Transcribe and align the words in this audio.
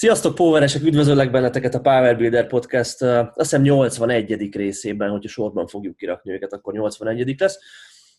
Sziasztok, 0.00 0.34
Poweresek! 0.34 0.82
Üdvözöllek 0.82 1.30
benneteket 1.30 1.74
a 1.74 1.80
Power 1.80 2.16
Builder 2.16 2.46
Podcast, 2.46 3.02
azt 3.02 3.32
hiszem 3.34 3.62
81. 3.62 4.48
részében, 4.52 5.10
hogyha 5.10 5.28
sorban 5.28 5.66
fogjuk 5.66 5.96
kirakni 5.96 6.32
őket, 6.32 6.52
akkor 6.52 6.72
81. 6.72 7.34
lesz. 7.38 7.58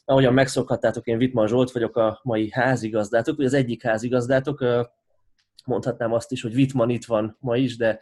Ahogyan 0.05 0.33
megszokhattátok, 0.33 1.07
én 1.07 1.17
Vitman 1.17 1.47
Zsolt 1.47 1.71
vagyok, 1.71 1.97
a 1.97 2.20
mai 2.23 2.49
házigazdátok, 2.52 3.38
vagy 3.38 3.46
az 3.46 3.54
egyik 3.54 3.83
házigazdátok. 3.83 4.65
Mondhatnám 5.65 6.13
azt 6.13 6.31
is, 6.31 6.41
hogy 6.41 6.54
Vitman 6.54 6.89
itt 6.89 7.05
van 7.05 7.38
ma 7.40 7.58
is, 7.58 7.78
de 7.78 8.00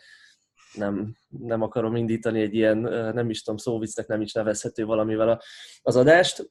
nem, 0.73 1.15
nem 1.27 1.61
akarom 1.61 1.95
indítani 1.95 2.41
egy 2.41 2.55
ilyen, 2.55 2.77
nem 3.13 3.29
is 3.29 3.41
tudom, 3.43 3.57
szóviccnek 3.57 4.07
nem 4.07 4.21
is 4.21 4.31
nevezhető 4.31 4.85
valamivel 4.85 5.41
az 5.81 5.95
adást. 5.95 6.47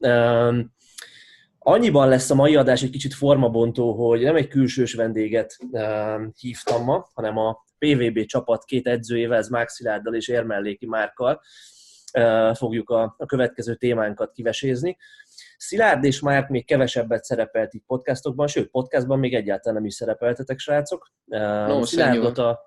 Annyiban 1.59 2.07
lesz 2.09 2.29
a 2.29 2.35
mai 2.35 2.55
adás 2.55 2.83
egy 2.83 2.89
kicsit 2.89 3.13
formabontó, 3.13 4.07
hogy 4.07 4.21
nem 4.21 4.35
egy 4.35 4.47
külsős 4.47 4.93
vendéget 4.93 5.57
hívtam 6.39 6.83
ma, 6.83 7.09
hanem 7.13 7.37
a 7.37 7.65
PVB 7.77 8.25
csapat 8.25 8.63
két 8.63 8.87
edzőjével, 8.87 9.37
ez 9.37 9.49
Márk 9.49 9.69
Szilárddal 9.69 10.15
és 10.15 10.27
Érmelléki 10.27 10.85
Márkkal 10.85 11.41
fogjuk 12.53 12.89
a, 12.89 13.15
a 13.17 13.25
következő 13.25 13.75
témánkat 13.75 14.31
kivesézni. 14.31 14.97
Szilárd 15.57 16.03
és 16.03 16.19
Márk 16.19 16.49
még 16.49 16.65
kevesebbet 16.65 17.23
szerepelt 17.23 17.73
itt 17.73 17.83
podcastokban, 17.85 18.47
sőt, 18.47 18.69
podcastban 18.69 19.19
még 19.19 19.35
egyáltalán 19.35 19.77
nem 19.77 19.85
is 19.85 19.93
szerepeltetek, 19.93 20.59
srácok. 20.59 21.11
No, 21.25 21.85
Szilárdot 21.85 22.37
a, 22.37 22.59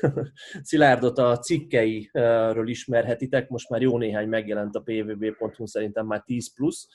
Szilárdot 0.62 1.18
a 1.18 1.38
cikkeiről 1.38 2.68
ismerhetitek, 2.68 3.48
most 3.48 3.68
már 3.68 3.80
jó 3.80 3.98
néhány 3.98 4.28
megjelent 4.28 4.74
a 4.74 4.80
pvb.hu, 4.80 5.66
szerintem 5.66 6.06
már 6.06 6.22
10 6.22 6.54
plusz. 6.54 6.88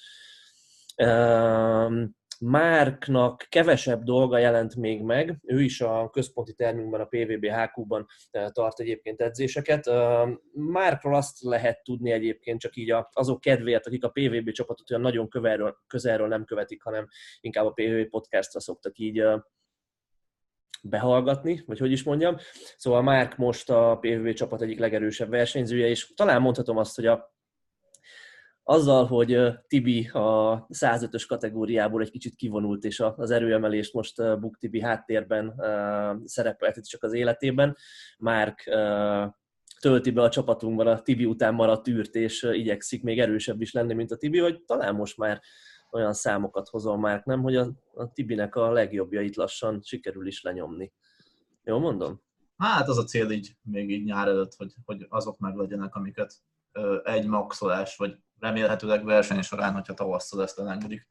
Márknak 2.39 3.45
kevesebb 3.49 4.03
dolga 4.03 4.37
jelent 4.37 4.75
még 4.75 5.01
meg, 5.01 5.39
ő 5.43 5.61
is 5.61 5.81
a 5.81 6.09
központi 6.09 6.53
termünkben, 6.53 7.01
a 7.01 7.05
PVB 7.05 7.45
HQ-ban 7.45 8.07
tart 8.51 8.79
egyébként 8.79 9.21
edzéseket. 9.21 9.89
Márkról 10.53 11.15
azt 11.15 11.41
lehet 11.41 11.83
tudni 11.83 12.11
egyébként 12.11 12.59
csak 12.59 12.75
így 12.75 12.93
azok 13.11 13.41
kedvéért, 13.41 13.87
akik 13.87 14.03
a 14.03 14.09
PVB 14.09 14.51
csapatot 14.51 14.91
olyan 14.91 15.01
nagyon 15.01 15.29
közelről, 15.29 15.77
közelről 15.87 16.27
nem 16.27 16.45
követik, 16.45 16.83
hanem 16.83 17.07
inkább 17.39 17.65
a 17.65 17.71
PVB 17.71 18.09
podcastra 18.09 18.59
szoktak 18.59 18.97
így 18.97 19.23
behallgatni, 20.83 21.63
vagy 21.65 21.79
hogy 21.79 21.91
is 21.91 22.03
mondjam. 22.03 22.37
Szóval 22.77 23.01
Márk 23.01 23.37
most 23.37 23.69
a 23.69 23.97
PVB 23.99 24.33
csapat 24.33 24.61
egyik 24.61 24.79
legerősebb 24.79 25.29
versenyzője, 25.29 25.87
és 25.87 26.13
talán 26.13 26.41
mondhatom 26.41 26.77
azt, 26.77 26.95
hogy 26.95 27.05
a 27.05 27.35
azzal, 28.63 29.05
hogy 29.05 29.37
Tibi 29.67 30.07
a 30.13 30.65
105-ös 30.67 31.23
kategóriából 31.27 32.01
egy 32.01 32.11
kicsit 32.11 32.35
kivonult, 32.35 32.83
és 32.83 33.03
az 33.15 33.31
erőemelést 33.31 33.93
most 33.93 34.39
Buk 34.39 34.57
Tibi 34.57 34.81
háttérben 34.81 35.61
szerepelt 36.25 36.87
csak 36.87 37.03
az 37.03 37.13
életében, 37.13 37.77
Márk 38.17 38.69
tölti 39.79 40.11
be 40.11 40.21
a 40.21 40.29
csapatunkban 40.29 40.87
a 40.87 41.01
Tibi 41.01 41.25
után 41.25 41.53
maradt 41.53 41.87
űrt, 41.87 42.15
és 42.15 42.43
igyekszik 42.51 43.03
még 43.03 43.19
erősebb 43.19 43.61
is 43.61 43.71
lenni, 43.71 43.93
mint 43.93 44.11
a 44.11 44.17
Tibi, 44.17 44.39
hogy 44.39 44.63
talán 44.63 44.95
most 44.95 45.17
már 45.17 45.41
olyan 45.91 46.13
számokat 46.13 46.67
hozom 46.67 46.99
már, 46.99 47.21
nem, 47.25 47.41
hogy 47.41 47.55
a, 47.55 47.71
a 47.93 48.11
Tibinek 48.11 48.55
a 48.55 48.71
legjobbjait 48.71 49.35
lassan 49.35 49.81
sikerül 49.83 50.27
is 50.27 50.41
lenyomni. 50.41 50.93
Jól 51.63 51.79
mondom? 51.79 52.21
Hát 52.57 52.87
az 52.87 52.97
a 52.97 53.03
cél 53.03 53.29
így, 53.29 53.55
még 53.61 53.89
így 53.89 54.03
nyár 54.03 54.27
előtt, 54.27 54.53
hogy, 54.55 54.73
hogy 54.85 55.05
azok 55.09 55.39
meg 55.39 55.55
legyenek, 55.55 55.95
amiket 55.95 56.33
egy 57.03 57.27
maxolás, 57.27 57.97
vagy 57.97 58.17
remélhetőleg 58.41 59.05
verseny 59.05 59.41
során, 59.41 59.73
hogyha 59.73 59.93
tavasszal 59.93 60.41
ezt 60.41 60.59
elengedik, 60.59 61.07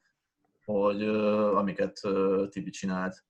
hogy 0.64 1.08
amiket 1.54 2.00
Tibi 2.48 2.70
csinált, 2.70 3.24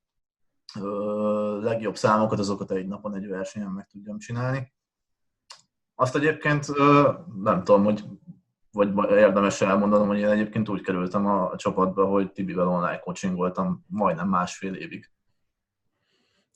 legjobb 1.61 1.97
számokat, 1.97 2.39
azokat 2.39 2.71
egy 2.71 2.87
napon 2.87 3.15
egy 3.15 3.27
versenyen 3.27 3.71
meg 3.71 3.87
tudjam 3.87 4.19
csinálni. 4.19 4.73
Azt 5.95 6.17
egyébként 6.17 6.67
nem 7.43 7.65
tudom, 7.65 7.85
hogy 7.85 8.05
vagy 8.73 9.11
érdemes 9.11 9.61
elmondanom, 9.61 10.07
hogy 10.07 10.19
én 10.19 10.29
egyébként 10.29 10.69
úgy 10.69 10.81
kerültem 10.81 11.27
a 11.27 11.57
csapatba, 11.57 12.07
hogy 12.07 12.33
Tibivel 12.33 12.69
online 12.69 12.99
coaching 12.99 13.37
voltam 13.37 13.85
majdnem 13.87 14.29
másfél 14.29 14.75
évig. 14.75 15.11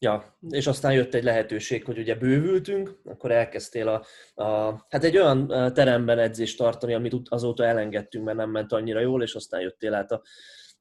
Ja, 0.05 0.37
és 0.49 0.67
aztán 0.67 0.93
jött 0.93 1.15
egy 1.15 1.25
lehetőség, 1.25 1.85
hogy 1.85 1.99
ugye 1.99 2.15
bővültünk, 2.15 2.99
akkor 3.05 3.31
elkezdtél 3.31 3.89
a, 3.89 4.05
a 4.45 4.87
hát 4.89 5.05
egy 5.05 5.17
olyan 5.17 5.47
teremben 5.75 6.19
edzést 6.19 6.59
tartani, 6.59 6.95
amit 6.95 7.15
azóta 7.29 7.65
elengedtünk, 7.65 8.25
mert 8.25 8.37
nem 8.37 8.51
ment 8.51 8.73
annyira 8.73 9.01
jól, 9.01 9.23
és 9.23 9.35
aztán 9.35 9.61
jöttél 9.61 9.95
át 9.95 10.13
a, 10.13 10.23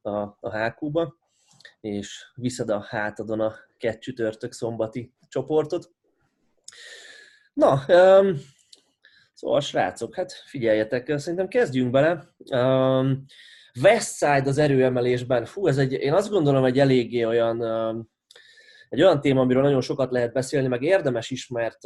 a, 0.02 0.38
a 0.40 0.58
HQ-ba, 0.58 1.16
és 1.82 2.32
viszed 2.36 2.70
a 2.70 2.86
hátadon 2.88 3.40
a 3.40 3.54
két 3.78 4.00
csütörtök 4.00 4.52
szombati 4.52 5.14
csoportot. 5.30 5.92
Na, 7.54 7.84
um, 7.88 8.38
szóval 9.34 9.62
srácok, 9.62 10.16
hát 10.16 10.32
figyeljetek, 10.32 11.18
szerintem 11.18 11.48
kezdjünk 11.48 11.92
bele. 11.92 12.34
Um, 12.52 13.26
Westside 13.82 14.50
az 14.50 14.58
erőemelésben, 14.58 15.46
fú, 15.46 15.68
ez 15.68 15.78
egy, 15.78 15.92
én 15.92 16.14
azt 16.14 16.30
gondolom, 16.30 16.66
egy 16.66 16.80
eléggé 16.80 17.24
olyan 17.24 17.62
um, 17.62 18.12
egy 18.94 19.02
olyan 19.02 19.22
téma, 19.22 19.42
amiről 19.42 19.62
nagyon 19.62 19.82
sokat 19.82 20.12
lehet 20.12 20.34
beszélni, 20.34 20.68
meg 20.68 20.82
érdemes 20.82 21.30
is, 21.30 21.48
mert 21.48 21.78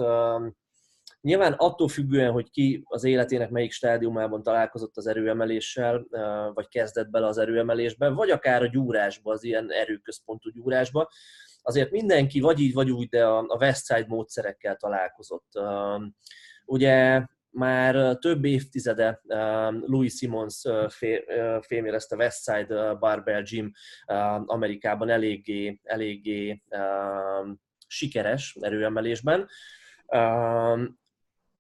nyilván 1.22 1.54
attól 1.54 1.88
függően, 1.88 2.32
hogy 2.32 2.50
ki 2.50 2.84
az 2.86 3.04
életének 3.04 3.50
melyik 3.50 3.72
stádiumában 3.72 4.44
találkozott 4.44 4.98
az 4.98 5.08
erőemeléssel, 5.08 6.06
vagy 6.54 6.68
kezdett 6.68 7.10
bele 7.10 7.28
az 7.28 7.38
erőemelésbe, 7.38 8.10
vagy 8.10 8.30
akár 8.30 8.62
a 8.62 8.68
gyúrásba, 8.68 9.32
az 9.32 9.44
ilyen 9.44 9.72
erőközpontú 9.72 10.50
gyúrásba, 10.50 11.10
azért 11.62 11.92
mindenki 11.92 12.40
vagy 12.40 12.60
így, 12.60 12.74
vagy 12.74 12.92
úgy, 12.92 13.08
de 13.10 13.26
a, 13.26 13.58
Westside 13.60 14.06
módszerekkel 14.08 14.76
találkozott. 14.76 15.48
Ugye 16.66 17.26
már 17.50 18.18
több 18.18 18.46
évtizede 18.46 19.22
Louis 19.86 20.14
Simmons 20.14 20.64
fémérezte 21.62 22.16
Westside 22.16 22.94
Barbell 22.94 23.42
Gym 23.42 23.72
Amerikában 24.46 25.10
eléggé, 25.10 25.80
eléggé 25.84 26.64
sikeres 27.88 28.58
erőemelésben. 28.60 29.48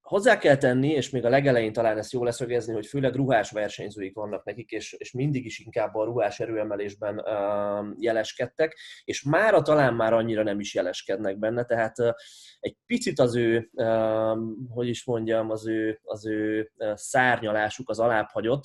Hozzá 0.07 0.37
kell 0.37 0.57
tenni, 0.57 0.89
és 0.89 1.09
még 1.09 1.25
a 1.25 1.29
legelején 1.29 1.73
talán 1.73 1.97
ezt 1.97 2.11
jól 2.11 2.25
leszögezni, 2.25 2.73
hogy 2.73 2.85
főleg 2.85 3.15
ruhás 3.15 3.51
versenyzőik 3.51 4.15
vannak 4.15 4.43
nekik, 4.43 4.71
és, 4.71 4.93
és 4.93 5.11
mindig 5.11 5.45
is 5.45 5.59
inkább 5.59 5.95
a 5.95 6.03
ruhás 6.03 6.39
erőemelésben 6.39 7.19
uh, 7.19 7.95
jeleskedtek, 7.99 8.77
és 9.03 9.23
mára 9.23 9.61
talán 9.61 9.93
már 9.93 10.13
annyira 10.13 10.43
nem 10.43 10.59
is 10.59 10.73
jeleskednek 10.73 11.37
benne, 11.37 11.63
tehát 11.63 11.99
uh, 11.99 12.09
egy 12.59 12.75
picit 12.85 13.19
az 13.19 13.35
ő, 13.35 13.69
uh, 13.73 14.37
hogy 14.69 14.87
is 14.87 15.05
mondjam, 15.05 15.49
az 15.51 15.67
ő, 15.67 15.99
az 16.03 16.27
ő 16.27 16.71
szárnyalásuk 16.93 17.89
az 17.89 17.99
alább 17.99 18.27
hagyott, 18.29 18.63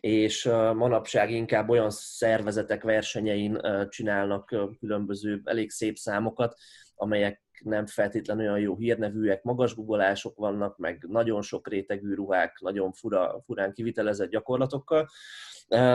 és 0.00 0.44
manapság 0.74 1.30
inkább 1.30 1.68
olyan 1.68 1.90
szervezetek 1.90 2.82
versenyein 2.82 3.60
csinálnak 3.88 4.54
különböző 4.78 5.40
elég 5.44 5.70
szép 5.70 5.96
számokat, 5.96 6.56
amelyek 6.96 7.42
nem 7.64 7.86
feltétlenül 7.86 8.44
olyan 8.44 8.58
jó 8.58 8.76
hírnevűek, 8.76 9.42
magas 9.42 9.74
gugolások 9.74 10.36
vannak, 10.36 10.78
meg 10.78 11.04
nagyon 11.08 11.42
sok 11.42 11.68
rétegű 11.68 12.14
ruhák, 12.14 12.58
nagyon 12.60 12.92
fura, 12.92 13.42
furán 13.44 13.72
kivitelezett 13.72 14.30
gyakorlatokkal. 14.30 15.08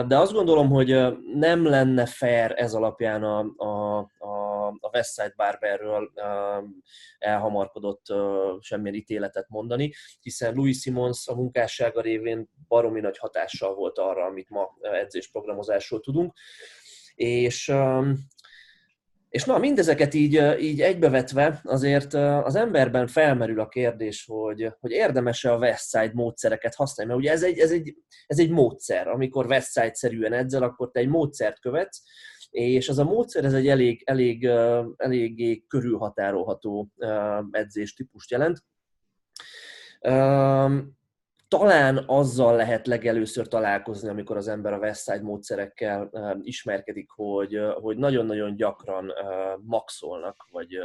De 0.06 0.18
azt 0.18 0.32
gondolom, 0.32 0.68
hogy 0.68 1.18
nem 1.34 1.64
lenne 1.64 2.06
fair 2.06 2.52
ez 2.56 2.74
alapján 2.74 3.24
a, 3.24 3.38
a, 3.56 3.98
a, 4.18 4.66
a 4.66 4.90
Westside 4.92 5.32
Barberről 5.36 6.12
elhamarkodott 7.18 8.04
semmilyen 8.60 8.96
ítéletet 8.96 9.48
mondani, 9.48 9.92
hiszen 10.20 10.54
Louis 10.54 10.80
Simons 10.80 11.28
a 11.28 11.34
munkássága 11.34 12.00
révén 12.00 12.50
baromi 12.68 13.00
nagy 13.00 13.18
hatással 13.18 13.74
volt 13.74 13.98
arra, 13.98 14.24
amit 14.24 14.50
ma 14.50 14.76
edzésprogramozásról 14.80 16.00
tudunk. 16.00 16.32
És 17.14 17.72
és 19.30 19.44
na, 19.44 19.58
mindezeket 19.58 20.14
így, 20.14 20.60
így 20.60 20.80
egybevetve 20.80 21.60
azért 21.64 22.14
az 22.14 22.54
emberben 22.54 23.06
felmerül 23.06 23.60
a 23.60 23.68
kérdés, 23.68 24.24
hogy, 24.26 24.72
hogy 24.80 24.90
érdemes-e 24.90 25.52
a 25.52 25.58
Westside 25.58 26.10
módszereket 26.14 26.74
használni, 26.74 27.12
mert 27.12 27.24
ugye 27.24 27.32
ez 27.32 27.42
egy, 27.42 27.58
ez 27.58 27.70
egy, 27.70 27.94
ez 28.26 28.38
egy 28.38 28.50
módszer, 28.50 29.08
amikor 29.08 29.46
Westside-szerűen 29.46 30.32
edzel, 30.32 30.62
akkor 30.62 30.90
te 30.90 31.00
egy 31.00 31.08
módszert 31.08 31.60
követsz, 31.60 32.02
és 32.50 32.88
az 32.88 32.98
a 32.98 33.04
módszer 33.04 33.44
ez 33.44 33.52
egy 33.52 33.68
elég, 33.68 34.02
elég, 34.04 34.44
eléggé 34.96 35.64
körülhatárolható 35.68 36.90
edzés 37.50 37.94
típust 37.94 38.30
jelent. 38.30 38.64
Talán 41.50 42.04
azzal 42.06 42.56
lehet 42.56 42.86
legelőször 42.86 43.48
találkozni, 43.48 44.08
amikor 44.08 44.36
az 44.36 44.48
ember 44.48 44.72
a 44.72 44.78
Westside 44.78 45.22
módszerekkel 45.22 46.10
ismerkedik, 46.42 47.10
hogy, 47.10 47.60
hogy 47.80 47.96
nagyon-nagyon 47.96 48.56
gyakran 48.56 49.12
maxolnak, 49.60 50.46
vagy 50.50 50.78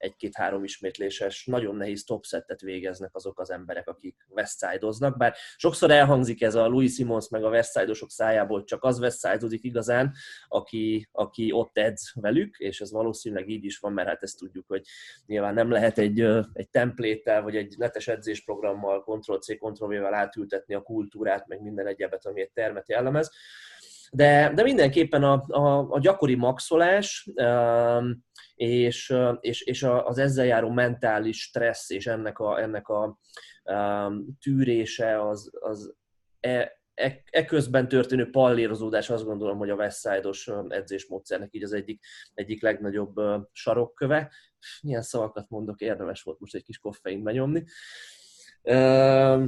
egy-két-három 0.00 0.64
ismétléses, 0.64 1.44
nagyon 1.44 1.76
nehéz 1.76 2.04
topsettet 2.04 2.60
végeznek 2.60 3.14
azok 3.14 3.40
az 3.40 3.50
emberek, 3.50 3.88
akik 3.88 4.26
westside 4.28 5.10
bár 5.16 5.34
sokszor 5.56 5.90
elhangzik 5.90 6.42
ez 6.42 6.54
a 6.54 6.66
Louis 6.66 6.94
Simons 6.94 7.28
meg 7.28 7.44
a 7.44 7.48
westside 7.48 7.92
szájából, 8.06 8.64
csak 8.64 8.84
az 8.84 8.98
westside 8.98 9.46
igazán, 9.50 10.14
aki, 10.48 11.08
aki 11.12 11.52
ott 11.52 11.78
edz 11.78 12.12
velük, 12.14 12.58
és 12.58 12.80
ez 12.80 12.90
valószínűleg 12.90 13.48
így 13.48 13.64
is 13.64 13.78
van, 13.78 13.92
mert 13.92 14.08
hát 14.08 14.22
ezt 14.22 14.38
tudjuk, 14.38 14.66
hogy 14.68 14.82
nyilván 15.26 15.54
nem 15.54 15.70
lehet 15.70 15.98
egy, 15.98 16.20
egy 16.52 16.68
templéttel, 16.70 17.42
vagy 17.42 17.56
egy 17.56 17.74
netes 17.78 18.08
edzésprogrammal, 18.08 19.02
Ctrl-C, 19.02 19.56
Ctrl-V-vel 19.56 20.14
átültetni 20.14 20.74
a 20.74 20.82
kultúrát, 20.82 21.46
meg 21.46 21.62
minden 21.62 21.86
egyebet, 21.86 22.26
ami 22.26 22.40
egy 22.40 22.52
termet 22.52 22.88
jellemez. 22.88 23.30
De, 24.10 24.52
de 24.54 24.62
mindenképpen 24.62 25.24
a, 25.24 25.44
a, 25.46 25.86
a 25.90 25.98
gyakori 25.98 26.34
maxolás, 26.34 27.30
és, 28.54 29.14
és, 29.40 29.62
és 29.62 29.82
az 29.82 30.18
ezzel 30.18 30.44
járó 30.44 30.70
mentális 30.70 31.40
stressz 31.42 31.90
és 31.90 32.06
ennek 32.06 32.38
a, 32.38 32.60
ennek 32.60 32.88
a 32.88 33.18
um, 33.64 34.26
tűrése 34.40 35.28
az, 35.28 35.50
az 35.60 35.94
e, 36.40 36.80
e, 36.94 37.22
e 37.30 37.44
közben 37.44 37.88
történő 37.88 38.30
pallérozódás 38.30 39.10
azt 39.10 39.24
gondolom, 39.24 39.58
hogy 39.58 39.70
a 39.70 39.74
Westside-os 39.74 40.50
edzésmódszernek 40.68 41.48
így 41.52 41.62
az 41.62 41.72
egyik, 41.72 42.04
egyik 42.34 42.62
legnagyobb 42.62 43.14
sarokköve. 43.52 44.32
Milyen 44.82 45.02
szavakat 45.02 45.48
mondok, 45.48 45.80
érdemes 45.80 46.22
volt 46.22 46.40
most 46.40 46.54
egy 46.54 46.64
kis 46.64 46.78
koffein 46.78 47.22
benyomni. 47.22 47.64
Uh, 48.62 49.44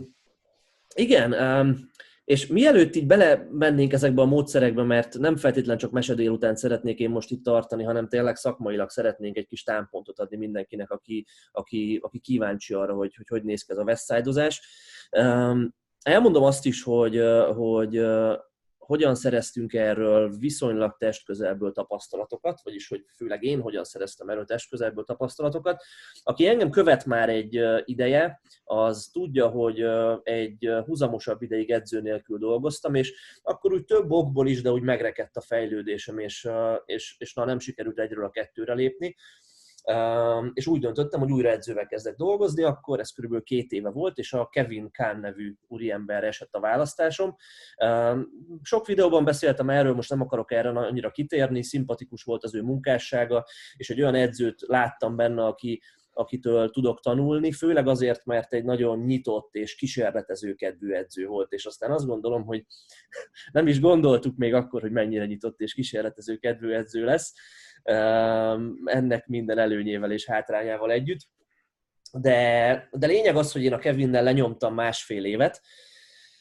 igen, 0.94 1.32
um, 1.32 1.91
és 2.32 2.46
mielőtt 2.46 2.94
így 2.94 3.06
belemennénk 3.06 3.93
ezekbe 3.93 4.23
a 4.23 4.26
módszerekbe, 4.26 4.82
mert 4.82 5.19
nem 5.19 5.37
feltétlen 5.37 5.76
csak 5.76 5.90
mese 5.90 6.14
délután 6.14 6.56
szeretnék 6.56 6.99
én 6.99 7.11
most 7.11 7.31
itt 7.31 7.44
tartani, 7.44 7.82
hanem 7.82 8.08
tényleg 8.08 8.37
szakmailag 8.37 8.90
szeretnénk 8.90 9.37
egy 9.37 9.46
kis 9.46 9.62
támpontot 9.62 10.19
adni 10.19 10.37
mindenkinek, 10.37 10.90
aki, 10.90 11.26
aki, 11.52 12.00
aki 12.02 12.19
kíváncsi 12.19 12.75
arra, 12.75 12.94
hogy, 12.94 13.14
hogy 13.17 13.29
hogy 13.29 13.44
néz 13.44 13.62
ki 13.62 13.73
ez 13.73 13.79
a 13.79 13.82
westside 13.82 14.50
Elmondom 16.02 16.43
azt 16.43 16.67
is, 16.67 16.82
hogy, 16.82 17.20
hogy 17.55 17.96
hogyan 18.87 19.14
szereztünk 19.14 19.73
erről 19.73 20.37
viszonylag 20.38 20.96
testközelből 20.99 21.73
tapasztalatokat, 21.73 22.61
vagyis 22.62 22.88
hogy 22.88 23.05
főleg 23.17 23.43
én 23.43 23.61
hogyan 23.61 23.84
szereztem 23.84 24.29
erről 24.29 24.44
testközelből 24.44 25.05
tapasztalatokat. 25.05 25.82
Aki 26.23 26.46
engem 26.46 26.70
követ 26.70 27.05
már 27.05 27.29
egy 27.29 27.61
ideje, 27.84 28.40
az 28.64 29.08
tudja, 29.12 29.49
hogy 29.49 29.84
egy 30.23 30.70
húzamosabb 30.84 31.43
ideig 31.43 31.70
edző 31.70 32.00
nélkül 32.00 32.38
dolgoztam, 32.38 32.94
és 32.94 33.14
akkor 33.43 33.73
úgy 33.73 33.84
több 33.84 34.11
okból 34.11 34.49
is, 34.49 34.62
de 34.62 34.70
úgy 34.70 34.82
megrekedt 34.82 35.37
a 35.37 35.40
fejlődésem, 35.40 36.19
és, 36.19 36.49
és, 36.84 37.14
és 37.19 37.34
na 37.34 37.44
nem 37.44 37.58
sikerült 37.58 37.99
egyről 37.99 38.25
a 38.25 38.31
kettőre 38.31 38.75
lépni 38.75 39.17
és 40.52 40.67
úgy 40.67 40.81
döntöttem, 40.81 41.20
hogy 41.20 41.31
újra 41.31 41.49
edzővel 41.49 41.87
kezdek 41.87 42.17
dolgozni, 42.17 42.62
akkor 42.62 43.00
ez 43.00 43.11
körülbelül 43.11 43.44
két 43.44 43.73
éve 43.73 43.90
volt, 43.90 44.19
és 44.19 44.32
a 44.32 44.49
Kevin 44.49 44.90
Kahn 44.90 45.20
nevű 45.20 45.55
úriember 45.69 46.25
esett 46.25 46.55
a 46.55 46.61
választásom. 46.61 47.37
Sok 48.62 48.87
videóban 48.87 49.25
beszéltem 49.25 49.70
erről, 49.70 49.94
most 49.94 50.11
nem 50.11 50.20
akarok 50.20 50.52
erre 50.52 50.69
annyira 50.69 51.11
kitérni, 51.11 51.62
szimpatikus 51.62 52.23
volt 52.23 52.44
az 52.44 52.55
ő 52.55 52.62
munkássága, 52.62 53.44
és 53.76 53.90
egy 53.90 54.00
olyan 54.00 54.14
edzőt 54.14 54.61
láttam 54.67 55.17
benne, 55.17 55.44
aki 55.44 55.82
akitől 56.12 56.70
tudok 56.70 57.00
tanulni, 57.00 57.53
főleg 57.53 57.88
azért, 57.88 58.25
mert 58.25 58.53
egy 58.53 58.64
nagyon 58.64 58.99
nyitott 58.99 59.55
és 59.55 59.75
kísérletező 59.75 60.55
kedvű 60.55 60.93
edző 60.93 61.26
volt, 61.26 61.53
és 61.53 61.67
aztán 61.67 61.91
azt 61.91 62.06
gondolom, 62.06 62.44
hogy 62.44 62.64
nem 63.53 63.67
is 63.67 63.81
gondoltuk 63.81 64.37
még 64.37 64.55
akkor, 64.55 64.81
hogy 64.81 64.93
mennyire 64.93 65.26
nyitott 65.26 65.61
és 65.61 65.75
kísérletező 65.75 66.37
kedvű 66.37 66.70
edző 66.70 67.05
lesz, 67.05 67.35
ennek 68.85 69.26
minden 69.26 69.59
előnyével 69.59 70.12
és 70.12 70.26
hátrányával 70.26 70.91
együtt. 70.91 71.20
De, 72.12 72.88
de 72.93 73.06
lényeg 73.06 73.37
az, 73.37 73.53
hogy 73.53 73.62
én 73.62 73.73
a 73.73 73.79
Kevinnel 73.79 74.23
lenyomtam 74.23 74.75
másfél 74.75 75.25
évet. 75.25 75.61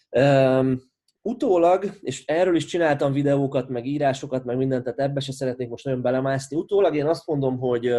Um, 0.09 0.91
utólag, 1.21 1.85
és 2.01 2.25
erről 2.25 2.56
is 2.56 2.65
csináltam 2.65 3.13
videókat, 3.13 3.69
meg 3.69 3.85
írásokat, 3.85 4.44
meg 4.44 4.57
mindent, 4.57 4.83
tehát 4.83 5.00
ebbe 5.00 5.19
se 5.19 5.31
szeretnék 5.31 5.69
most 5.69 5.85
nagyon 5.85 6.01
belemászni. 6.01 6.57
Utólag 6.57 6.95
én 6.95 7.07
azt 7.07 7.27
mondom, 7.27 7.57
hogy, 7.57 7.94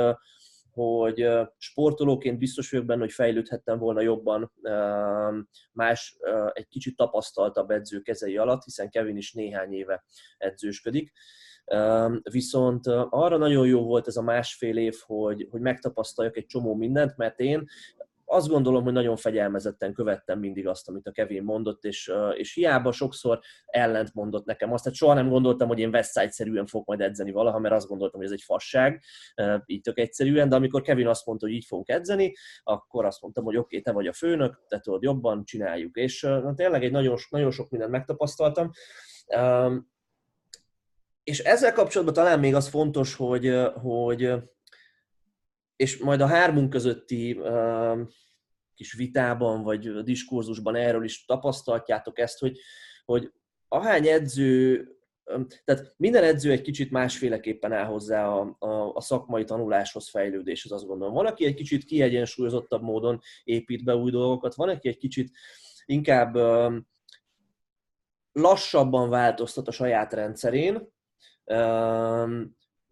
hogy 0.73 1.29
sportolóként 1.57 2.39
biztos 2.39 2.71
vagyok 2.71 2.87
benne, 2.87 3.01
hogy 3.01 3.13
fejlődhettem 3.13 3.79
volna 3.79 4.01
jobban 4.01 4.53
más, 5.73 6.17
egy 6.53 6.69
kicsit 6.69 6.97
tapasztaltabb 6.97 7.71
edző 7.71 8.01
kezei 8.01 8.37
alatt, 8.37 8.65
hiszen 8.65 8.91
Kevin 8.91 9.17
is 9.17 9.33
néhány 9.33 9.73
éve 9.73 10.05
edzősködik. 10.39 11.13
Viszont 12.23 12.87
arra 13.11 13.37
nagyon 13.37 13.67
jó 13.67 13.83
volt 13.85 14.07
ez 14.07 14.17
a 14.17 14.23
másfél 14.23 14.77
év, 14.77 14.95
hogy, 15.07 15.47
hogy 15.51 15.61
megtapasztaljak 15.61 16.37
egy 16.37 16.47
csomó 16.47 16.75
mindent, 16.75 17.17
mert 17.17 17.41
én 17.41 17.69
azt 18.33 18.49
gondolom, 18.49 18.83
hogy 18.83 18.93
nagyon 18.93 19.17
fegyelmezetten 19.17 19.93
követtem 19.93 20.39
mindig 20.39 20.67
azt, 20.67 20.89
amit 20.89 21.07
a 21.07 21.11
Kevin 21.11 21.43
mondott, 21.43 21.85
és, 21.85 22.13
és 22.35 22.55
hiába 22.55 22.93
sokszor 22.93 23.41
ellent 23.67 24.15
mondott 24.15 24.45
nekem 24.45 24.73
azt. 24.73 24.83
Tehát 24.83 24.99
soha 24.99 25.15
nem 25.15 25.29
gondoltam, 25.29 25.69
hogy 25.69 25.79
én 25.79 25.89
Westside-szerűen 25.89 26.67
fogok 26.67 26.87
majd 26.87 27.01
edzeni 27.01 27.31
valaha, 27.31 27.59
mert 27.59 27.75
azt 27.75 27.89
gondoltam, 27.89 28.21
hogy 28.21 28.29
ez 28.29 28.35
egy 28.35 28.43
fasság, 28.43 29.03
így 29.67 29.81
tök 29.81 29.99
egyszerűen, 29.99 30.49
de 30.49 30.57
amikor 30.57 30.83
Kevin 30.83 31.07
azt 31.07 31.27
mondta, 31.27 31.47
hogy 31.47 31.55
így 31.55 31.65
fogunk 31.65 31.89
edzeni, 31.89 32.33
akkor 32.63 33.05
azt 33.05 33.21
mondtam, 33.23 33.45
hogy 33.45 33.57
oké, 33.57 33.67
okay, 33.67 33.81
te 33.81 33.93
vagy 33.93 34.07
a 34.07 34.13
főnök, 34.13 34.65
te 34.69 34.79
tudod 34.79 35.03
jobban, 35.03 35.45
csináljuk. 35.45 35.97
És 35.97 36.21
na, 36.21 36.55
tényleg 36.55 36.85
egy 36.85 36.93
nagyon, 36.93 37.17
nagyon 37.31 37.51
sok 37.51 37.71
mindent 37.71 37.91
megtapasztaltam 37.91 38.71
és 41.25 41.39
ezzel 41.39 41.73
kapcsolatban 41.73 42.15
talán 42.15 42.39
még 42.39 42.55
az 42.55 42.69
fontos, 42.69 43.15
hogy, 43.15 43.55
hogy 43.75 44.33
és 45.83 45.99
majd 45.99 46.21
a 46.21 46.27
hármunk 46.27 46.71
közötti 46.71 47.41
kis 48.75 48.93
vitában, 48.93 49.63
vagy 49.63 50.03
diskurzusban 50.03 50.75
erről 50.75 51.05
is 51.05 51.25
tapasztaltjátok 51.25 52.19
ezt, 52.19 52.39
hogy, 52.39 52.59
hogy 53.05 53.33
ahány 53.69 54.07
edző, 54.07 54.87
tehát 55.65 55.95
minden 55.97 56.25
edző 56.25 56.51
egy 56.51 56.61
kicsit 56.61 56.91
másféleképpen 56.91 57.73
áll 57.73 57.85
hozzá 57.85 58.29
a, 58.29 58.57
a, 58.59 58.95
a 58.95 59.01
szakmai 59.01 59.45
tanuláshoz, 59.45 60.09
fejlődéshez, 60.09 60.73
azt 60.73 60.87
gondolom. 60.87 61.15
Van, 61.15 61.27
aki 61.27 61.45
egy 61.45 61.55
kicsit 61.55 61.85
kiegyensúlyozottabb 61.85 62.83
módon 62.83 63.21
épít 63.45 63.85
be 63.85 63.95
új 63.95 64.11
dolgokat, 64.11 64.55
van, 64.55 64.69
aki 64.69 64.89
egy 64.89 64.99
kicsit 64.99 65.31
inkább 65.85 66.35
lassabban 68.33 69.09
változtat 69.09 69.69
a 69.69 69.73
saját 69.73 70.13
rendszerén, 70.13 70.93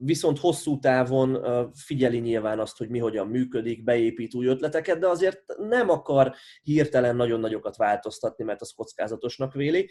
viszont 0.03 0.39
hosszú 0.39 0.79
távon 0.79 1.45
figyeli 1.75 2.19
nyilván 2.19 2.59
azt, 2.59 2.79
hogy 2.79 2.89
mi 2.89 2.99
hogyan 2.99 3.27
működik, 3.27 3.85
beépít 3.85 4.35
új 4.35 4.47
ötleteket, 4.47 4.99
de 4.99 5.09
azért 5.09 5.43
nem 5.57 5.89
akar 5.91 6.35
hirtelen 6.63 7.17
nagyon 7.17 7.41
nagyokat 7.41 7.77
változtatni, 7.77 8.45
mert 8.45 8.61
az 8.61 8.71
kockázatosnak 8.71 9.53
véli. 9.53 9.91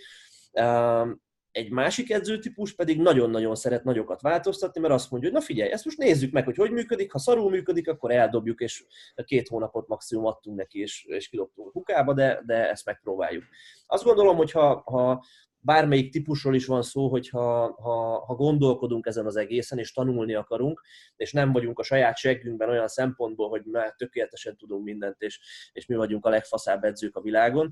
Egy 1.51 1.71
másik 1.71 2.11
edzőtípus 2.11 2.75
pedig 2.75 3.01
nagyon-nagyon 3.01 3.55
szeret 3.55 3.83
nagyokat 3.83 4.21
változtatni, 4.21 4.81
mert 4.81 4.93
azt 4.93 5.11
mondja, 5.11 5.29
hogy 5.29 5.37
na 5.39 5.45
figyelj, 5.45 5.71
ezt 5.71 5.85
most 5.85 5.97
nézzük 5.97 6.31
meg, 6.31 6.45
hogy 6.45 6.55
hogy 6.55 6.71
működik, 6.71 7.11
ha 7.11 7.19
szarul 7.19 7.49
működik, 7.49 7.89
akkor 7.89 8.11
eldobjuk, 8.11 8.59
és 8.59 8.85
két 9.23 9.47
hónapot 9.47 9.87
maximum 9.87 10.25
adtunk 10.25 10.57
neki, 10.57 10.79
és, 10.79 11.05
és 11.05 11.29
kidobtunk 11.29 11.67
a 11.67 11.71
kukába, 11.71 12.13
de, 12.13 12.41
de 12.45 12.69
ezt 12.69 12.85
megpróbáljuk. 12.85 13.43
Azt 13.87 14.03
gondolom, 14.03 14.35
hogy 14.35 14.51
ha, 14.51 14.81
ha 14.85 15.23
bármelyik 15.61 16.11
típusról 16.11 16.55
is 16.55 16.65
van 16.65 16.81
szó, 16.81 17.07
hogy 17.07 17.29
ha, 17.29 17.73
ha, 17.81 18.25
ha 18.25 18.35
gondolkodunk 18.35 19.05
ezen 19.05 19.25
az 19.25 19.35
egészen, 19.35 19.79
és 19.79 19.91
tanulni 19.91 20.33
akarunk, 20.33 20.81
és 21.15 21.31
nem 21.31 21.51
vagyunk 21.51 21.79
a 21.79 21.83
saját 21.83 22.17
seggünkben 22.17 22.69
olyan 22.69 22.87
szempontból, 22.87 23.49
hogy 23.49 23.61
már 23.65 23.93
tökéletesen 23.97 24.57
tudunk 24.57 24.83
mindent, 24.83 25.21
és, 25.21 25.39
és 25.73 25.85
mi 25.85 25.95
vagyunk 25.95 26.25
a 26.25 26.29
legfaszább 26.29 26.83
edzők 26.83 27.15
a 27.15 27.21
világon, 27.21 27.71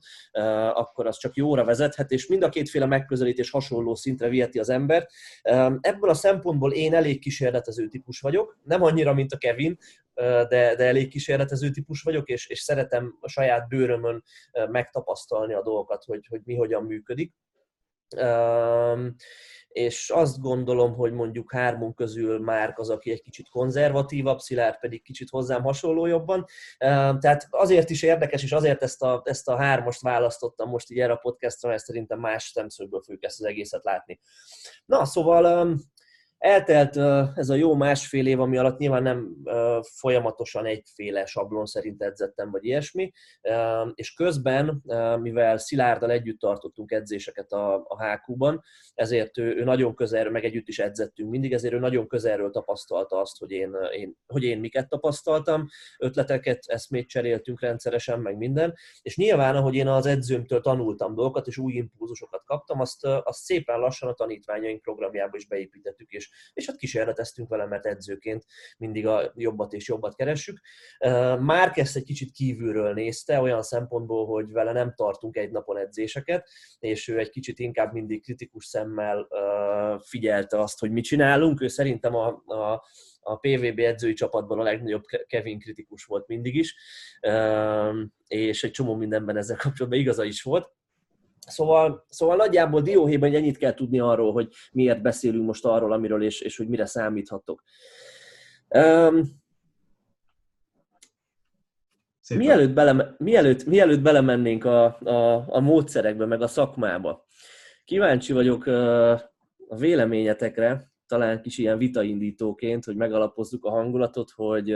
akkor 0.73 1.07
az 1.07 1.17
csak 1.17 1.35
jóra 1.35 1.63
vezethet, 1.63 2.11
és 2.11 2.27
mind 2.27 2.43
a 2.43 2.49
kétféle 2.49 2.85
megközelítés 2.85 3.49
hasonló 3.49 3.95
szintre 3.95 4.29
viheti 4.29 4.59
az 4.59 4.69
embert. 4.69 5.11
Ebből 5.81 6.09
a 6.09 6.13
szempontból 6.13 6.73
én 6.73 6.93
elég 6.93 7.19
kísérletező 7.19 7.87
típus 7.87 8.19
vagyok, 8.19 8.57
nem 8.63 8.83
annyira, 8.83 9.13
mint 9.13 9.33
a 9.33 9.37
Kevin, 9.37 9.77
de, 10.13 10.45
de 10.75 10.83
elég 10.83 11.09
kísérletező 11.09 11.69
típus 11.69 12.01
vagyok, 12.01 12.29
és, 12.29 12.47
és 12.47 12.59
szeretem 12.59 13.17
a 13.21 13.29
saját 13.29 13.67
bőrömön 13.67 14.23
megtapasztalni 14.69 15.53
a 15.53 15.61
dolgokat, 15.61 16.03
hogy, 16.03 16.27
hogy 16.29 16.41
mi 16.43 16.55
hogyan 16.55 16.83
működik 16.83 17.33
és 19.67 20.09
azt 20.09 20.39
gondolom, 20.39 20.93
hogy 20.95 21.13
mondjuk 21.13 21.51
hármunk 21.51 21.95
közül 21.95 22.39
Márk 22.39 22.79
az, 22.79 22.89
aki 22.89 23.11
egy 23.11 23.21
kicsit 23.21 23.49
konzervatívabb, 23.49 24.39
Szilárd 24.39 24.79
pedig 24.79 25.03
kicsit 25.03 25.29
hozzám 25.29 25.63
hasonló 25.63 26.05
jobban. 26.05 26.45
Tehát 27.19 27.47
azért 27.49 27.89
is 27.89 28.01
érdekes, 28.03 28.43
és 28.43 28.51
azért 28.51 28.83
ezt 28.83 29.01
a, 29.03 29.21
ezt 29.25 29.47
a 29.47 29.57
hármast 29.57 30.01
választottam 30.01 30.69
most 30.69 30.91
így 30.91 30.99
erre 30.99 31.13
a 31.13 31.19
podcastra, 31.21 31.69
mert 31.69 31.83
szerintem 31.83 32.19
más 32.19 32.43
szemszögből 32.43 33.01
fogjuk 33.01 33.23
ezt 33.23 33.39
az 33.39 33.45
egészet 33.45 33.83
látni. 33.83 34.19
Na, 34.85 35.05
szóval 35.05 35.75
Eltelt 36.37 36.97
ez 37.37 37.49
a 37.49 37.55
jó 37.55 37.75
másfél 37.75 38.27
év, 38.27 38.39
ami 38.39 38.57
alatt 38.57 38.77
nyilván 38.77 39.03
nem 39.03 39.35
folyamatosan 39.81 40.65
egyféle 40.65 41.25
sablon 41.25 41.65
szerint 41.65 42.01
edzettem, 42.01 42.51
vagy 42.51 42.65
ilyesmi, 42.65 43.11
és 43.93 44.13
közben, 44.13 44.83
mivel 45.21 45.57
Szilárdal 45.57 46.11
együtt 46.11 46.39
tartottunk 46.39 46.91
edzéseket 46.91 47.51
a, 47.51 47.75
a 47.75 48.03
HQ-ban, 48.03 48.63
ezért 48.93 49.37
ő, 49.37 49.55
ő 49.55 49.63
nagyon 49.63 49.95
közelről, 49.95 50.31
meg 50.31 50.43
együtt 50.43 50.67
is 50.67 50.79
edzettünk 50.79 51.29
mindig, 51.29 51.53
ezért 51.53 51.73
ő 51.73 51.79
nagyon 51.79 52.07
közelről 52.07 52.49
tapasztalta 52.49 53.19
azt, 53.19 53.37
hogy 53.37 53.51
én, 53.51 53.75
én, 53.91 54.17
hogy 54.27 54.43
én 54.43 54.59
miket 54.59 54.89
tapasztaltam, 54.89 55.67
ötleteket, 55.97 56.59
eszmét 56.65 57.07
cseréltünk 57.07 57.61
rendszeresen, 57.61 58.19
meg 58.19 58.37
minden, 58.37 58.73
és 59.01 59.17
nyilván, 59.17 59.55
ahogy 59.55 59.75
én 59.75 59.87
az 59.87 60.05
edzőmtől 60.05 60.61
tanultam 60.61 61.15
dolgokat, 61.15 61.47
és 61.47 61.57
új 61.57 61.73
impulzusokat 61.73 62.43
kaptam, 62.45 62.79
azt, 62.79 63.05
azt 63.05 63.43
szépen 63.43 63.79
lassan 63.79 64.09
a 64.09 64.13
tanítványaink 64.13 64.81
programjába 64.81 65.37
is 65.37 65.47
beépítettük, 65.47 66.11
és 66.11 66.26
és 66.53 66.65
hát 66.65 66.75
kísérleteztünk 66.75 67.49
vele, 67.49 67.65
mert 67.65 67.85
edzőként 67.85 68.45
mindig 68.77 69.07
a 69.07 69.31
jobbat 69.35 69.73
és 69.73 69.87
jobbat 69.87 70.15
keressük. 70.15 70.59
Már 71.39 71.71
ezt 71.75 71.95
egy 71.95 72.03
kicsit 72.03 72.31
kívülről 72.31 72.93
nézte, 72.93 73.41
olyan 73.41 73.63
szempontból, 73.63 74.25
hogy 74.25 74.51
vele 74.51 74.71
nem 74.71 74.93
tartunk 74.95 75.37
egy 75.37 75.51
napon 75.51 75.77
edzéseket, 75.77 76.49
és 76.79 77.07
ő 77.07 77.19
egy 77.19 77.29
kicsit 77.29 77.59
inkább 77.59 77.93
mindig 77.93 78.23
kritikus 78.23 78.65
szemmel 78.65 79.27
figyelte 80.03 80.59
azt, 80.59 80.79
hogy 80.79 80.91
mit 80.91 81.03
csinálunk. 81.03 81.61
Ő 81.61 81.67
szerintem 81.67 82.15
a, 82.15 82.27
a 82.45 82.85
a 83.27 83.35
PVB 83.35 83.79
edzői 83.79 84.13
csapatban 84.13 84.59
a 84.59 84.63
legnagyobb 84.63 85.03
Kevin 85.27 85.59
kritikus 85.59 86.03
volt 86.05 86.27
mindig 86.27 86.55
is, 86.55 86.75
és 88.27 88.63
egy 88.63 88.71
csomó 88.71 88.95
mindenben 88.95 89.37
ezzel 89.37 89.57
kapcsolatban 89.57 89.99
igaza 89.99 90.23
is 90.23 90.41
volt. 90.41 90.71
Szóval, 91.47 92.05
szóval 92.09 92.35
nagyjából 92.35 92.81
dióhéjban 92.81 93.35
ennyit 93.35 93.57
kell 93.57 93.73
tudni 93.73 93.99
arról, 93.99 94.31
hogy 94.31 94.53
miért 94.71 95.01
beszélünk 95.01 95.45
most 95.45 95.65
arról, 95.65 95.93
amiről, 95.93 96.23
és, 96.23 96.41
és 96.41 96.57
hogy 96.57 96.67
mire 96.67 96.85
számíthatok. 96.85 97.63
Um, 98.69 99.21
mielőtt, 102.35 102.73
bele, 102.73 103.15
mielőtt, 103.17 103.65
mielőtt 103.65 104.01
belemennénk 104.01 104.65
a, 104.65 104.85
a, 104.99 105.45
a 105.47 105.59
módszerekbe, 105.59 106.25
meg 106.25 106.41
a 106.41 106.47
szakmába, 106.47 107.25
kíváncsi 107.85 108.33
vagyok 108.33 108.65
a 108.65 109.75
véleményetekre, 109.77 110.91
talán 111.07 111.41
kis 111.41 111.57
ilyen 111.57 111.77
vitaindítóként, 111.77 112.85
hogy 112.85 112.95
megalapozzuk 112.95 113.65
a 113.65 113.69
hangulatot, 113.69 114.31
hogy 114.35 114.71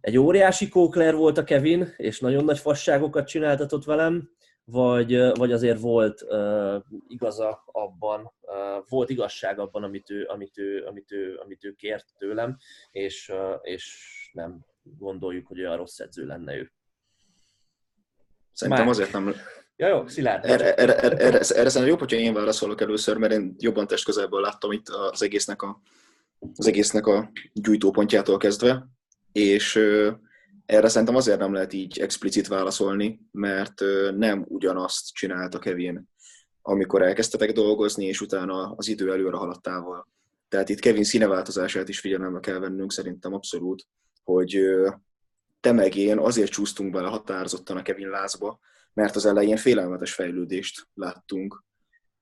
egy 0.00 0.18
óriási 0.18 0.68
kókler 0.68 1.14
volt 1.14 1.38
a 1.38 1.44
Kevin, 1.44 1.94
és 1.96 2.20
nagyon 2.20 2.44
nagy 2.44 2.58
fasságokat 2.58 3.26
csináltatott 3.26 3.84
velem, 3.84 4.30
vagy, 4.70 5.16
vagy 5.34 5.52
azért 5.52 5.80
volt 5.80 6.22
uh, 6.22 6.82
igaza 7.06 7.62
abban, 7.66 8.32
uh, 8.40 8.88
volt 8.88 9.10
igazság 9.10 9.58
abban, 9.58 9.82
amit 9.82 10.10
ő, 10.10 10.24
amit 10.26 10.58
ő, 10.58 10.84
amit 10.86 11.12
ő, 11.12 11.36
amit 11.36 11.64
ő 11.64 11.72
kért 11.72 12.06
tőlem, 12.18 12.56
és, 12.90 13.28
uh, 13.28 13.58
és 13.62 14.04
nem 14.32 14.66
gondoljuk, 14.82 15.46
hogy 15.46 15.60
olyan 15.60 15.76
rossz 15.76 15.98
edző 15.98 16.26
lenne 16.26 16.56
ő. 16.56 16.72
Szerintem 18.52 18.84
Már... 18.84 18.94
azért 18.94 19.12
nem... 19.12 19.34
Ja, 19.76 19.88
jó, 19.88 20.06
szilárd. 20.06 20.44
Erre, 20.44 20.74
erre, 20.74 20.96
erre, 20.96 21.16
erre, 21.16 21.38
erre 21.38 21.44
szerintem 21.44 21.86
jobb, 21.86 21.98
hogyha 21.98 22.16
én 22.16 22.34
válaszolok 22.34 22.80
először, 22.80 23.16
mert 23.16 23.32
én 23.32 23.54
jobban 23.58 23.86
testközelből 23.86 24.40
láttam 24.40 24.72
itt 24.72 24.88
az 24.88 25.22
egésznek 25.22 25.62
a, 25.62 25.80
az 26.56 26.66
egésznek 26.66 27.06
a 27.06 27.30
gyújtópontjától 27.52 28.36
kezdve, 28.36 28.86
és 29.32 29.80
erre 30.68 30.88
szerintem 30.88 31.16
azért 31.16 31.38
nem 31.38 31.52
lehet 31.52 31.72
így 31.72 31.98
explicit 31.98 32.46
válaszolni, 32.46 33.20
mert 33.30 33.80
nem 34.16 34.44
ugyanazt 34.48 35.12
csinálta 35.12 35.58
Kevin, 35.58 36.08
amikor 36.62 37.02
elkezdtetek 37.02 37.52
dolgozni, 37.52 38.04
és 38.04 38.20
utána 38.20 38.74
az 38.76 38.88
idő 38.88 39.12
előre 39.12 39.36
haladtával. 39.36 40.08
Tehát 40.48 40.68
itt 40.68 40.78
Kevin 40.78 41.04
színeváltozását 41.04 41.88
is 41.88 42.00
figyelembe 42.00 42.40
kell 42.40 42.58
vennünk 42.58 42.92
szerintem 42.92 43.34
abszolút, 43.34 43.86
hogy 44.24 44.60
te 45.60 45.72
meg 45.72 45.96
én 45.96 46.18
azért 46.18 46.50
csúsztunk 46.50 46.92
bele 46.92 47.08
határozottan 47.08 47.76
a 47.76 47.82
Kevin 47.82 48.08
lázba, 48.08 48.58
mert 48.92 49.16
az 49.16 49.26
elején 49.26 49.56
félelmetes 49.56 50.14
fejlődést 50.14 50.88
láttunk. 50.94 51.64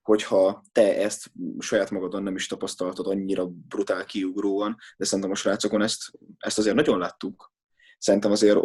Hogyha 0.01 0.63
te 0.71 1.01
ezt 1.01 1.31
saját 1.59 1.91
magadon 1.91 2.23
nem 2.23 2.35
is 2.35 2.47
tapasztaltad 2.47 3.07
annyira 3.07 3.45
brutál 3.45 4.05
kiugróan, 4.05 4.77
de 4.97 5.05
szerintem 5.05 5.31
a 5.31 5.35
srácokon 5.35 5.81
ezt, 5.81 6.11
ezt 6.37 6.57
azért 6.57 6.75
nagyon 6.75 6.97
láttuk 6.97 7.55
szerintem 7.97 8.31
azért, 8.31 8.57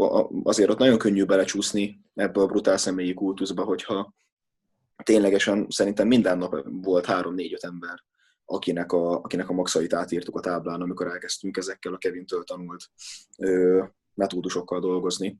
azért 0.43 0.71
ott 0.71 0.79
nagyon 0.79 0.99
könnyű 0.99 1.25
belecsúszni 1.25 2.01
ebbe 2.15 2.41
a 2.41 2.47
brutál 2.47 2.77
személyi 2.77 3.15
kultuszba, 3.15 3.65
hogyha 3.65 4.15
ténylegesen 5.03 5.67
szerintem 5.69 6.07
minden 6.07 6.39
nap 6.39 6.67
volt 6.83 7.07
három-négy-öt 7.07 7.65
ember, 7.65 8.03
akinek 8.45 8.93
a, 8.93 9.13
akinek 9.15 9.49
a 9.49 9.53
maxait 9.53 9.95
átírtuk 9.95 10.37
a 10.37 10.41
táblán, 10.41 10.81
amikor 10.81 11.07
elkezdtünk 11.07 11.57
ezekkel 11.57 11.95
a 11.95 11.99
Kevin-től 11.99 12.45
tanult 12.45 12.91
ö, 13.39 13.85
metódusokkal 14.15 14.81
dolgozni. 14.81 15.39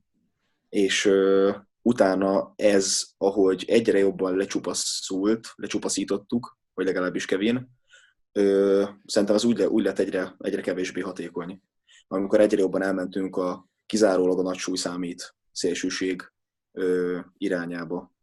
És 0.69 1.05
ö, 1.05 1.51
utána 1.81 2.53
ez, 2.55 3.03
ahogy 3.17 3.65
egyre 3.67 3.97
jobban 3.97 4.35
lecsupaszult, 4.35 5.47
lecsupaszítottuk, 5.55 6.57
vagy 6.73 6.85
legalábbis 6.85 7.25
Kevin, 7.25 7.69
ö, 8.31 8.83
szerintem 9.05 9.35
az 9.35 9.43
úgy, 9.43 9.57
le, 9.57 9.69
úgy 9.69 9.83
lett 9.83 9.99
egyre, 9.99 10.35
egyre 10.39 10.61
kevésbé 10.61 11.01
hatékony. 11.01 11.61
Amikor 12.07 12.39
egyre 12.39 12.59
jobban 12.59 12.81
elmentünk 12.81 13.35
a 13.35 13.67
kizárólag 13.93 14.39
a 14.39 14.41
nagy 14.41 14.57
súlyszámít 14.57 15.35
szélsőség 15.51 16.31
ö, 16.71 17.19
irányába. 17.37 18.13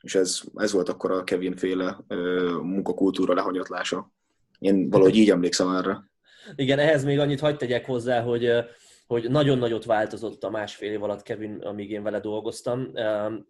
És 0.00 0.14
ez, 0.14 0.40
ez 0.54 0.72
volt 0.72 0.88
akkor 0.88 1.10
a 1.10 1.24
Kevin 1.24 1.56
féle 1.56 1.98
ö, 2.08 2.58
munkakultúra 2.62 3.34
lehanyatlása. 3.34 4.12
Én 4.58 4.90
valahogy 4.90 5.16
így 5.16 5.30
emlékszem 5.30 5.76
erre. 5.76 6.10
Igen, 6.54 6.78
ehhez 6.78 7.04
még 7.04 7.18
annyit 7.18 7.40
hagyd 7.40 7.56
tegyek 7.56 7.86
hozzá, 7.86 8.20
hogy 8.20 8.50
hogy 9.12 9.30
nagyon 9.30 9.58
nagyot 9.58 9.84
változott 9.84 10.44
a 10.44 10.50
másfél 10.50 10.92
év 10.92 11.02
alatt 11.02 11.22
Kevin, 11.22 11.60
amíg 11.62 11.90
én 11.90 12.02
vele 12.02 12.20
dolgoztam. 12.20 12.92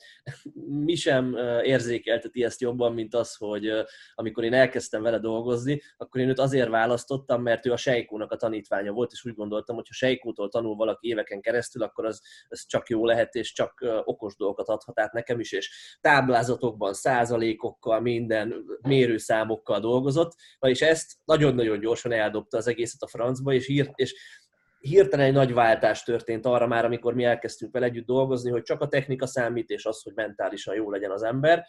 Mi 0.85 0.95
sem 0.95 1.37
érzékelteti 1.63 2.45
ezt 2.45 2.61
jobban, 2.61 2.93
mint 2.93 3.15
az, 3.15 3.35
hogy 3.35 3.71
amikor 4.15 4.45
én 4.45 4.53
elkezdtem 4.53 5.03
vele 5.03 5.19
dolgozni, 5.19 5.83
akkor 5.97 6.21
én 6.21 6.29
őt 6.29 6.39
azért 6.39 6.69
választottam, 6.69 7.43
mert 7.43 7.67
ő 7.67 7.73
a 7.73 7.77
Sejkónak 7.77 8.31
a 8.33 8.37
tanítványa 8.37 8.93
volt, 8.93 9.13
és 9.13 9.25
úgy 9.25 9.35
gondoltam, 9.35 9.77
hogy 9.77 9.87
ha 9.89 9.95
Sejkótól 9.95 10.49
tanul 10.49 10.77
valaki 10.77 11.09
éveken 11.09 11.41
keresztül, 11.41 11.83
akkor 11.83 12.05
az, 12.05 12.23
az 12.49 12.67
csak 12.67 12.89
jó 12.89 13.07
lehet, 13.07 13.35
és 13.35 13.53
csak 13.53 14.03
okos 14.05 14.37
dolgokat 14.37 14.69
adhat 14.69 15.01
át 15.01 15.13
nekem 15.13 15.41
is, 15.41 15.53
és 15.53 15.99
táblázatokban, 16.01 16.93
százalékokkal, 16.93 18.01
minden 18.01 18.65
mérőszámokkal 18.83 19.81
dolgozott, 19.81 20.33
és 20.61 20.81
ezt 20.81 21.13
nagyon-nagyon 21.25 21.81
gyorsan 21.81 22.13
eldobta 22.13 22.57
az 22.57 22.67
egészet 22.67 23.03
a 23.03 23.07
francba, 23.07 23.53
és, 23.53 23.69
írt, 23.69 23.91
és 23.95 24.41
hirtelen 24.83 25.27
egy 25.27 25.33
nagy 25.33 25.53
váltás 25.53 26.03
történt 26.03 26.47
arra 26.47 26.67
már, 26.67 26.85
amikor 26.85 27.15
mi 27.15 27.25
elkezdtünk 27.25 27.73
vele 27.73 27.87
együtt 27.87 28.07
dolgozni, 28.07 28.51
hogy 28.51 28.63
csak 28.63 28.81
a 28.81 28.89
technika 28.89 29.27
számít, 29.27 29.71
és 29.71 29.85
az, 29.85 30.03
hogy 30.03 30.13
mentálisan 30.15 30.75
jó 30.75 30.91
legyen 30.91 31.11
az 31.11 31.23
ember, 31.23 31.67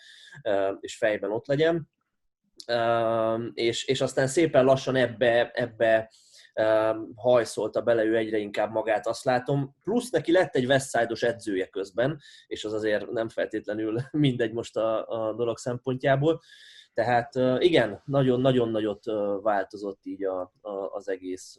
és 0.79 0.98
fejben 0.98 1.32
ott 1.32 1.48
legyen. 1.48 1.89
És, 3.53 3.86
és 3.86 4.01
aztán 4.01 4.27
szépen 4.27 4.65
lassan 4.65 4.96
ebbe, 4.96 5.51
ebbe 5.53 6.10
hajszolta 7.15 7.82
bele 7.82 8.03
ő 8.03 8.17
egyre 8.17 8.38
inkább 8.38 8.72
magát, 8.72 9.08
azt 9.08 9.24
látom. 9.24 9.75
Plusz 9.84 10.10
neki 10.10 10.32
lett 10.32 10.55
egy 10.55 10.65
Westside-os 10.65 11.24
edzője 11.24 11.67
közben, 11.67 12.20
és 12.48 12.63
az 12.63 12.74
azért 12.74 13.12
nem 13.12 13.29
feltétlenül 13.29 14.01
mindegy 14.12 14.53
most 14.53 14.77
a, 14.77 15.08
a 15.08 15.34
dolog 15.34 15.58
szempontjából. 15.58 16.41
Tehát 16.93 17.36
igen, 17.60 18.01
nagyon-nagyon 18.05 18.70
nagyot 18.70 19.03
változott 19.41 20.00
így 20.03 20.24
a, 20.24 20.53
a, 20.62 20.72
az 20.91 21.10
egész 21.10 21.55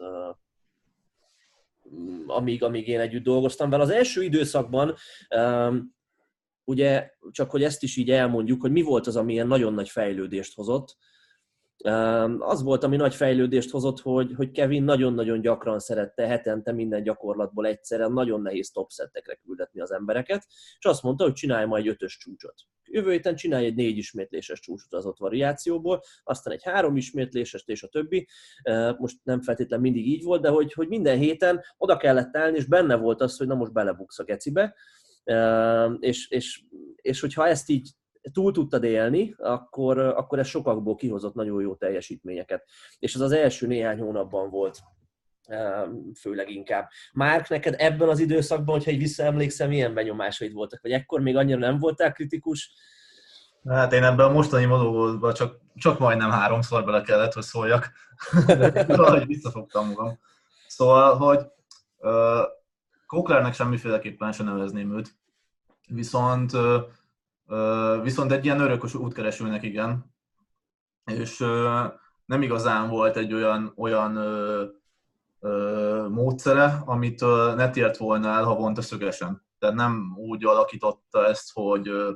amíg, 2.26 2.62
amíg 2.62 2.88
én 2.88 3.00
együtt 3.00 3.22
dolgoztam 3.22 3.70
vele. 3.70 3.82
Az 3.82 3.90
első 3.90 4.22
időszakban 4.22 4.94
um, 5.36 5.94
ugye 6.64 7.10
csak 7.30 7.50
hogy 7.50 7.62
ezt 7.62 7.82
is 7.82 7.96
így 7.96 8.10
elmondjuk, 8.10 8.60
hogy 8.60 8.72
mi 8.72 8.82
volt 8.82 9.06
az, 9.06 9.16
ami 9.16 9.32
ilyen 9.32 9.46
nagyon 9.46 9.74
nagy 9.74 9.88
fejlődést 9.88 10.54
hozott. 10.54 10.96
Az 12.38 12.62
volt, 12.62 12.84
ami 12.84 12.96
nagy 12.96 13.14
fejlődést 13.14 13.70
hozott, 13.70 14.00
hogy, 14.00 14.32
hogy 14.36 14.50
Kevin 14.50 14.82
nagyon-nagyon 14.82 15.40
gyakran 15.40 15.78
szerette 15.78 16.26
hetente 16.26 16.72
minden 16.72 17.02
gyakorlatból 17.02 17.66
egyszerre 17.66 18.06
nagyon 18.06 18.42
nehéz 18.42 18.70
topszettekre 18.70 19.34
küldetni 19.34 19.80
az 19.80 19.92
embereket, 19.92 20.46
és 20.78 20.84
azt 20.84 21.02
mondta, 21.02 21.24
hogy 21.24 21.32
csinálj 21.32 21.66
majd 21.66 21.86
ötös 21.86 22.16
csúcsot 22.16 22.54
jövő 22.94 23.10
héten 23.10 23.34
csinálj 23.34 23.66
egy 23.66 23.74
négy 23.74 23.96
ismétléses 23.96 24.60
csúcsutazott 24.60 25.18
variációból, 25.18 26.02
aztán 26.24 26.54
egy 26.54 26.62
három 26.62 26.96
ismétléses 26.96 27.62
és 27.66 27.82
a 27.82 27.88
többi. 27.88 28.28
Most 28.98 29.16
nem 29.22 29.40
feltétlen 29.40 29.80
mindig 29.80 30.06
így 30.06 30.22
volt, 30.22 30.42
de 30.42 30.48
hogy, 30.48 30.72
hogy 30.72 30.88
minden 30.88 31.18
héten 31.18 31.60
oda 31.76 31.96
kellett 31.96 32.36
állni, 32.36 32.56
és 32.56 32.64
benne 32.66 32.96
volt 32.96 33.20
az, 33.20 33.36
hogy 33.36 33.46
na 33.46 33.54
most 33.54 33.72
belebuksz 33.72 34.18
a 34.18 34.24
gecibe, 34.24 34.74
és, 35.98 36.30
és, 36.30 36.62
és 36.96 37.20
hogyha 37.20 37.46
ezt 37.46 37.68
így 37.68 37.90
túl 38.32 38.52
tudtad 38.52 38.84
élni, 38.84 39.34
akkor, 39.38 39.98
akkor 39.98 40.38
ez 40.38 40.46
sokakból 40.46 40.94
kihozott 40.94 41.34
nagyon 41.34 41.60
jó 41.60 41.74
teljesítményeket. 41.74 42.68
És 42.98 43.14
ez 43.14 43.20
az 43.20 43.32
első 43.32 43.66
néhány 43.66 43.98
hónapban 43.98 44.50
volt 44.50 44.78
főleg 46.20 46.50
inkább. 46.50 46.88
Márk, 47.12 47.48
neked 47.48 47.74
ebben 47.78 48.08
az 48.08 48.18
időszakban, 48.18 48.74
hogyha 48.74 48.90
egy 48.90 48.98
visszaemlékszem, 48.98 49.68
milyen 49.68 49.94
benyomásaid 49.94 50.52
voltak? 50.52 50.82
Vagy 50.82 50.92
ekkor 50.92 51.20
még 51.20 51.36
annyira 51.36 51.58
nem 51.58 51.78
voltál 51.78 52.12
kritikus? 52.12 52.72
Hát 53.68 53.92
én 53.92 54.04
ebben 54.04 54.26
a 54.26 54.32
mostani 54.32 54.64
monológban 54.64 55.34
csak, 55.34 55.60
csak 55.74 55.98
majdnem 55.98 56.30
háromszor 56.30 56.84
bele 56.84 57.02
kellett, 57.02 57.32
hogy 57.32 57.42
szóljak, 57.42 57.92
de 58.46 58.84
valahogy 58.96 59.26
visszafogtam 59.26 59.86
magam. 59.86 60.18
Szóval, 60.66 61.16
hogy 61.16 61.46
uh, 61.98 62.42
Koklernek 63.06 63.54
semmiféleképpen 63.54 64.32
sem 64.32 64.46
nevezném 64.46 64.96
őt, 64.96 65.16
viszont, 65.88 66.52
uh, 66.52 66.82
viszont 68.02 68.32
egy 68.32 68.44
ilyen 68.44 68.60
örökös 68.60 68.94
útkeresőnek 68.94 69.62
igen, 69.62 70.14
és 71.04 71.38
nem 72.24 72.42
igazán 72.42 72.88
volt 72.88 73.16
egy 73.16 73.32
olyan, 73.32 73.72
olyan 73.76 74.16
uh, 74.16 74.62
uh, 75.38 76.08
módszere, 76.08 76.82
amit 76.84 77.20
ne 77.56 77.70
tért 77.70 77.96
volna 77.96 78.28
el 78.28 78.44
havonta 78.44 78.82
szögesen. 78.82 79.42
Tehát 79.58 79.74
nem 79.74 80.14
úgy 80.16 80.44
alakította 80.44 81.26
ezt, 81.26 81.50
hogy 81.52 81.88
uh, 81.88 82.10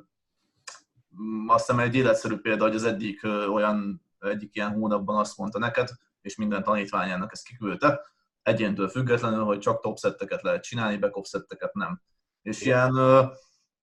azt 1.46 1.66
hiszem 1.66 1.80
egy 1.80 1.94
életszerű 1.94 2.36
példa, 2.36 2.64
hogy 2.64 2.74
az 2.74 2.84
egyik 2.84 3.24
uh, 3.24 3.54
olyan 3.54 4.02
egyik 4.18 4.54
ilyen 4.56 4.72
hónapban 4.72 5.18
azt 5.18 5.38
mondta 5.38 5.58
neked, 5.58 5.88
és 6.20 6.36
minden 6.36 6.62
tanítványának 6.62 7.32
ezt 7.32 7.44
kiküldte, 7.44 8.00
egyéntől 8.42 8.88
függetlenül, 8.88 9.44
hogy 9.44 9.58
csak 9.58 9.80
topszetteket 9.80 10.42
lehet 10.42 10.62
csinálni, 10.62 10.96
backopszetteket 10.96 11.74
nem. 11.74 12.00
És 12.42 12.62
ilyen 12.62 12.92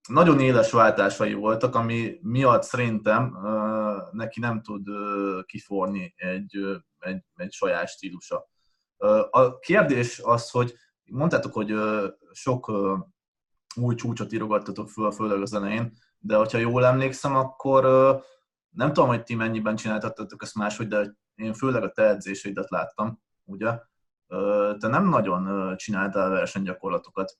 nagyon 0.08 0.40
éles 0.40 0.72
váltásai 0.72 1.34
voltak, 1.34 1.76
ami 1.76 2.20
miatt 2.22 2.64
szerintem 2.64 3.38
neki 4.12 4.40
nem 4.40 4.62
tud 4.62 4.88
kiforni 5.46 6.14
egy, 6.18 6.82
egy, 7.00 7.24
egy 7.36 7.52
saját 7.52 7.88
stílusa. 7.88 8.50
A 9.30 9.60
kérdés 9.60 10.20
az, 10.24 10.50
hogy 10.50 10.74
mondtátok, 11.06 11.54
hogy 11.54 11.74
sok 12.32 12.72
új 13.76 13.96
csúcsot 13.96 14.34
írogattatok 14.34 14.90
föl, 14.90 15.12
főleg 15.12 15.42
az 15.42 15.54
elején, 15.54 15.94
de 16.20 16.36
hogyha 16.36 16.58
jól 16.58 16.86
emlékszem, 16.86 17.36
akkor 17.36 17.84
nem 18.70 18.94
tudom, 18.94 19.08
hogy 19.10 19.24
ti 19.24 19.36
mennyiben 19.36 19.76
csináltatok 19.76 20.44
ezt 20.44 20.56
máshogy, 20.56 20.88
de 20.88 21.16
én 21.36 21.54
főleg 21.54 21.84
a 21.84 21.92
te 21.92 22.04
edzéseidet 22.04 22.70
láttam, 22.70 23.22
ugye? 23.44 23.80
Te 24.78 24.88
nem 24.88 25.10
nagyon 25.10 25.76
csináltál 25.78 26.30
versenygyakorlatokat, 26.30 27.38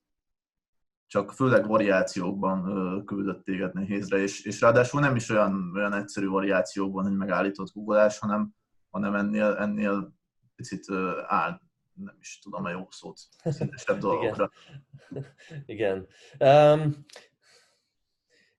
csak 1.08 1.32
főleg 1.32 1.68
variációkban 1.68 3.04
küldött 3.06 3.44
téged 3.44 3.74
nehézre, 3.74 4.18
és, 4.18 4.46
és 4.46 4.62
ráadásul 4.62 5.02
nem 5.02 5.16
is 5.16 5.30
olyan, 5.30 5.72
olyan 5.76 5.94
egyszerű 5.94 6.28
variációkban, 6.28 7.04
hogy 7.04 7.18
megállított 7.18 7.74
googolás, 7.74 8.20
hanem, 8.20 8.54
hanem 8.90 9.16
ennél, 9.16 9.56
ennél 9.60 10.14
picit 10.56 10.92
áll, 11.26 11.60
nem 11.94 12.18
is 12.20 12.40
tudom 12.40 12.66
a 12.66 12.70
jó 12.70 12.88
szót, 12.90 13.20
szintesebb 13.44 13.98
dolgokra. 14.08 14.52
Igen. 15.66 16.08
Igen. 16.38 16.80
Um, 16.80 17.06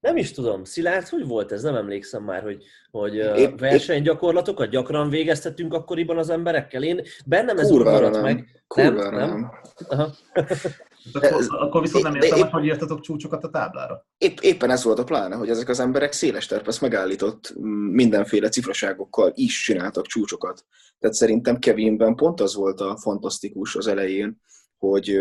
nem 0.01 0.17
is 0.17 0.33
tudom, 0.33 0.65
Szilárd, 0.65 1.09
hogy 1.09 1.27
volt 1.27 1.53
ez? 1.53 1.63
Nem 1.63 1.75
emlékszem 1.75 2.23
már, 2.23 2.43
hogy, 2.43 2.65
hogy 2.91 3.15
épp, 3.15 3.59
versenygyakorlatokat 3.59 4.69
gyakran 4.69 5.09
végeztettünk 5.09 5.75
akkoriban 5.75 6.19
az 6.19 6.31
emberekkel. 6.31 6.83
Én 6.83 7.03
bennem 7.27 7.59
ez 7.59 7.71
úgy 7.71 7.85
maradt 7.85 8.13
nem. 8.13 8.23
meg. 8.23 8.63
nem, 8.75 8.95
nem. 8.95 9.53
nem. 9.89 10.13
Aha. 11.13 11.27
Akkor, 11.27 11.47
akkor 11.61 11.81
viszont 11.81 12.05
nem 12.05 12.15
értem, 12.15 12.39
épp, 12.39 12.51
hogy 12.51 12.65
írtatok 12.65 13.01
csúcsokat 13.01 13.45
a 13.45 13.51
táblára. 13.51 14.07
Épp, 14.19 14.39
éppen 14.41 14.71
ez 14.71 14.85
volt 14.85 14.99
a 14.99 15.05
pláne, 15.05 15.35
hogy 15.35 15.49
ezek 15.49 15.69
az 15.69 15.81
emberek 15.81 16.13
széles 16.13 16.47
terpesz 16.47 16.79
megállított 16.79 17.55
mindenféle 17.91 18.49
cifraságokkal 18.49 19.33
is 19.35 19.63
csináltak 19.63 20.07
csúcsokat. 20.07 20.65
Tehát 20.99 21.17
szerintem 21.17 21.59
Kevinben 21.59 22.15
pont 22.15 22.41
az 22.41 22.55
volt 22.55 22.81
a 22.81 22.97
fantasztikus 22.97 23.77
az 23.77 23.87
elején, 23.87 24.41
hogy 24.79 25.19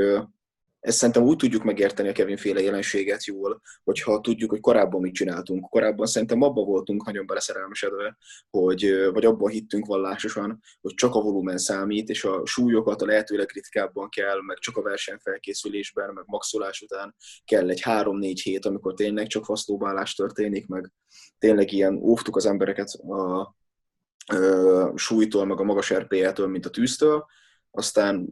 ezt 0.86 0.98
szerintem 0.98 1.24
úgy 1.24 1.38
tudjuk 1.38 1.64
megérteni 1.64 2.10
a 2.10 2.12
Kevin 2.12 2.38
féle 2.38 2.62
jelenséget 2.62 3.26
jól, 3.26 3.62
hogyha 3.84 4.22
tudjuk, 4.22 4.50
hogy 4.50 4.60
korábban 4.60 5.02
mit 5.02 5.14
csináltunk. 5.14 5.70
Korábban 5.70 6.06
szerintem 6.06 6.42
abba 6.42 6.64
voltunk 6.64 7.06
nagyon 7.06 7.26
beleszerelmesedve, 7.26 8.18
hogy, 8.50 9.10
vagy 9.12 9.26
abban 9.26 9.52
hittünk 9.52 9.86
vallásosan, 9.86 10.62
hogy 10.82 10.94
csak 10.94 11.16
a 11.16 11.22
volumen 11.22 11.58
számít, 11.58 12.10
és 12.10 12.24
a 12.24 12.46
súlyokat 12.46 13.02
a 13.02 13.06
lehetőleg 13.06 13.52
ritkábban 13.54 14.10
kell, 14.10 14.42
meg 14.42 14.58
csak 14.58 14.78
a 14.78 14.82
versenyfelkészülésben, 14.82 16.14
meg 16.14 16.24
maxolás 16.28 16.82
után 16.82 17.16
kell 17.46 17.70
egy 17.70 17.82
három-négy 17.82 18.42
hét, 18.42 18.66
amikor 18.66 18.94
tényleg 18.94 19.28
csak 19.28 19.46
fasztóbálás 19.46 20.16
történik, 20.16 20.68
meg 20.68 20.92
tényleg 21.38 21.72
ilyen 21.72 21.96
óvtuk 21.96 22.36
az 22.36 22.46
embereket 22.46 22.90
a, 22.90 23.56
a 24.26 24.98
súlytól, 24.98 25.46
meg 25.46 25.60
a 25.60 25.64
magas 25.64 25.94
RPE-től, 25.94 26.48
mint 26.48 26.66
a 26.66 26.70
tűztől, 26.70 27.26
aztán 27.72 28.30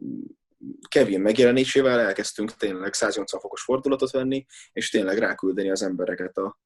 Kevin 0.88 1.20
megjelenésével 1.20 2.00
elkezdtünk 2.00 2.56
tényleg 2.56 2.92
180 2.92 3.40
fokos 3.40 3.62
fordulatot 3.62 4.10
venni, 4.10 4.46
és 4.72 4.90
tényleg 4.90 5.18
ráküldeni 5.18 5.70
az 5.70 5.82
embereket 5.82 6.36
a, 6.36 6.58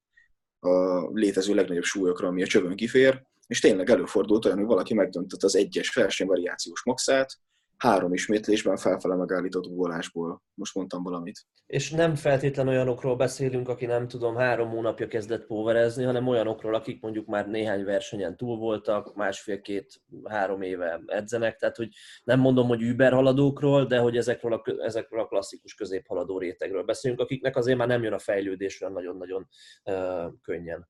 a 0.69 1.01
létező 1.13 1.55
legnagyobb 1.55 1.85
súlyokra, 1.85 2.29
ami 2.29 2.43
a 2.43 2.47
csövön 2.47 2.77
kifér, 2.77 3.23
és 3.47 3.61
tényleg 3.61 3.91
előfordult 3.91 4.45
olyan, 4.45 4.59
hogy 4.59 4.67
valaki 4.67 4.95
megdöntött 4.95 5.43
az 5.43 5.57
egyes 5.57 5.95
versenyvariációs 5.95 6.85
maxát, 6.85 7.39
három 7.79 8.13
ismétlésben 8.13 8.77
felfele 8.77 9.15
megállított 9.15 9.67
gólásból. 9.67 10.43
Most 10.55 10.75
mondtam 10.75 11.03
valamit. 11.03 11.47
És 11.67 11.91
nem 11.91 12.15
feltétlen 12.15 12.69
olyanokról 12.69 13.17
beszélünk, 13.17 13.69
aki 13.69 13.87
nem 13.87 14.09
tudom, 14.09 14.37
három 14.37 14.71
hónapja 14.71 15.07
kezdett 15.07 15.47
póverezni, 15.47 16.05
hanem 16.05 16.27
olyanokról, 16.27 16.75
akik 16.75 17.03
mondjuk 17.03 17.27
már 17.27 17.49
néhány 17.49 17.85
versenyen 17.85 18.37
túl 18.37 18.57
voltak, 18.57 19.15
másfél-két-három 19.15 20.63
éve 20.63 21.01
edzenek, 21.07 21.57
tehát 21.57 21.77
hogy 21.77 21.89
nem 22.25 22.41
mondom, 22.41 22.69
hogy 22.69 22.83
über 22.83 23.13
haladókról, 23.13 23.85
de 23.87 23.99
hogy 23.99 24.17
ezekről 24.17 24.53
a, 24.53 24.63
ezekről 24.83 25.21
a 25.21 25.27
klasszikus 25.27 25.75
középhaladó 25.75 26.39
rétegről 26.39 26.83
beszélünk, 26.83 27.21
akiknek 27.21 27.57
azért 27.57 27.79
már 27.79 27.89
nem 27.89 28.03
jön 28.03 28.13
a 28.13 28.19
fejlődés 28.19 28.81
olyan 28.81 28.93
nagyon-nagyon 28.93 29.49
uh, 29.85 30.33
könnyen 30.43 30.89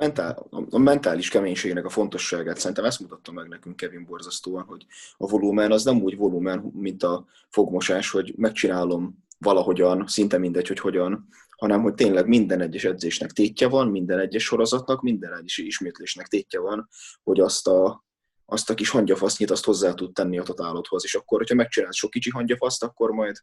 mentál, 0.00 0.46
a 0.70 0.78
mentális 0.78 1.28
keménységnek 1.28 1.84
a 1.84 1.88
fontosságát 1.88 2.58
szerintem 2.58 2.84
ezt 2.84 3.00
mutatta 3.00 3.32
meg 3.32 3.48
nekünk 3.48 3.76
Kevin 3.76 4.04
borzasztóan, 4.04 4.64
hogy 4.64 4.86
a 5.16 5.26
volumen 5.26 5.72
az 5.72 5.84
nem 5.84 6.02
úgy 6.02 6.16
volumen, 6.16 6.58
mint 6.74 7.02
a 7.02 7.26
fogmosás, 7.48 8.10
hogy 8.10 8.34
megcsinálom 8.36 9.24
valahogyan, 9.38 10.06
szinte 10.06 10.38
mindegy, 10.38 10.68
hogy 10.68 10.80
hogyan, 10.80 11.28
hanem 11.56 11.82
hogy 11.82 11.94
tényleg 11.94 12.26
minden 12.26 12.60
egyes 12.60 12.84
edzésnek 12.84 13.30
tétje 13.30 13.68
van, 13.68 13.88
minden 13.88 14.18
egyes 14.18 14.44
sorozatnak, 14.44 15.02
minden 15.02 15.34
egyes 15.34 15.58
ismétlésnek 15.58 16.26
tétje 16.26 16.60
van, 16.60 16.88
hogy 17.22 17.40
azt 17.40 17.66
a, 17.68 18.04
azt 18.46 18.70
a 18.70 18.74
kis 18.74 18.88
hangyafasznyit 18.88 19.50
azt 19.50 19.64
hozzá 19.64 19.94
tud 19.94 20.12
tenni 20.12 20.38
a 20.38 20.42
totálodhoz, 20.42 21.04
és 21.04 21.14
akkor, 21.14 21.38
hogyha 21.38 21.54
megcsinálsz 21.54 21.96
sok 21.96 22.10
kicsi 22.10 22.30
hangyafaszt, 22.30 22.82
akkor 22.82 23.10
majd, 23.10 23.36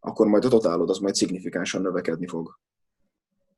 akkor 0.00 0.26
majd 0.26 0.44
a 0.44 0.48
totálod 0.48 0.90
az 0.90 0.98
majd 0.98 1.14
szignifikánsan 1.14 1.82
növekedni 1.82 2.26
fog 2.26 2.58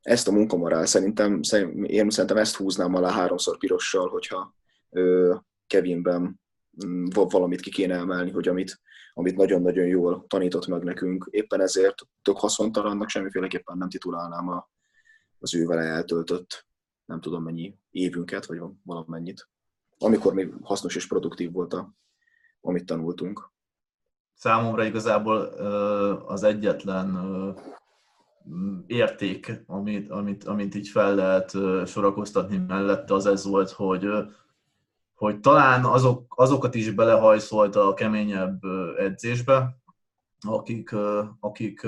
ezt 0.07 0.27
a 0.27 0.31
munkamorál 0.31 0.85
szerintem, 0.85 1.39
én 1.83 2.09
szerintem 2.09 2.37
ezt 2.37 2.55
húznám 2.55 2.95
alá 2.95 3.11
háromszor 3.11 3.57
pirossal, 3.57 4.09
hogyha 4.09 4.55
ö, 4.89 5.35
Kevinben 5.67 6.41
mm, 6.85 7.05
valamit 7.13 7.59
ki 7.61 7.69
kéne 7.69 7.95
emelni, 7.95 8.31
hogy 8.31 8.47
amit, 8.47 8.81
amit 9.13 9.35
nagyon-nagyon 9.35 9.85
jól 9.85 10.25
tanított 10.27 10.67
meg 10.67 10.83
nekünk. 10.83 11.27
Éppen 11.29 11.61
ezért 11.61 12.01
tök 12.21 12.37
haszontalannak 12.37 13.09
semmiféleképpen 13.09 13.77
nem 13.77 13.89
titulálnám 13.89 14.49
a, 14.49 14.69
az 15.39 15.55
ő 15.55 15.65
vele 15.65 15.81
eltöltött 15.81 16.67
nem 17.05 17.21
tudom 17.21 17.43
mennyi 17.43 17.75
évünket, 17.89 18.45
vagy 18.45 18.59
valamennyit. 18.83 19.49
Amikor 19.97 20.33
még 20.33 20.53
hasznos 20.61 20.95
és 20.95 21.07
produktív 21.07 21.51
volt, 21.51 21.73
a, 21.73 21.93
amit 22.61 22.85
tanultunk. 22.85 23.51
Számomra 24.33 24.83
igazából 24.83 25.37
az 26.27 26.43
egyetlen 26.43 27.15
érték, 28.87 29.63
amit, 29.67 30.09
amit, 30.09 30.43
amit 30.43 30.75
így 30.75 30.87
fel 30.87 31.15
lehet 31.15 31.51
sorakoztatni 31.87 32.57
mellette, 32.57 33.13
az 33.13 33.25
ez 33.25 33.45
volt, 33.45 33.69
hogy, 33.69 34.09
hogy 35.15 35.39
talán 35.39 35.85
azok, 35.85 36.33
azokat 36.35 36.75
is 36.75 36.91
belehajszolta 36.91 37.87
a 37.87 37.93
keményebb 37.93 38.63
edzésbe, 38.97 39.77
akik, 40.47 40.95
akik, 41.39 41.87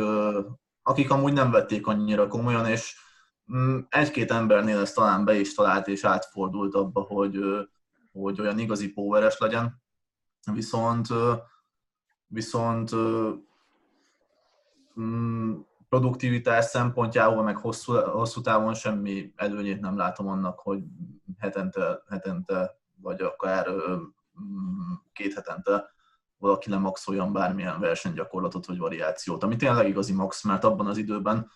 akik 0.83 1.11
amúgy 1.11 1.33
nem 1.33 1.51
vették 1.51 1.87
annyira 1.87 2.27
komolyan, 2.27 2.65
és 2.65 2.95
mm, 3.53 3.79
egy-két 3.89 4.31
embernél 4.31 4.79
ez 4.79 4.91
talán 4.91 5.25
be 5.25 5.39
is 5.39 5.53
talált 5.53 5.87
és 5.87 6.03
átfordult 6.03 6.75
abba, 6.75 7.01
hogy, 7.01 7.39
hogy 8.11 8.41
olyan 8.41 8.59
igazi 8.59 8.91
póveres 8.91 9.37
legyen. 9.37 9.81
Viszont, 10.53 11.07
viszont 12.27 12.91
mm, 14.99 15.53
produktivitás 15.89 16.65
szempontjából, 16.65 17.43
meg 17.43 17.57
hosszú, 17.57 17.93
hosszú 17.93 18.41
távon 18.41 18.73
semmi 18.73 19.33
előnyét 19.35 19.79
nem 19.79 19.97
látom 19.97 20.27
annak, 20.27 20.59
hogy 20.59 20.83
hetente, 21.37 22.03
hetente 22.09 22.79
vagy 23.01 23.21
akár 23.21 23.69
mm, 23.69 24.93
két 25.13 25.33
hetente 25.33 25.93
valaki 26.37 26.69
lemaxoljon 26.69 27.33
bármilyen 27.33 27.79
versenygyakorlatot 27.79 28.65
vagy 28.65 28.77
variációt, 28.77 29.43
ami 29.43 29.55
tényleg 29.55 29.87
igazi 29.87 30.13
max, 30.13 30.43
mert 30.43 30.63
abban 30.63 30.87
az 30.87 30.97
időben 30.97 31.51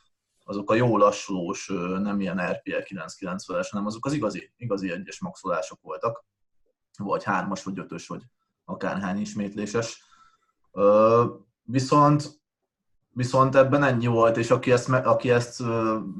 azok 0.45 0.71
a 0.71 0.73
jó 0.73 0.97
lassulós, 0.97 1.67
nem 2.01 2.21
ilyen 2.21 2.51
RPL 2.51 2.71
990-es, 2.71 3.67
hanem 3.71 3.85
azok 3.85 4.05
az 4.05 4.13
igazi, 4.13 4.53
igazi 4.57 4.91
egyes 4.91 5.19
maxolások 5.19 5.81
voltak, 5.81 6.25
vagy 6.97 7.23
hármas, 7.23 7.63
vagy 7.63 7.79
ötös, 7.79 8.07
vagy 8.07 8.23
akárhány 8.65 9.19
ismétléses. 9.19 10.03
Viszont 11.61 12.42
viszont 13.13 13.55
ebben 13.55 13.83
ennyi 13.83 14.07
volt, 14.07 14.37
és 14.37 14.51
aki 14.51 14.71
ezt, 14.71 14.89
aki 14.89 15.31
ezt 15.31 15.63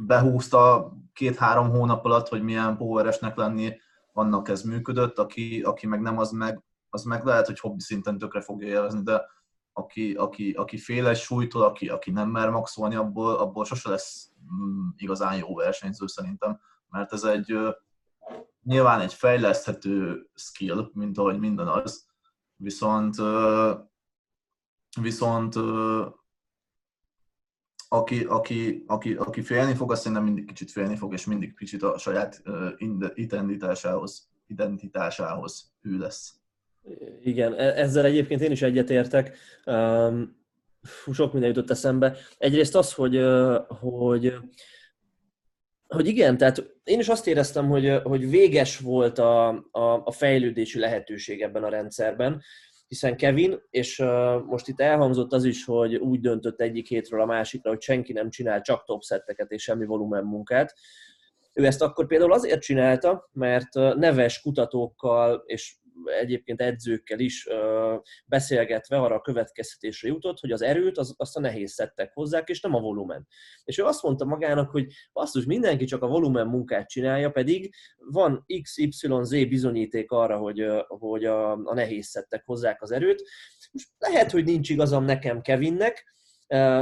behúzta 0.06 0.92
két-három 1.14 1.70
hónap 1.70 2.06
alatt, 2.06 2.28
hogy 2.28 2.44
milyen 2.44 2.78
poweresnek 2.78 3.36
lenni, 3.36 3.78
annak 4.14 4.50
ez 4.50 4.62
működött, 4.62 5.18
aki, 5.20 5.62
aki 5.62 5.88
meg 5.88 6.02
nem, 6.02 6.18
az 6.18 6.32
meg, 6.32 6.64
az 6.90 7.04
meg 7.04 7.26
lehet, 7.26 7.46
hogy 7.46 7.60
hobbi 7.60 7.82
szinten 7.82 8.18
tökre 8.18 8.42
fogja 8.42 8.68
élvezni, 8.68 9.02
de 9.02 9.26
aki, 9.74 10.14
aki, 10.14 10.52
aki 10.52 10.78
fél 10.78 11.08
egy 11.08 11.18
súlytól, 11.18 11.64
aki, 11.64 11.90
aki 11.90 12.12
nem 12.12 12.30
mer 12.30 12.50
maxolni, 12.50 12.96
abból, 12.96 13.36
abból 13.36 13.66
sose 13.66 13.90
lesz 13.90 14.30
mm, 14.54 14.88
igazán 14.96 15.38
jó 15.38 15.56
versenyző 15.56 16.08
szerintem, 16.08 16.60
mert 16.90 17.14
ez 17.14 17.24
egy 17.24 17.58
nyilván 18.64 19.00
egy 19.00 19.14
fejleszthető 19.14 20.30
skill, 20.36 20.90
mint 20.94 21.18
ahogy 21.18 21.40
minden 21.40 21.68
az, 21.68 22.06
viszont 22.56 23.16
viszont 25.02 25.56
aki, 27.94 28.24
aki, 28.24 28.84
aki, 28.88 29.14
aki 29.14 29.42
félni 29.42 29.74
fog, 29.74 29.92
azt 29.92 30.02
szerintem 30.02 30.26
mindig 30.26 30.46
kicsit 30.46 30.72
félni 30.72 30.96
fog, 30.96 31.14
és 31.14 31.26
mindig 31.26 31.56
kicsit 31.58 31.84
a 31.84 31.98
saját 31.98 32.42
identitásához, 33.16 34.30
identitásához 34.48 35.72
hű 35.82 35.98
lesz. 35.98 36.34
Igen, 37.22 37.54
e-, 37.54 37.82
ezzel 37.82 38.06
egyébként 38.06 38.42
én 38.42 38.52
is 38.52 38.62
egyetértek. 38.62 39.38
sok 41.12 41.32
minden 41.32 41.50
jutott 41.50 41.70
eszembe. 41.70 42.16
Egyrészt 42.38 42.76
az, 42.76 42.94
hogy, 42.94 43.22
hogy 43.68 44.34
hogy 45.88 46.08
igen, 46.08 46.38
tehát 46.38 46.76
én 46.84 47.00
is 47.00 47.08
azt 47.08 47.28
éreztem, 47.28 47.68
hogy, 47.68 48.00
hogy 48.04 48.30
véges 48.30 48.80
volt 48.80 49.20
a, 49.20 49.48
a, 49.72 50.02
a 50.06 50.12
fejlődési 50.12 50.80
lehetőség 50.80 51.42
ebben 51.42 51.64
a 51.64 51.70
rendszerben, 51.70 52.42
hiszen 52.94 53.18
Kevin, 53.18 53.62
és 53.70 54.04
most 54.46 54.68
itt 54.68 54.80
elhangzott 54.80 55.34
az 55.34 55.44
is, 55.44 55.66
hogy 55.66 55.96
úgy 55.96 56.20
döntött 56.20 56.62
egyik 56.62 56.88
hétről 56.88 57.22
a 57.22 57.26
másikra, 57.26 57.70
hogy 57.70 57.82
senki 57.82 58.14
nem 58.14 58.30
csinál 58.30 58.62
csak 58.62 58.84
top 58.84 59.02
szetteket 59.02 59.52
és 59.52 59.64
semmi 59.64 59.86
volumen 59.86 60.24
munkát. 60.24 60.74
Ő 61.54 61.66
ezt 61.66 61.82
akkor 61.82 62.08
például 62.08 62.34
azért 62.34 62.62
csinálta, 62.62 63.30
mert 63.32 63.74
neves 63.96 64.42
kutatókkal 64.42 65.44
és 65.46 65.76
egyébként 66.22 66.62
edzőkkel 66.62 67.20
is 67.20 67.48
beszélgetve 68.26 68.98
arra 68.98 69.16
a 69.16 69.22
következtetésre 69.22 70.08
jutott, 70.08 70.40
hogy 70.40 70.52
az 70.52 70.62
erőt 70.62 70.98
az, 70.98 71.14
azt 71.18 71.38
a 71.38 71.40
nehéz 71.40 71.72
szettek 71.72 72.14
hozzák, 72.14 72.50
és 72.50 72.62
nem 72.62 72.76
a 72.76 72.80
volumen. 72.80 73.28
És 73.64 73.78
ő 73.78 73.84
azt 73.84 74.04
mondta 74.04 74.26
magának, 74.26 74.70
hogy 74.70 74.88
basszus, 75.14 75.46
mindenki 75.46 75.86
csak 75.86 76.02
a 76.02 76.08
volumen 76.08 76.48
munkát 76.48 76.90
csinálja, 76.90 77.32
pedig 77.32 77.74
van 77.98 78.46
XYZ 78.62 79.30
bizonyíték 79.30 80.12
arra, 80.12 80.38
hogy, 80.38 80.66
hogy 80.88 81.26
a, 81.26 81.52
a 81.52 81.74
nehéz 81.74 82.08
szettek 82.08 82.46
hozzák 82.46 82.82
az 82.82 82.92
erőt. 82.92 83.24
Most 83.72 83.88
lehet, 83.98 84.32
hogy 84.32 84.44
nincs 84.44 84.70
igazam 84.70 85.06
nekem 85.06 85.42
Kevinnek, 85.42 86.14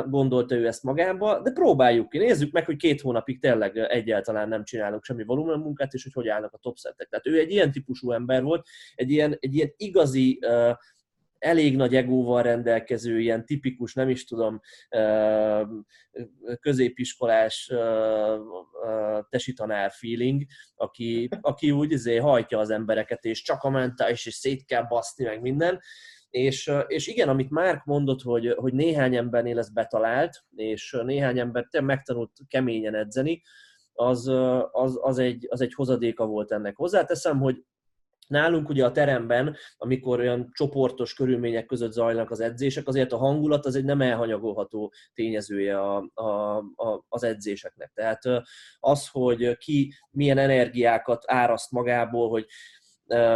gondolta 0.10 0.56
ő 0.56 0.68
ezt 0.68 0.84
magába, 0.84 1.42
de 1.42 1.52
próbáljuk 1.52 2.10
ki, 2.10 2.18
nézzük 2.18 2.52
meg, 2.52 2.66
hogy 2.66 2.76
két 2.76 3.02
hónapig 3.02 3.40
tényleg 3.40 3.78
egyáltalán 3.78 4.48
nem 4.48 4.64
csinálunk 4.64 5.04
semmi 5.04 5.24
volumen 5.24 5.60
munkát, 5.60 5.94
és 5.94 6.04
hogy 6.04 6.14
hogy 6.14 6.28
állnak 6.28 6.54
a 6.54 6.58
topszettek. 6.58 7.08
Tehát 7.08 7.28
ő 7.28 7.40
egy 7.40 7.52
ilyen 7.52 7.72
típusú 7.72 8.12
ember 8.12 8.44
volt, 8.44 8.68
egy 8.96 9.12
ilyen, 9.12 9.38
egy 9.40 9.56
ilyen 9.56 9.74
igazi 9.78 10.40
elég 11.40 11.76
nagy 11.76 11.96
egóval 11.96 12.42
rendelkező, 12.42 13.20
ilyen 13.20 13.46
tipikus, 13.46 13.94
nem 13.94 14.10
is 14.10 14.26
tudom, 14.26 14.60
középiskolás 16.60 17.72
tesi 19.30 19.54
tanár 19.54 19.92
feeling, 19.92 20.44
aki, 20.76 21.30
aki 21.42 21.72
úgy 21.72 21.92
izé, 21.92 22.18
hajtja 22.18 22.60
az 22.60 22.70
embereket, 22.70 23.26
és 23.26 23.42
csak 23.42 23.64
a 23.64 23.70
mentális, 23.70 24.26
és 24.26 24.34
szét 24.34 24.66
kell 24.66 24.84
baszni, 24.84 25.26
meg 25.26 25.42
minden, 25.42 25.80
és, 26.32 26.72
és 26.88 27.08
igen, 27.08 27.30
amit 27.30 27.50
Márk 27.50 27.86
mondott, 27.86 28.22
hogy, 28.22 28.54
hogy 28.58 28.74
néhány 28.74 29.16
embernél 29.16 29.58
ez 29.58 29.74
betalált, 29.74 30.44
és 30.56 30.98
néhány 31.04 31.40
ember 31.40 31.68
megtanult 31.82 32.32
keményen 32.48 32.96
edzeni, 32.96 33.42
az, 33.94 34.28
az, 34.72 35.00
az, 35.02 35.18
egy, 35.18 35.48
az 35.50 35.62
egy 35.62 35.74
hozadéka 35.74 36.26
volt 36.26 36.52
ennek. 36.52 36.76
Hozzáteszem, 36.76 37.40
hogy 37.40 37.64
Nálunk 38.32 38.70
ugye 38.70 38.86
a 38.86 38.92
teremben, 38.92 39.56
amikor 39.78 40.20
olyan 40.20 40.50
csoportos 40.54 41.14
körülmények 41.14 41.66
között 41.66 41.92
zajlanak 41.92 42.32
az 42.32 42.40
edzések, 42.40 42.88
azért 42.88 43.12
a 43.12 43.18
hangulat 43.18 43.66
az 43.66 43.76
egy 43.76 43.84
nem 43.84 44.02
elhanyagolható 44.02 44.94
tényezője 45.14 45.80
a, 45.80 46.10
a, 46.14 46.58
a, 46.58 47.06
az 47.10 47.24
edzéseknek. 47.24 47.92
Tehát 47.94 48.22
az, 48.80 49.08
hogy 49.08 49.58
ki 49.58 49.94
milyen 50.12 50.38
energiákat 50.38 51.24
áraszt 51.28 51.72
magából, 51.72 52.30
hogy 52.30 52.46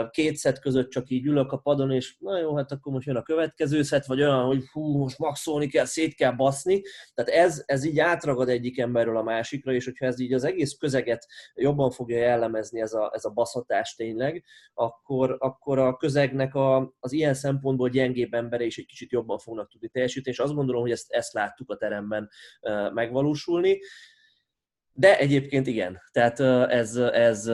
két 0.09 0.35
szet 0.35 0.59
között 0.59 0.89
csak 0.89 1.09
így 1.09 1.25
ülök 1.25 1.51
a 1.51 1.57
padon, 1.57 1.91
és 1.91 2.15
na 2.19 2.37
jó, 2.37 2.55
hát 2.55 2.71
akkor 2.71 2.93
most 2.93 3.07
jön 3.07 3.15
a 3.15 3.21
következő 3.21 3.81
szet, 3.81 4.05
vagy 4.05 4.21
olyan, 4.21 4.45
hogy 4.45 4.63
hú, 4.71 4.97
most 4.97 5.17
maxolni 5.17 5.67
kell, 5.67 5.85
szét 5.85 6.15
kell 6.15 6.31
baszni. 6.31 6.81
Tehát 7.13 7.31
ez, 7.45 7.63
ez 7.65 7.83
így 7.83 7.99
átragad 7.99 8.49
egyik 8.49 8.79
emberről 8.79 9.17
a 9.17 9.23
másikra, 9.23 9.73
és 9.73 9.85
hogyha 9.85 10.05
ez 10.05 10.19
így 10.19 10.33
az 10.33 10.43
egész 10.43 10.73
közeget 10.73 11.27
jobban 11.53 11.91
fogja 11.91 12.17
jellemezni 12.17 12.81
ez 12.81 12.93
a, 12.93 13.11
ez 13.13 13.25
a 13.25 13.29
baszatás 13.29 13.95
tényleg, 13.95 14.43
akkor, 14.73 15.35
akkor 15.39 15.79
a 15.79 15.97
közegnek 15.97 16.55
a, 16.55 16.95
az 16.99 17.11
ilyen 17.11 17.33
szempontból 17.33 17.89
gyengébb 17.89 18.33
embere 18.33 18.63
is 18.63 18.77
egy 18.77 18.85
kicsit 18.85 19.11
jobban 19.11 19.37
fognak 19.37 19.69
tudni 19.69 19.87
teljesíteni, 19.87 20.35
és 20.35 20.41
azt 20.41 20.53
gondolom, 20.53 20.81
hogy 20.81 20.91
ezt, 20.91 21.11
ezt 21.11 21.33
láttuk 21.33 21.71
a 21.71 21.77
teremben 21.77 22.29
megvalósulni. 22.93 23.79
De 24.97 25.17
egyébként 25.17 25.67
igen, 25.67 26.01
tehát 26.11 26.39
ez, 26.69 26.95
ez, 26.95 27.47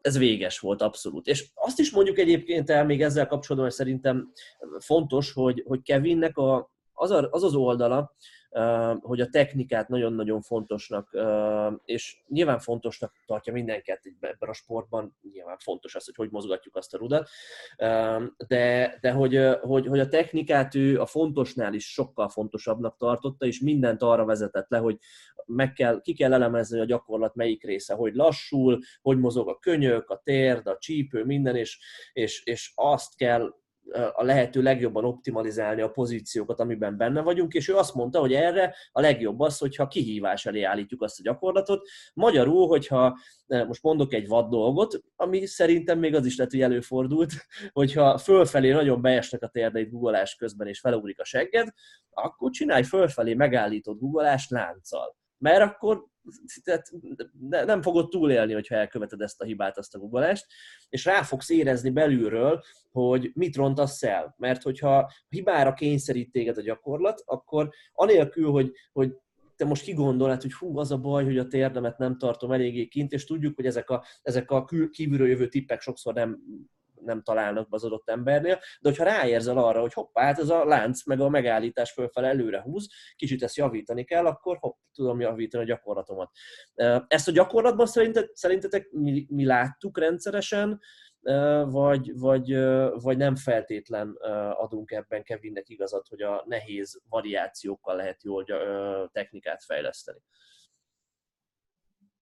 ez 0.00 0.18
véges 0.18 0.58
volt 0.58 0.82
abszolút. 0.82 1.26
És 1.26 1.50
azt 1.54 1.78
is 1.78 1.90
mondjuk 1.90 2.18
egyébként 2.18 2.70
el 2.70 2.84
még 2.84 3.02
ezzel 3.02 3.26
kapcsolatban, 3.26 3.70
hogy 3.70 3.78
szerintem 3.78 4.32
fontos, 4.78 5.32
hogy, 5.32 5.62
hogy 5.66 5.82
Kevinnek 5.82 6.36
a, 6.36 6.70
az, 6.92 7.10
a, 7.10 7.28
az 7.30 7.42
az 7.42 7.54
oldala, 7.54 8.14
hogy 9.00 9.20
a 9.20 9.28
technikát 9.28 9.88
nagyon-nagyon 9.88 10.40
fontosnak, 10.42 11.16
és 11.84 12.16
nyilván 12.28 12.58
fontosnak 12.58 13.12
tartja 13.26 13.52
mindenket 13.52 14.00
ebben 14.20 14.48
a 14.48 14.52
sportban, 14.52 15.16
nyilván 15.32 15.58
fontos 15.58 15.94
az, 15.94 16.04
hogy 16.04 16.14
hogy 16.14 16.30
mozgatjuk 16.30 16.76
azt 16.76 16.94
a 16.94 16.98
rudat, 16.98 17.28
de, 18.48 18.98
de 19.00 19.12
hogy, 19.12 19.38
hogy, 19.60 19.86
hogy 19.86 20.00
a 20.00 20.08
technikát 20.08 20.74
ő 20.74 21.00
a 21.00 21.06
fontosnál 21.06 21.74
is 21.74 21.92
sokkal 21.92 22.28
fontosabbnak 22.28 22.96
tartotta, 22.96 23.46
és 23.46 23.60
mindent 23.60 24.02
arra 24.02 24.24
vezetett 24.24 24.68
le, 24.68 24.78
hogy 24.78 24.98
meg 25.46 25.72
kell, 25.72 26.00
ki 26.00 26.14
kell 26.14 26.32
elemezni 26.32 26.80
a 26.80 26.84
gyakorlat 26.84 27.34
melyik 27.34 27.64
része, 27.64 27.94
hogy 27.94 28.14
lassul, 28.14 28.78
hogy 29.02 29.18
mozog 29.18 29.48
a 29.48 29.58
könyök, 29.58 30.10
a 30.10 30.20
térd, 30.24 30.66
a 30.66 30.78
csípő, 30.78 31.24
minden, 31.24 31.56
és, 31.56 31.78
és, 32.12 32.44
és 32.44 32.72
azt 32.74 33.16
kell 33.16 33.54
a 34.12 34.24
lehető 34.24 34.62
legjobban 34.62 35.04
optimalizálni 35.04 35.80
a 35.80 35.90
pozíciókat, 35.90 36.60
amiben 36.60 36.96
benne 36.96 37.20
vagyunk, 37.20 37.52
és 37.52 37.68
ő 37.68 37.76
azt 37.76 37.94
mondta, 37.94 38.20
hogy 38.20 38.32
erre 38.32 38.74
a 38.92 39.00
legjobb 39.00 39.40
az, 39.40 39.58
hogyha 39.58 39.88
kihívás 39.88 40.46
elé 40.46 40.62
állítjuk 40.62 41.02
azt 41.02 41.18
a 41.18 41.22
gyakorlatot. 41.22 41.88
Magyarul, 42.14 42.66
hogyha 42.66 43.18
most 43.46 43.82
mondok 43.82 44.12
egy 44.12 44.28
vad 44.28 44.50
dolgot, 44.50 45.02
ami 45.16 45.46
szerintem 45.46 45.98
még 45.98 46.14
az 46.14 46.26
is 46.26 46.36
lehet, 46.36 46.52
hogy 46.52 46.62
előfordult, 46.62 47.32
hogyha 47.72 48.18
fölfelé 48.18 48.70
nagyon 48.70 49.02
beesnek 49.02 49.42
a 49.42 49.48
térdeid 49.48 49.90
guggolás 49.90 50.34
közben, 50.34 50.66
és 50.66 50.80
felugrik 50.80 51.20
a 51.20 51.24
segged, 51.24 51.68
akkor 52.10 52.50
csinálj 52.50 52.82
fölfelé 52.82 53.34
megállított 53.34 53.98
guggolást 53.98 54.50
lánccal. 54.50 55.20
Mert 55.42 55.62
akkor 55.62 56.06
tehát 56.64 56.92
nem 57.66 57.82
fogod 57.82 58.08
túlélni, 58.08 58.52
hogyha 58.52 58.74
elköveted 58.74 59.20
ezt 59.20 59.40
a 59.40 59.44
hibát, 59.44 59.78
azt 59.78 59.94
a 59.94 59.98
guggolást, 59.98 60.46
és 60.88 61.04
rá 61.04 61.22
fogsz 61.22 61.50
érezni 61.50 61.90
belülről, 61.90 62.62
hogy 62.90 63.30
mit 63.34 63.56
rontasz 63.56 64.02
el. 64.02 64.34
Mert 64.38 64.62
hogyha 64.62 65.12
hibára 65.28 65.72
kényszerít 65.72 66.32
téged 66.32 66.58
a 66.58 66.62
gyakorlat, 66.62 67.22
akkor 67.24 67.68
anélkül, 67.92 68.50
hogy, 68.50 68.72
hogy 68.92 69.16
te 69.56 69.64
most 69.64 69.82
kigondolod, 69.82 70.42
hogy 70.42 70.52
hú, 70.54 70.78
az 70.78 70.90
a 70.90 70.98
baj, 70.98 71.24
hogy 71.24 71.38
a 71.38 71.46
térdemet 71.46 71.98
nem 71.98 72.18
tartom 72.18 72.52
eléggé 72.52 72.86
kint, 72.86 73.12
és 73.12 73.24
tudjuk, 73.24 73.56
hogy 73.56 73.66
ezek 73.66 73.90
a, 73.90 74.04
ezek 74.22 74.50
a 74.50 74.64
kívülről 74.90 75.28
jövő 75.28 75.48
tippek 75.48 75.80
sokszor 75.80 76.14
nem 76.14 76.42
nem 77.04 77.22
találnak 77.22 77.68
be 77.68 77.76
az 77.76 77.84
adott 77.84 78.08
embernél, 78.08 78.54
de 78.54 78.88
hogyha 78.88 79.04
ráérzel 79.04 79.58
arra, 79.58 79.80
hogy 79.80 79.92
hoppá, 79.92 80.22
hát 80.22 80.38
ez 80.38 80.48
a 80.48 80.64
lánc 80.64 81.06
meg 81.06 81.20
a 81.20 81.28
megállítás 81.28 81.92
fölfel 81.92 82.24
előre 82.24 82.60
húz, 82.60 82.88
kicsit 83.16 83.42
ezt 83.42 83.56
javítani 83.56 84.04
kell, 84.04 84.26
akkor 84.26 84.56
hopp, 84.60 84.78
tudom 84.94 85.20
javítani 85.20 85.62
a 85.62 85.66
gyakorlatomat. 85.66 86.30
Ezt 87.06 87.28
a 87.28 87.32
gyakorlatban 87.32 87.86
szerintetek, 87.86 88.30
szerintetek 88.34 88.90
mi, 88.90 89.26
mi 89.28 89.44
láttuk 89.44 89.98
rendszeresen, 89.98 90.80
vagy, 91.64 92.18
vagy, 92.18 92.54
vagy 93.02 93.16
nem 93.16 93.36
feltétlen 93.36 94.16
adunk 94.52 94.90
ebben 94.90 95.22
Kevinnek 95.22 95.68
igazat, 95.68 96.08
hogy 96.08 96.22
a 96.22 96.44
nehéz 96.46 97.00
variációkkal 97.08 97.96
lehet 97.96 98.22
jól 98.22 98.44
technikát 99.12 99.64
fejleszteni. 99.64 100.18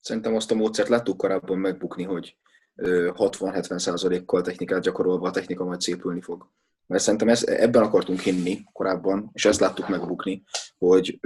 Szerintem 0.00 0.34
azt 0.34 0.50
a 0.50 0.54
módszert 0.54 0.88
láttuk 0.88 1.16
korábban 1.16 1.58
megbukni, 1.58 2.02
hogy 2.02 2.38
60-70%-kal 2.76 4.42
technikát 4.42 4.82
gyakorolva 4.82 5.28
a 5.28 5.30
technika 5.30 5.64
majd 5.64 5.80
szépülni 5.80 6.20
fog. 6.20 6.48
Mert 6.86 7.02
szerintem 7.02 7.28
ez, 7.28 7.44
ebben 7.46 7.82
akartunk 7.82 8.20
hinni 8.20 8.64
korábban, 8.72 9.30
és 9.32 9.44
ezt 9.44 9.60
láttuk 9.60 9.88
megbukni, 9.88 10.42
hogy 10.78 11.20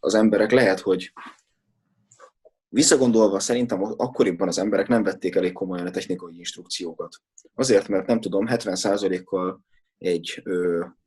az 0.00 0.14
emberek 0.14 0.50
lehet, 0.50 0.80
hogy 0.80 1.12
Visszagondolva 2.74 3.40
szerintem 3.40 3.82
akkoriban 3.82 4.48
az 4.48 4.58
emberek 4.58 4.88
nem 4.88 5.02
vették 5.02 5.34
elég 5.34 5.52
komolyan 5.52 5.86
a 5.86 5.90
technikai 5.90 6.36
instrukciókat. 6.36 7.16
Azért, 7.54 7.88
mert 7.88 8.06
nem 8.06 8.20
tudom, 8.20 8.46
70%-kal 8.48 9.64
egy 9.98 10.42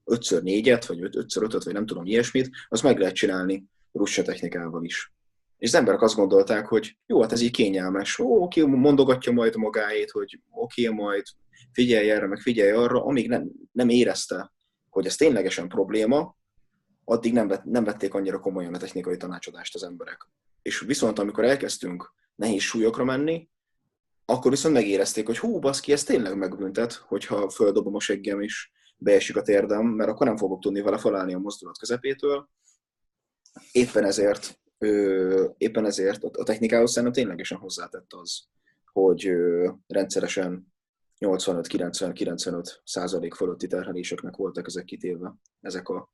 5x4-et, 0.06 0.84
vagy 0.88 1.00
5x5-öt, 1.02 1.64
vagy 1.64 1.74
nem 1.74 1.86
tudom, 1.86 2.06
ilyesmit, 2.06 2.50
az 2.68 2.82
meg 2.82 3.00
lehet 3.00 3.16
csinálni 3.16 3.66
russa 3.92 4.22
technikával 4.22 4.84
is. 4.84 5.15
És 5.58 5.68
az 5.68 5.76
emberek 5.76 6.02
azt 6.02 6.16
gondolták, 6.16 6.68
hogy 6.68 6.98
jó, 7.06 7.22
hát 7.22 7.32
ez 7.32 7.42
így 7.42 7.52
kényelmes, 7.52 8.20
ó, 8.20 8.44
oké, 8.44 8.62
mondogatja 8.66 9.32
majd 9.32 9.56
magáét, 9.56 10.12
hogy 10.12 10.40
oké, 10.52 10.88
majd 10.88 11.24
figyelj 11.72 12.12
erre, 12.12 12.28
meg 12.28 12.40
figyelj 12.40 12.72
arra, 12.72 13.06
amíg 13.06 13.30
nem, 13.30 13.52
nem 13.72 13.90
érezte, 13.90 14.54
hogy 14.90 15.06
ez 15.06 15.16
ténylegesen 15.16 15.68
probléma, 15.68 16.36
addig 17.04 17.34
nem, 17.34 17.48
vett, 17.48 17.64
nem 17.64 17.84
vették 17.84 18.14
annyira 18.14 18.40
komolyan 18.40 18.74
a 18.74 18.78
technikai 18.78 19.18
tanácsadást 19.18 19.76
az 19.76 19.84
emberek. 19.84 20.30
És 20.62 20.80
viszont 20.80 21.20
amikor 21.20 21.44
elkezdtünk 21.44 22.14
nehéz 22.36 22.62
súlyokra 22.62 23.04
menni, 23.04 23.50
akkor 24.26 24.52
viszont 24.52 24.74
megérezték, 24.74 25.26
hogy 25.26 25.38
hú, 25.38 25.60
baszki, 25.60 25.92
ez 25.92 26.04
tényleg 26.04 26.38
megbüntet, 26.38 26.94
hogyha 26.94 27.50
földobom 27.50 27.96
a 27.96 28.00
seggem 28.00 28.42
és 28.42 28.72
beesik 28.98 29.38
a 29.38 29.42
térdem, 29.42 29.86
mert 29.86 30.10
akkor 30.10 30.28
nem 30.28 30.38
fogok 30.38 30.62
tudni 30.62 30.82
vele 30.82 30.98
felállni 30.98 31.34
a 31.34 31.40
mozdulat 31.40 31.78
közepétől. 31.78 32.50
Éppen 33.72 34.04
ezért, 34.04 34.60
ö, 34.86 35.48
éppen 35.58 35.86
ezért 35.86 36.24
a 36.24 36.44
technikához 36.44 36.92
szerintem 36.92 37.24
ténylegesen 37.24 37.58
hozzátett 37.58 38.14
az, 38.14 38.44
hogy 38.92 39.28
ö, 39.28 39.70
rendszeresen 39.88 40.74
85-90-95 41.20 42.76
százalék 42.84 43.34
fölötti 43.34 43.68
terheléseknek 43.68 44.36
voltak 44.36 44.68
ezek 44.68 44.86
kitéve, 44.86 45.36
ezek 45.62 45.90
a 45.90 46.10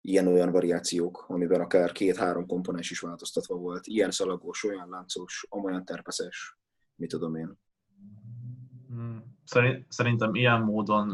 ilyen-olyan 0.00 0.50
variációk, 0.50 1.24
amiben 1.28 1.60
akár 1.60 1.92
két-három 1.92 2.46
komponens 2.46 2.90
is 2.90 3.00
változtatva 3.00 3.54
volt. 3.54 3.86
Ilyen 3.86 4.10
szalagos, 4.10 4.64
olyan 4.64 4.88
láncos, 4.88 5.46
amolyan 5.48 5.84
terpeszes, 5.84 6.58
mit 6.94 7.10
tudom 7.10 7.34
én. 7.34 7.58
Hmm, 8.88 9.36
szerintem 9.88 10.34
ilyen 10.34 10.60
módon 10.60 11.08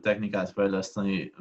technikát 0.00 0.50
fejleszteni 0.50 1.32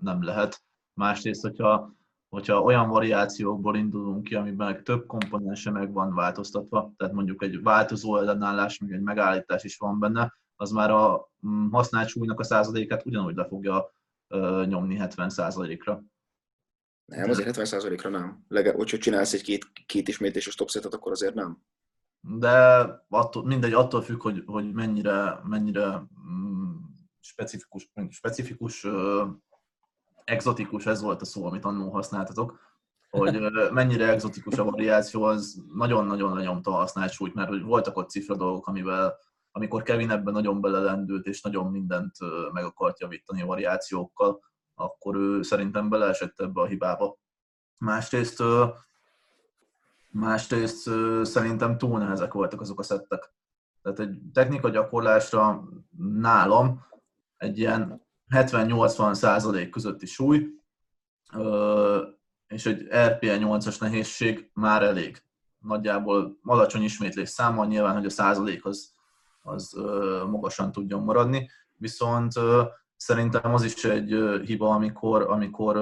nem 0.00 0.22
lehet. 0.22 0.62
Másrészt, 0.94 1.42
hogyha, 1.42 1.94
hogyha 2.28 2.62
olyan 2.62 2.88
variációkból 2.88 3.76
indulunk 3.76 4.24
ki, 4.24 4.34
amiben 4.34 4.84
több 4.84 5.06
komponense 5.06 5.70
meg 5.70 5.92
van 5.92 6.14
változtatva, 6.14 6.92
tehát 6.96 7.14
mondjuk 7.14 7.42
egy 7.42 7.62
változó 7.62 8.16
ellenállás, 8.16 8.78
meg 8.78 8.92
egy 8.92 9.00
megállítás 9.00 9.64
is 9.64 9.76
van 9.76 9.98
benne, 9.98 10.38
az 10.56 10.70
már 10.70 10.90
a 10.90 11.30
mm, 11.46 11.70
használt 11.70 12.08
súlynak 12.08 12.40
a 12.40 12.44
százalékát 12.44 13.06
ugyanúgy 13.06 13.34
le 13.34 13.46
fogja 13.46 13.92
nyomni 14.66 14.96
70 14.96 15.28
százalékra. 15.28 16.02
Nem, 17.04 17.30
azért 17.30 17.56
70%-ra 17.56 18.08
nem. 18.08 18.44
Legalább, 18.48 18.78
hogyha 18.78 18.98
csinálsz 18.98 19.32
egy 19.32 19.42
két, 19.42 19.70
két 19.86 20.08
ismétéses 20.08 20.54
topsetet, 20.54 20.94
akkor 20.94 21.12
azért 21.12 21.34
nem. 21.34 21.62
De 22.20 22.48
attól, 23.08 23.44
mindegy, 23.44 23.72
attól 23.72 24.02
függ, 24.02 24.22
hogy, 24.22 24.42
hogy 24.46 24.72
mennyire, 24.72 25.40
mennyire 25.44 26.02
mm, 26.30 26.74
specifikus, 27.20 27.90
specifikus 28.08 28.86
exotikus, 30.28 30.86
ez 30.86 31.00
volt 31.00 31.20
a 31.20 31.24
szó, 31.24 31.46
amit 31.46 31.64
annól 31.64 31.90
használtatok, 31.90 32.58
hogy 33.10 33.40
mennyire 33.72 34.08
exotikus 34.08 34.58
a 34.58 34.64
variáció, 34.64 35.22
az 35.22 35.62
nagyon-nagyon 35.74 36.36
lenyomta 36.36 36.70
a 36.70 36.74
használt 36.74 37.34
mert 37.34 37.48
hogy 37.48 37.62
voltak 37.62 37.96
ott 37.96 38.10
cifra 38.10 38.36
dolgok, 38.36 38.66
amivel 38.66 39.16
amikor 39.50 39.82
Kevin 39.82 40.10
ebben 40.10 40.32
nagyon 40.32 40.60
belelendült, 40.60 41.26
és 41.26 41.40
nagyon 41.40 41.70
mindent 41.70 42.16
meg 42.52 42.64
akart 42.64 43.00
javítani 43.00 43.42
a 43.42 43.46
variációkkal, 43.46 44.40
akkor 44.74 45.16
ő 45.16 45.42
szerintem 45.42 45.88
beleesett 45.88 46.40
ebbe 46.40 46.60
a 46.60 46.66
hibába. 46.66 47.18
Másrészt, 47.78 48.42
másrészt 50.10 50.90
szerintem 51.22 51.78
túl 51.78 51.98
nehezek 51.98 52.32
voltak 52.32 52.60
azok 52.60 52.78
a 52.78 52.82
szettek. 52.82 53.32
Tehát 53.82 53.98
egy 53.98 54.18
technika 54.32 54.68
gyakorlásra 54.68 55.68
nálam 55.96 56.86
egy 57.36 57.58
ilyen 57.58 58.06
70-80 58.30 59.14
százalék 59.14 59.70
közötti 59.70 60.06
súly, 60.06 60.46
és 62.46 62.66
egy 62.66 62.82
RPA 62.82 63.18
8-as 63.20 63.80
nehézség 63.80 64.50
már 64.54 64.82
elég. 64.82 65.22
Nagyjából 65.58 66.38
alacsony 66.42 66.82
ismétlés 66.82 67.28
számmal 67.28 67.66
nyilván, 67.66 67.94
hogy 67.94 68.06
a 68.06 68.10
százalék 68.10 68.64
az, 68.64 68.92
az 69.42 69.72
magasan 70.30 70.72
tudjon 70.72 71.02
maradni, 71.02 71.50
viszont 71.74 72.32
Szerintem 72.98 73.54
az 73.54 73.62
is 73.62 73.84
egy 73.84 74.16
hiba, 74.44 74.70
amikor, 74.70 75.22
amikor 75.22 75.76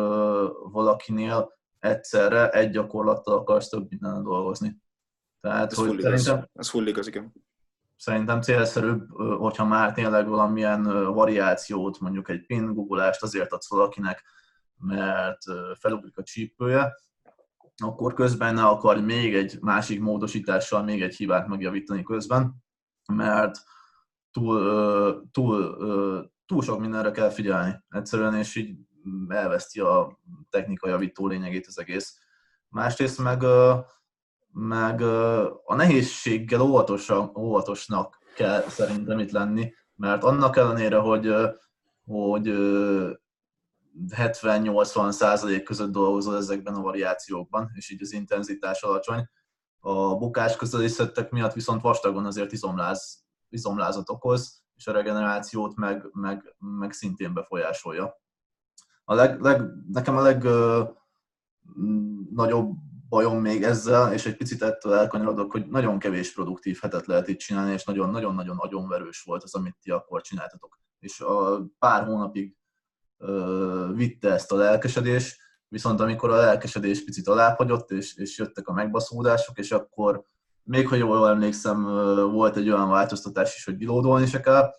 valakinél 0.72 1.52
egyszerre 1.78 2.50
egy 2.50 2.70
gyakorlattal 2.70 3.38
akarsz 3.38 3.68
több 3.68 3.86
minden 3.88 4.22
dolgozni. 4.22 4.82
Tehát, 5.40 5.72
ez 5.72 5.78
hogy 5.78 6.00
szerintem, 6.00 6.48
ez 6.54 6.68
full 6.68 6.86
igaz, 6.86 7.06
igen. 7.06 7.32
Szerintem 7.96 8.40
célszerűbb, 8.40 9.08
hogyha 9.38 9.64
már 9.64 9.92
tényleg 9.92 10.28
valamilyen 10.28 11.12
variációt, 11.12 12.00
mondjuk 12.00 12.28
egy 12.28 12.46
pin 12.46 12.74
googolást 12.74 13.22
azért 13.22 13.52
adsz 13.52 13.70
valakinek, 13.70 14.22
mert 14.76 15.42
felugrik 15.78 16.18
a 16.18 16.22
csípője, 16.22 16.94
akkor 17.76 18.14
közben 18.14 18.54
ne 18.54 18.64
akarj 18.64 19.00
még 19.00 19.34
egy 19.34 19.58
másik 19.60 20.00
módosítással 20.00 20.82
még 20.82 21.02
egy 21.02 21.16
hibát 21.16 21.46
megjavítani 21.46 22.02
közben, 22.02 22.54
mert 23.12 23.58
túl, 24.30 25.30
túl 25.32 25.76
túl 26.46 26.62
sok 26.62 26.80
mindenre 26.80 27.10
kell 27.10 27.30
figyelni 27.30 27.84
egyszerűen, 27.88 28.34
és 28.34 28.54
így 28.54 28.76
elveszti 29.28 29.80
a 29.80 30.20
technikai 30.50 30.90
javító 30.90 31.26
lényegét 31.26 31.66
az 31.66 31.78
egész. 31.78 32.18
Másrészt 32.68 33.18
meg, 33.18 33.42
meg 34.58 35.00
a 35.64 35.74
nehézséggel 35.74 36.60
óvatosan, 36.60 37.32
óvatosnak 37.38 38.18
kell 38.34 38.60
szerintem 38.68 39.18
itt 39.18 39.30
lenni, 39.30 39.72
mert 39.94 40.24
annak 40.24 40.56
ellenére, 40.56 40.96
hogy, 40.96 41.34
hogy 42.04 42.46
70-80 44.16 45.10
százalék 45.10 45.62
között 45.62 45.90
dolgozol 45.90 46.36
ezekben 46.36 46.74
a 46.74 46.80
variációkban, 46.80 47.70
és 47.74 47.90
így 47.90 48.02
az 48.02 48.12
intenzitás 48.12 48.82
alacsony, 48.82 49.28
a 49.78 50.16
bukás 50.16 50.56
közeli 50.56 50.88
szettek 50.88 51.30
miatt 51.30 51.52
viszont 51.52 51.82
vastagon 51.82 52.24
azért 52.26 52.52
izomláz, 52.52 53.24
izomlázat 53.48 54.10
okoz, 54.10 54.62
és 54.74 54.86
a 54.86 54.92
regenerációt 54.92 55.74
meg, 55.74 56.08
meg, 56.12 56.54
meg 56.58 56.92
szintén 56.92 57.34
befolyásolja. 57.34 58.20
A 59.04 59.14
leg, 59.14 59.40
leg, 59.40 59.62
nekem 59.92 60.16
a 60.16 60.20
legnagyobb 62.20 62.76
bajom 63.08 63.40
még 63.40 63.62
ezzel, 63.62 64.12
és 64.12 64.26
egy 64.26 64.36
picit 64.36 64.62
ettől 64.62 64.92
elkanyarodok, 64.92 65.52
hogy 65.52 65.66
nagyon 65.66 65.98
kevés 65.98 66.32
produktív 66.32 66.78
hetet 66.82 67.06
lehet 67.06 67.28
itt 67.28 67.38
csinálni, 67.38 67.72
és 67.72 67.84
nagyon-nagyon-nagyon 67.84 68.58
agyonverős 68.58 69.22
volt 69.22 69.42
az, 69.42 69.54
amit 69.54 69.76
ti 69.82 69.90
akkor 69.90 70.22
csináltatok. 70.22 70.78
És 70.98 71.20
a 71.20 71.66
pár 71.78 72.04
hónapig 72.04 72.56
ö, 73.18 73.90
vitte 73.94 74.32
ezt 74.32 74.52
a 74.52 74.56
lelkesedés, 74.56 75.40
viszont 75.68 76.00
amikor 76.00 76.30
a 76.30 76.36
lelkesedés 76.36 77.04
picit 77.04 77.28
alábbhagyott, 77.28 77.90
és, 77.90 78.16
és 78.16 78.38
jöttek 78.38 78.68
a 78.68 78.72
megbaszódások, 78.72 79.58
és 79.58 79.70
akkor 79.70 80.24
még 80.62 80.88
ha 80.88 80.94
jól 80.94 81.28
emlékszem, 81.28 81.82
volt 82.30 82.56
egy 82.56 82.70
olyan 82.70 82.88
változtatás 82.88 83.56
is, 83.56 83.64
hogy 83.64 83.76
bilódolni 83.76 84.26
se 84.26 84.40
kell, 84.40 84.70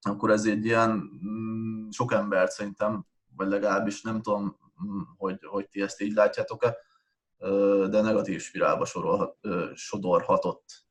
akkor 0.00 0.30
ez 0.30 0.44
egy 0.44 0.64
ilyen 0.64 0.90
mm, 1.24 1.88
sok 1.90 2.12
embert 2.12 2.50
szerintem, 2.50 3.06
vagy 3.36 3.48
legalábbis 3.48 4.02
nem 4.02 4.22
tudom, 4.22 4.56
mm, 4.84 5.00
hogy, 5.16 5.38
hogy 5.42 5.68
ti 5.68 5.82
ezt 5.82 6.00
így 6.00 6.12
látjátok-e, 6.12 6.76
de 7.90 8.00
negatív 8.00 8.40
spirálba 8.40 8.84
sorolhat, 8.84 9.36
sodorhatott. 9.74 10.84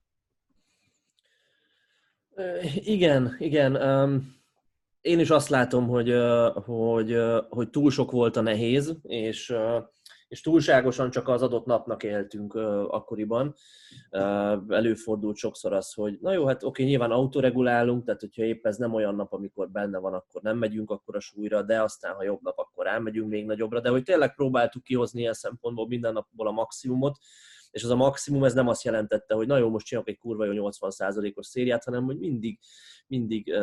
Igen, 2.74 3.36
igen. 3.40 3.76
Én 5.02 5.20
is 5.20 5.30
azt 5.30 5.50
látom, 5.50 5.88
hogy, 5.88 6.14
hogy, 6.66 7.18
hogy 7.50 7.70
túl 7.70 7.92
sok 7.92 8.12
volt 8.12 8.36
a 8.36 8.42
nehéz, 8.42 8.96
és 9.04 9.56
és 10.30 10.42
túlságosan 10.42 11.10
csak 11.10 11.28
az 11.28 11.42
adott 11.42 11.66
napnak 11.66 12.04
éltünk 12.04 12.54
akkoriban. 12.90 13.56
Előfordult 14.68 15.36
sokszor 15.36 15.74
az, 15.74 15.94
hogy 15.94 16.18
na 16.22 16.34
jó, 16.34 16.46
hát 16.46 16.64
oké, 16.64 16.84
nyilván 16.84 17.12
autoregulálunk, 17.12 18.06
tehát 18.06 18.22
hogyha 18.22 18.44
épp 18.44 18.66
ez 18.66 18.78
nem 18.78 18.94
olyan 18.94 19.16
nap, 19.16 19.34
amikor 19.34 19.70
benne 19.70 19.98
van, 19.98 20.14
akkor 20.14 20.42
nem 20.42 20.58
megyünk 20.58 20.92
akkor 20.92 21.16
a 21.16 21.20
súlyra, 21.20 21.62
de 21.62 21.82
aztán, 21.82 22.14
ha 22.14 22.24
jobb 22.24 22.42
nap, 22.42 22.58
akkor 22.58 22.88
elmegyünk 22.88 23.30
még 23.30 23.46
nagyobbra, 23.46 23.80
de 23.80 23.90
hogy 23.90 24.04
tényleg 24.04 24.36
próbáltuk 24.36 24.84
kihozni 24.84 25.20
ilyen 25.20 25.34
szempontból 25.34 25.88
minden 25.88 26.14
napból 26.14 26.48
a 26.48 26.52
maximumot, 26.52 27.18
és 27.72 27.84
az 27.84 27.90
a 27.90 27.96
maximum, 27.96 28.44
ez 28.44 28.54
nem 28.54 28.68
azt 28.68 28.84
jelentette, 28.84 29.34
hogy 29.34 29.48
na 29.48 29.58
jó, 29.58 29.70
most 29.70 29.86
csinálok 29.86 30.10
egy 30.10 30.18
kurva 30.18 30.46
jó 30.46 30.70
80%-os 30.70 31.48
szériát, 31.48 31.84
hanem 31.84 32.04
hogy 32.04 32.18
mindig, 32.18 32.60
mindig, 33.08 33.54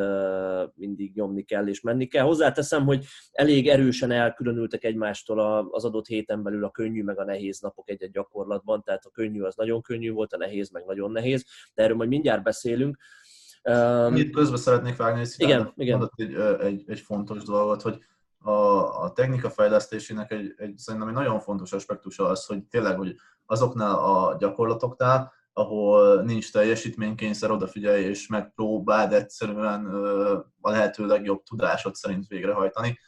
mindig 0.74 1.14
nyomni 1.14 1.42
kell 1.42 1.68
és 1.68 1.80
menni 1.80 2.06
kell. 2.06 2.24
Hozzáteszem, 2.24 2.84
hogy 2.84 3.04
elég 3.32 3.68
erősen 3.68 4.10
elkülönültek 4.10 4.84
egymástól 4.84 5.68
az 5.70 5.84
adott 5.84 6.06
héten 6.06 6.42
belül 6.42 6.64
a 6.64 6.70
könnyű 6.70 7.02
meg 7.02 7.18
a 7.18 7.24
nehéz 7.24 7.60
napok 7.60 7.90
egy-egy 7.90 8.10
gyakorlatban, 8.10 8.82
tehát 8.82 9.04
a 9.04 9.10
könnyű 9.10 9.42
az 9.42 9.54
nagyon 9.54 9.82
könnyű 9.82 10.12
volt, 10.12 10.32
a 10.32 10.36
nehéz 10.36 10.70
meg 10.70 10.84
nagyon 10.86 11.10
nehéz, 11.10 11.44
de 11.74 11.82
erről 11.82 11.96
majd 11.96 12.08
mindjárt 12.08 12.42
beszélünk. 12.42 12.96
Itt 14.14 14.32
közben 14.32 14.58
szeretnék 14.58 14.96
vágni, 14.96 15.18
hogy 15.18 15.28
igen, 15.36 15.72
igen. 15.76 16.10
egy, 16.16 16.34
egy, 16.60 16.84
egy 16.86 17.00
fontos 17.00 17.42
dolgot, 17.44 17.82
hogy 17.82 17.98
a, 18.46 19.02
a 19.02 19.12
technika 19.12 19.50
fejlesztésének 19.50 20.30
egy, 20.30 20.54
egy, 20.56 20.78
szerintem 20.78 21.08
egy 21.08 21.14
nagyon 21.14 21.40
fontos 21.40 21.72
aspektusa 21.72 22.28
az, 22.28 22.46
hogy 22.46 22.64
tényleg, 22.64 22.96
hogy 22.96 23.16
azoknál 23.46 23.94
a 23.94 24.36
gyakorlatoknál, 24.38 25.32
ahol 25.52 26.22
nincs 26.22 26.52
teljesítménykényszer, 26.52 27.50
odafigyelj 27.50 28.04
és 28.04 28.26
megpróbáld 28.26 29.12
egyszerűen 29.12 29.86
a 30.60 30.70
lehető 30.70 31.06
legjobb 31.06 31.42
tudásod 31.42 31.94
szerint 31.94 32.26
végrehajtani. 32.26 32.98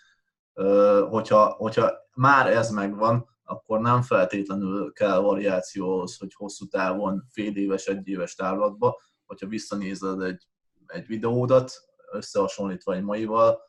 Hogyha, 1.09 1.44
hogyha 1.44 1.92
már 2.14 2.46
ez 2.46 2.70
megvan, 2.70 3.29
akkor 3.44 3.81
nem 3.81 4.03
feltétlenül 4.03 4.92
kell 4.92 5.18
variációhoz, 5.18 6.16
hogy 6.16 6.35
hosszú 6.35 6.66
távon, 6.66 7.24
fél 7.31 7.57
éves, 7.57 7.87
egy 7.87 8.09
éves 8.09 8.35
távlatba, 8.35 9.01
hogyha 9.27 9.46
visszanézed 9.46 10.22
egy, 10.22 10.46
egy 10.87 11.07
videódat, 11.07 11.72
összehasonlítva 12.12 12.94
egy 12.94 13.03
maival, 13.03 13.67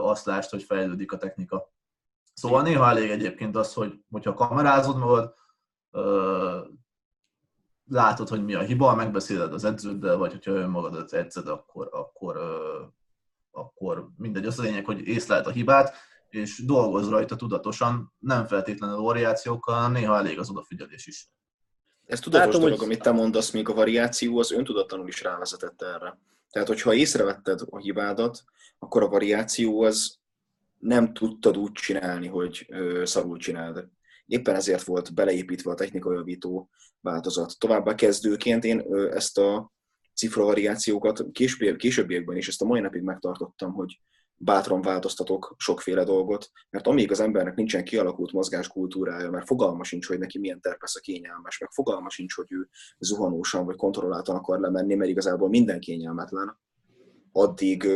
azt 0.00 0.26
lásd, 0.26 0.50
hogy 0.50 0.62
fejlődik 0.62 1.12
a 1.12 1.18
technika. 1.18 1.72
Szóval 2.32 2.62
néha 2.62 2.88
elég 2.88 3.10
egyébként 3.10 3.56
az, 3.56 3.74
hogy 3.74 4.04
hogyha 4.10 4.34
kamerázod 4.34 4.98
magad, 4.98 5.34
látod, 7.84 8.28
hogy 8.28 8.44
mi 8.44 8.54
a 8.54 8.60
hiba, 8.60 8.94
megbeszéled 8.94 9.52
az 9.52 9.64
edződdel, 9.64 10.16
vagy 10.16 10.32
hogyha 10.32 10.52
önmagadat 10.52 11.12
edzed, 11.12 11.48
akkor, 11.48 11.88
akkor, 11.92 12.38
akkor 13.50 14.08
mindegy. 14.16 14.46
Az 14.46 14.58
a 14.58 14.62
lényeg, 14.62 14.84
hogy 14.84 15.00
észlelt 15.00 15.46
a 15.46 15.50
hibát, 15.50 15.94
és 16.28 16.64
dolgoz 16.64 17.08
rajta 17.08 17.36
tudatosan, 17.36 18.12
nem 18.18 18.46
feltétlenül 18.46 18.96
variációkkal, 18.96 19.74
hanem 19.74 19.92
néha 19.92 20.16
elég 20.16 20.38
az 20.38 20.50
odafigyelés 20.50 21.06
is. 21.06 21.30
Ez 22.06 22.20
tudatos 22.20 22.46
Látom, 22.46 22.60
dolog, 22.60 22.78
hogy... 22.78 22.86
amit 22.86 23.02
te 23.02 23.12
mondasz, 23.12 23.50
még 23.50 23.68
a 23.68 23.74
variáció 23.74 24.38
az 24.38 24.52
öntudatlanul 24.52 25.08
is 25.08 25.22
rávezetett 25.22 25.82
erre. 25.82 26.18
Tehát, 26.52 26.68
hogyha 26.68 26.94
észrevetted 26.94 27.60
a 27.70 27.78
hibádat, 27.78 28.42
akkor 28.78 29.02
a 29.02 29.08
variáció 29.08 29.82
az 29.82 30.16
nem 30.78 31.12
tudtad 31.12 31.56
úgy 31.56 31.72
csinálni, 31.72 32.26
hogy 32.26 32.66
szarul 33.04 33.38
csináld. 33.38 33.88
Éppen 34.26 34.54
ezért 34.54 34.82
volt 34.82 35.14
beleépítve 35.14 35.70
a 35.70 35.74
technikajavító 35.74 36.70
változat. 37.00 37.58
Továbbá 37.58 37.94
kezdőként 37.94 38.64
én 38.64 38.80
ezt 39.12 39.38
a 39.38 39.72
cifravariációkat 40.14 41.24
későbbiekben 41.76 42.36
is, 42.36 42.48
ezt 42.48 42.62
a 42.62 42.66
mai 42.66 42.80
napig 42.80 43.02
megtartottam, 43.02 43.72
hogy 43.72 44.00
bátran 44.44 44.82
változtatok 44.82 45.54
sokféle 45.58 46.04
dolgot, 46.04 46.50
mert 46.70 46.86
amíg 46.86 47.10
az 47.10 47.20
embernek 47.20 47.54
nincsen 47.54 47.84
kialakult 47.84 48.32
mozgáskultúrája, 48.32 49.30
mert 49.30 49.46
fogalma 49.46 49.84
sincs, 49.84 50.06
hogy 50.06 50.18
neki 50.18 50.38
milyen 50.38 50.60
terpesz 50.60 50.96
a 50.96 51.00
kényelmes, 51.00 51.58
meg 51.58 51.70
fogalma 51.70 52.10
sincs, 52.10 52.34
hogy 52.34 52.52
ő 52.52 52.68
zuhanósan 52.98 53.64
vagy 53.64 53.76
kontrolláltan 53.76 54.36
akar 54.36 54.60
lemenni, 54.60 54.94
mert 54.94 55.10
igazából 55.10 55.48
minden 55.48 55.80
kényelmetlen, 55.80 56.60
addig, 57.32 57.86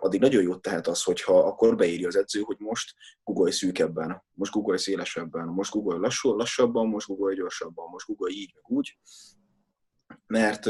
addig 0.00 0.20
nagyon 0.20 0.42
jót 0.42 0.62
tehet 0.62 0.86
az, 0.86 1.02
hogyha 1.02 1.38
akkor 1.38 1.76
beírja 1.76 2.06
az 2.06 2.16
edző, 2.16 2.40
hogy 2.40 2.56
most 2.58 2.94
Google 3.24 3.50
szűkebben, 3.50 4.22
most 4.32 4.52
Google 4.52 4.76
szélesebben, 4.76 5.46
most 5.46 5.72
Google 5.72 5.96
lassú, 5.96 6.36
lassabban, 6.36 6.88
most 6.88 7.06
Google 7.06 7.34
gyorsabban, 7.34 7.88
most 7.90 8.06
Google 8.06 8.30
így, 8.30 8.52
meg 8.54 8.78
úgy, 8.78 8.98
mert 10.26 10.66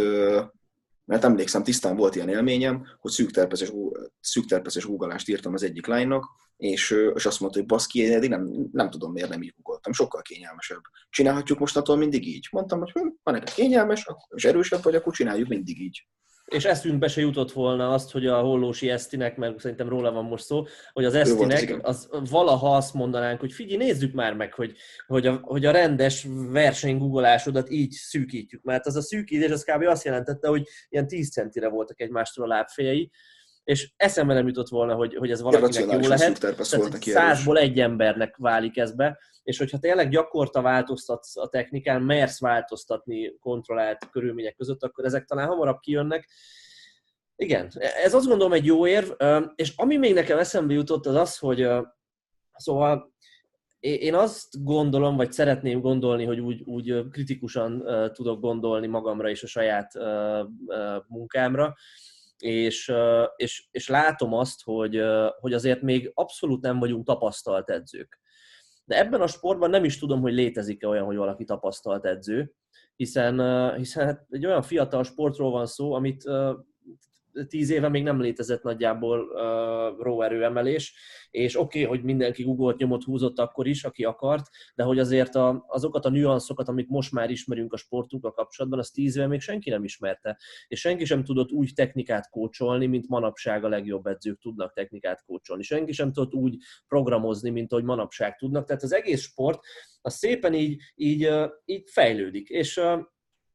mert 1.04 1.24
emlékszem, 1.24 1.62
tisztán 1.62 1.96
volt 1.96 2.14
ilyen 2.14 2.28
élményem, 2.28 2.86
hogy 3.00 3.10
szűkterpeszes, 3.10 3.72
szűkterpeszes 4.20 4.84
googolást 4.84 5.28
írtam 5.28 5.54
az 5.54 5.62
egyik 5.62 5.86
lánynak, 5.86 6.24
és, 6.56 6.94
és 7.14 7.26
azt 7.26 7.40
mondta, 7.40 7.58
hogy 7.58 7.68
baszki, 7.68 7.98
én 7.98 8.28
nem, 8.28 8.68
nem 8.72 8.90
tudom, 8.90 9.12
miért 9.12 9.28
nem 9.28 9.42
így 9.42 9.54
googoltam, 9.56 9.92
sokkal 9.92 10.22
kényelmesebb. 10.22 10.80
Csinálhatjuk 11.10 11.58
most 11.58 11.76
attól 11.76 11.96
mindig 11.96 12.26
így? 12.26 12.48
Mondtam, 12.50 12.78
hogy 12.78 12.90
hm, 12.90 13.08
van 13.22 13.34
neked 13.34 13.54
kényelmes, 13.54 14.06
és 14.28 14.44
erősebb 14.44 14.82
vagy, 14.82 14.94
akkor 14.94 15.12
csináljuk 15.12 15.48
mindig 15.48 15.80
így 15.80 16.06
és 16.52 16.64
eszünkbe 16.64 17.08
se 17.08 17.20
jutott 17.20 17.52
volna 17.52 17.92
azt, 17.92 18.10
hogy 18.10 18.26
a 18.26 18.40
hollósi 18.40 18.90
Esztinek, 18.90 19.36
mert 19.36 19.60
szerintem 19.60 19.88
róla 19.88 20.12
van 20.12 20.24
most 20.24 20.44
szó, 20.44 20.66
hogy 20.92 21.04
az 21.04 21.14
Esztinek, 21.14 21.78
az, 21.82 22.08
valaha 22.30 22.76
azt 22.76 22.94
mondanánk, 22.94 23.40
hogy 23.40 23.52
figyelj, 23.52 23.76
nézzük 23.76 24.12
már 24.12 24.34
meg, 24.34 24.54
hogy, 24.54 24.76
hogy, 25.06 25.26
a, 25.26 25.40
hogy 25.42 25.64
a 25.64 25.70
rendes 25.70 26.26
versenygoogolásodat 26.50 27.70
így 27.70 27.90
szűkítjük. 27.90 28.62
Mert 28.62 28.86
az 28.86 28.96
a 28.96 29.02
szűkítés 29.02 29.50
az 29.50 29.64
kb. 29.64 29.82
azt 29.82 30.04
jelentette, 30.04 30.48
hogy 30.48 30.68
ilyen 30.88 31.06
10 31.06 31.30
centire 31.30 31.68
voltak 31.68 32.00
egymástól 32.00 32.44
a 32.44 32.48
lábfejei, 32.48 33.10
és 33.64 33.92
eszembe 33.96 34.34
nem 34.34 34.46
jutott 34.46 34.68
volna, 34.68 34.94
hogy, 34.94 35.14
hogy 35.14 35.30
ez 35.30 35.42
valakinek 35.42 36.02
jó 36.02 36.08
lehet. 36.08 36.40
Tehát 36.40 37.02
százból 37.02 37.58
egy 37.58 37.80
embernek 37.80 38.36
válik 38.36 38.76
ez 38.76 38.94
be, 38.94 39.18
és 39.42 39.58
hogyha 39.58 39.78
tényleg 39.78 40.08
gyakorta 40.10 40.62
változtatsz 40.62 41.36
a 41.36 41.48
technikán, 41.48 42.02
mersz 42.02 42.40
változtatni 42.40 43.38
kontrollált 43.40 44.10
körülmények 44.10 44.54
között, 44.54 44.82
akkor 44.82 45.04
ezek 45.04 45.24
talán 45.24 45.48
hamarabb 45.48 45.78
kijönnek. 45.80 46.28
Igen, 47.36 47.70
ez 48.04 48.14
azt 48.14 48.26
gondolom 48.26 48.52
egy 48.52 48.66
jó 48.66 48.86
érv, 48.86 49.10
és 49.54 49.72
ami 49.76 49.96
még 49.96 50.14
nekem 50.14 50.38
eszembe 50.38 50.72
jutott, 50.74 51.06
az 51.06 51.14
az, 51.14 51.38
hogy 51.38 51.68
szóval 52.52 53.12
én 53.80 54.14
azt 54.14 54.64
gondolom, 54.64 55.16
vagy 55.16 55.32
szeretném 55.32 55.80
gondolni, 55.80 56.24
hogy 56.24 56.40
úgy, 56.40 56.62
úgy 56.62 57.08
kritikusan 57.10 57.84
tudok 58.12 58.40
gondolni 58.40 58.86
magamra 58.86 59.28
és 59.28 59.42
a 59.42 59.46
saját 59.46 59.92
munkámra, 61.06 61.74
és, 62.42 62.92
és, 63.36 63.68
és 63.70 63.88
látom 63.88 64.32
azt, 64.32 64.62
hogy, 64.64 65.02
hogy 65.40 65.52
azért 65.52 65.82
még 65.82 66.10
abszolút 66.14 66.62
nem 66.62 66.78
vagyunk 66.78 67.06
tapasztalt 67.06 67.70
edzők. 67.70 68.20
De 68.84 68.98
ebben 68.98 69.20
a 69.20 69.26
sportban 69.26 69.70
nem 69.70 69.84
is 69.84 69.98
tudom, 69.98 70.20
hogy 70.20 70.32
létezik-e 70.32 70.88
olyan, 70.88 71.04
hogy 71.04 71.16
valaki 71.16 71.44
tapasztalt 71.44 72.06
edző, 72.06 72.54
hiszen, 72.96 73.74
hiszen 73.76 74.06
hát 74.06 74.26
egy 74.30 74.46
olyan 74.46 74.62
fiatal 74.62 75.04
sportról 75.04 75.50
van 75.50 75.66
szó, 75.66 75.92
amit 75.92 76.24
tíz 77.48 77.70
éve 77.70 77.88
még 77.88 78.02
nem 78.02 78.20
létezett 78.20 78.62
nagyjából 78.62 79.20
uh, 79.20 80.02
róerő 80.02 80.44
emelés, 80.44 80.94
és 81.30 81.58
oké, 81.60 81.84
okay, 81.84 81.96
hogy 81.96 82.04
mindenki 82.04 82.42
Google 82.42 82.74
nyomot 82.78 83.04
húzott 83.04 83.38
akkor 83.38 83.66
is, 83.66 83.84
aki 83.84 84.04
akart, 84.04 84.46
de 84.74 84.82
hogy 84.82 84.98
azért 84.98 85.34
a, 85.34 85.64
azokat 85.68 86.04
a 86.04 86.10
nüanszokat, 86.10 86.68
amit 86.68 86.88
most 86.88 87.12
már 87.12 87.30
ismerünk 87.30 87.72
a 87.72 87.76
sportunkkal 87.76 88.32
kapcsolatban, 88.32 88.78
az 88.78 88.90
tíz 88.90 89.16
éve 89.16 89.26
még 89.26 89.40
senki 89.40 89.70
nem 89.70 89.84
ismerte. 89.84 90.38
És 90.66 90.80
senki 90.80 91.04
sem 91.04 91.24
tudott 91.24 91.50
úgy 91.50 91.72
technikát 91.74 92.30
kócsolni, 92.30 92.86
mint 92.86 93.08
manapság 93.08 93.64
a 93.64 93.68
legjobb 93.68 94.06
edzők 94.06 94.38
tudnak 94.40 94.72
technikát 94.72 95.24
kócsolni. 95.24 95.62
Senki 95.62 95.92
sem 95.92 96.12
tudott 96.12 96.34
úgy 96.34 96.56
programozni, 96.86 97.50
mint 97.50 97.72
ahogy 97.72 97.84
manapság 97.84 98.36
tudnak. 98.36 98.66
Tehát 98.66 98.82
az 98.82 98.92
egész 98.92 99.22
sport 99.22 99.60
az 100.00 100.14
szépen 100.14 100.54
így, 100.54 100.80
így, 100.94 101.28
így 101.64 101.90
fejlődik. 101.90 102.48
És 102.48 102.80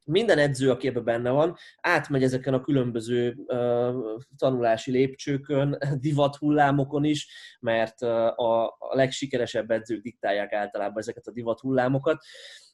minden 0.08 0.38
edző, 0.38 0.70
aki 0.72 0.88
ebben 0.88 1.04
benne 1.04 1.30
van, 1.30 1.56
átmegy 1.82 2.24
ezeken 2.24 2.54
a 2.54 2.62
különböző 2.62 3.36
uh, 3.48 4.22
tanulási 4.38 4.92
lépcsőkön, 4.92 5.78
divat 6.00 6.36
hullámokon 6.36 7.04
is, 7.04 7.28
mert 7.60 8.02
uh, 8.02 8.10
a, 8.40 8.66
a 8.66 8.96
legsikeresebb 8.96 9.72
edzők 9.72 10.02
diktálják 10.02 10.54
általában 10.54 10.98
ezeket 10.98 11.28
a 11.28 11.32
divat 11.32 11.60
hullámokat. 11.60 12.24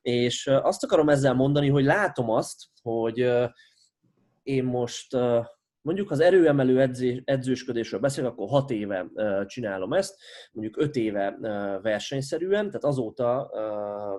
És 0.02 0.46
uh, 0.46 0.66
azt 0.66 0.84
akarom 0.84 1.10
ezzel 1.10 1.34
mondani, 1.34 1.70
hogy 1.70 1.84
látom 1.84 2.30
azt, 2.30 2.66
hogy 2.82 3.22
uh, 3.22 3.50
én 4.44 4.64
most 4.64 5.14
uh, 5.14 5.46
Mondjuk 5.84 6.12
az 6.12 6.20
erőemelő 6.20 6.82
edzés, 6.82 7.22
edzősködésről 7.26 8.00
beszélek, 8.00 8.32
akkor 8.32 8.50
hat 8.50 8.70
éve 8.70 9.08
csinálom 9.46 9.94
ezt, 9.94 10.22
mondjuk 10.52 10.78
öt 10.78 10.96
éve 10.96 11.38
versenyszerűen, 11.82 12.66
tehát 12.66 12.84
azóta 12.84 13.52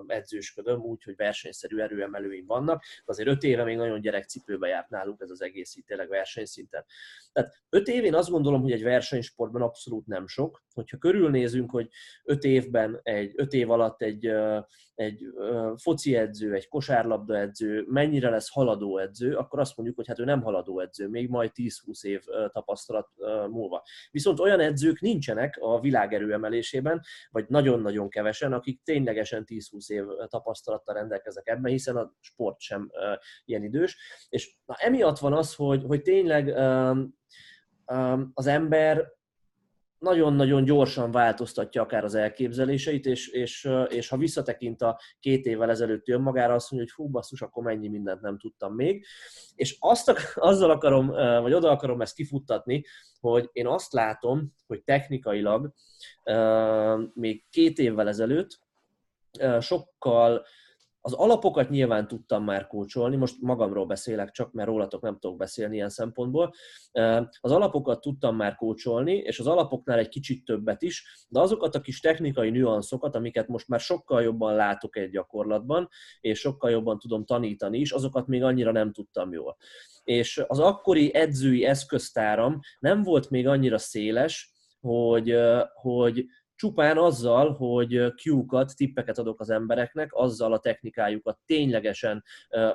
edzősködöm 0.07 0.79
úgy, 0.79 1.03
hogy 1.03 1.15
versenyszerű 1.15 1.77
erőemelőim 1.77 2.45
vannak, 2.45 2.83
azért 3.05 3.29
öt 3.29 3.43
éve 3.43 3.63
még 3.63 3.77
nagyon 3.77 4.01
gyerekcipőbe 4.01 4.67
járt 4.67 4.89
nálunk 4.89 5.21
ez 5.21 5.29
az 5.29 5.41
egész 5.41 5.75
itt 5.75 5.85
tényleg 5.85 6.09
versenyszinten. 6.09 6.85
Tehát 7.31 7.53
öt 7.69 7.87
év 7.87 8.03
én 8.03 8.15
azt 8.15 8.29
gondolom, 8.29 8.61
hogy 8.61 8.71
egy 8.71 8.83
versenysportban 8.83 9.61
abszolút 9.61 10.05
nem 10.05 10.27
sok. 10.27 10.63
Hogyha 10.75 10.97
körülnézünk, 10.97 11.71
hogy 11.71 11.89
öt 12.23 12.43
évben, 12.43 12.99
egy, 13.03 13.33
öt 13.35 13.53
év 13.53 13.71
alatt 13.71 14.01
egy, 14.01 14.31
egy 14.95 15.23
foci 15.75 16.15
edző, 16.15 16.53
egy 16.53 16.67
kosárlabda 16.67 17.37
edző 17.37 17.85
mennyire 17.87 18.29
lesz 18.29 18.49
haladó 18.49 18.97
edző, 18.97 19.35
akkor 19.35 19.59
azt 19.59 19.77
mondjuk, 19.77 19.97
hogy 19.97 20.07
hát 20.07 20.19
ő 20.19 20.23
nem 20.23 20.41
haladó 20.41 20.79
edző, 20.79 21.07
még 21.07 21.29
majd 21.29 21.51
10-20 21.53 22.03
év 22.03 22.21
tapasztalat 22.51 23.07
múlva. 23.49 23.83
Viszont 24.11 24.39
olyan 24.39 24.59
edzők 24.59 24.99
nincsenek 24.99 25.57
a 25.59 25.79
világerő 25.79 26.33
emelésében, 26.33 27.01
vagy 27.29 27.45
nagyon-nagyon 27.47 28.09
kevesen, 28.09 28.53
akik 28.53 28.81
ténylegesen 28.83 29.43
10-20 29.47 29.89
év 29.89 30.03
tapasztalattal 30.27 30.95
rendelkeznek 30.95 31.47
ebben, 31.47 31.71
hiszen 31.71 31.95
a 31.95 32.13
sport 32.19 32.59
sem 32.59 32.91
ilyen 33.45 33.63
idős. 33.63 33.97
És 34.29 34.55
na, 34.65 34.75
emiatt 34.77 35.19
van 35.19 35.33
az, 35.33 35.55
hogy, 35.55 35.83
hogy 35.83 36.01
tényleg 36.01 36.47
az 38.33 38.47
ember 38.47 39.13
nagyon-nagyon 39.99 40.63
gyorsan 40.63 41.11
változtatja 41.11 41.81
akár 41.81 42.03
az 42.03 42.15
elképzeléseit, 42.15 43.05
és, 43.05 43.27
és, 43.27 43.69
és 43.87 44.09
ha 44.09 44.17
visszatekint 44.17 44.81
a 44.81 44.99
két 45.19 45.45
évvel 45.45 45.69
ezelőtti 45.69 46.11
önmagára, 46.11 46.53
azt 46.53 46.71
mondja, 46.71 46.89
hogy 46.89 47.05
fú, 47.05 47.11
basszus, 47.11 47.41
akkor 47.41 47.63
mennyi 47.63 47.87
mindent 47.87 48.21
nem 48.21 48.37
tudtam 48.37 48.73
még. 48.73 49.05
És 49.55 49.77
azt, 49.79 50.13
azzal 50.35 50.69
akarom, 50.69 51.07
vagy 51.41 51.53
oda 51.53 51.69
akarom 51.69 52.01
ezt 52.01 52.15
kifuttatni, 52.15 52.83
hogy 53.19 53.49
én 53.51 53.67
azt 53.67 53.93
látom, 53.93 54.53
hogy 54.67 54.83
technikailag 54.83 55.73
még 57.13 57.45
két 57.49 57.77
évvel 57.79 58.07
ezelőtt 58.07 58.59
sokkal 59.59 60.45
az 61.05 61.13
alapokat 61.13 61.69
nyilván 61.69 62.07
tudtam 62.07 62.43
már 62.43 62.67
kócsolni, 62.67 63.15
most 63.15 63.41
magamról 63.41 63.85
beszélek 63.85 64.31
csak, 64.31 64.51
mert 64.51 64.67
rólatok 64.67 65.01
nem 65.01 65.17
tudok 65.19 65.37
beszélni 65.37 65.75
ilyen 65.75 65.89
szempontból. 65.89 66.53
Az 67.41 67.51
alapokat 67.51 68.01
tudtam 68.01 68.35
már 68.35 68.55
kócsolni, 68.55 69.13
és 69.13 69.39
az 69.39 69.47
alapoknál 69.47 69.97
egy 69.97 70.07
kicsit 70.07 70.45
többet 70.45 70.81
is, 70.81 71.25
de 71.29 71.39
azokat 71.39 71.75
a 71.75 71.81
kis 71.81 71.99
technikai 71.99 72.49
nüanszokat, 72.49 73.15
amiket 73.15 73.47
most 73.47 73.67
már 73.67 73.79
sokkal 73.79 74.21
jobban 74.21 74.55
látok 74.55 74.97
egy 74.97 75.09
gyakorlatban, 75.09 75.89
és 76.21 76.39
sokkal 76.39 76.71
jobban 76.71 76.99
tudom 76.99 77.25
tanítani 77.25 77.79
is, 77.79 77.91
azokat 77.91 78.27
még 78.27 78.43
annyira 78.43 78.71
nem 78.71 78.91
tudtam 78.91 79.31
jól. 79.31 79.57
És 80.03 80.43
az 80.47 80.59
akkori 80.59 81.13
edzői 81.13 81.65
eszköztáram 81.65 82.59
nem 82.79 83.03
volt 83.03 83.29
még 83.29 83.47
annyira 83.47 83.77
széles, 83.77 84.53
hogy, 84.79 85.35
hogy 85.73 86.25
csupán 86.55 86.97
azzal, 86.97 87.53
hogy 87.53 87.93
Q-kat, 88.23 88.75
tippeket 88.75 89.17
adok 89.17 89.39
az 89.39 89.49
embereknek, 89.49 90.09
azzal 90.13 90.53
a 90.53 90.59
technikájukat 90.59 91.39
ténylegesen 91.45 92.23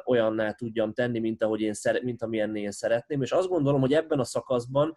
olyanná 0.04 0.52
tudjam 0.52 0.92
tenni, 0.92 1.18
mint, 1.18 1.42
ahogy 1.42 1.60
én 1.60 1.72
szeret, 1.72 2.02
mint 2.02 2.22
amilyen 2.22 2.56
én 2.56 2.70
szeretném, 2.70 3.22
és 3.22 3.32
azt 3.32 3.48
gondolom, 3.48 3.80
hogy 3.80 3.92
ebben 3.92 4.18
a 4.18 4.24
szakaszban 4.24 4.94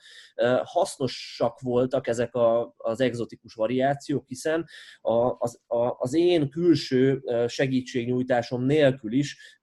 hasznosak 0.63 1.59
voltak 1.59 2.07
ezek 2.07 2.35
a, 2.35 2.73
az 2.77 3.01
egzotikus 3.01 3.53
variációk, 3.53 4.27
hiszen 4.27 4.65
a, 5.01 5.35
az, 5.37 5.61
az 5.97 6.13
én 6.13 6.49
külső 6.49 7.23
segítségnyújtásom 7.47 8.65
nélkül 8.65 9.11
is 9.13 9.59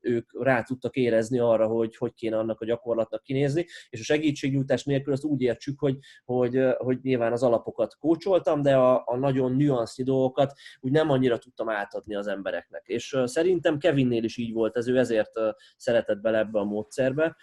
ők 0.00 0.42
rá 0.42 0.62
tudtak 0.62 0.96
érezni 0.96 1.38
arra, 1.38 1.66
hogy 1.66 1.96
hogy 1.96 2.14
kéne 2.14 2.38
annak 2.38 2.60
a 2.60 2.64
gyakorlatnak 2.64 3.22
kinézni, 3.22 3.66
és 3.90 4.00
a 4.00 4.04
segítségnyújtás 4.04 4.84
nélkül 4.84 5.12
azt 5.12 5.24
úgy 5.24 5.40
értsük, 5.40 5.78
hogy, 5.78 5.98
hogy, 6.24 6.60
hogy 6.76 6.98
nyilván 7.02 7.32
az 7.32 7.42
alapokat 7.42 7.96
kócsoltam, 8.18 8.62
de 8.62 8.76
a, 8.76 9.02
a 9.06 9.16
nagyon 9.16 9.52
nüansznyi 9.52 10.04
dolgokat 10.04 10.52
úgy 10.80 10.92
nem 10.92 11.10
annyira 11.10 11.38
tudtam 11.38 11.68
átadni 11.68 12.14
az 12.14 12.26
embereknek. 12.26 12.82
És 12.86 13.16
szerintem 13.24 13.78
Kevinnél 13.78 14.24
is 14.24 14.36
így 14.36 14.52
volt 14.52 14.76
ez, 14.76 14.88
ő 14.88 14.98
ezért 14.98 15.30
szeretett 15.76 16.20
bele 16.20 16.38
ebbe 16.38 16.58
a 16.58 16.64
módszerbe. 16.64 17.36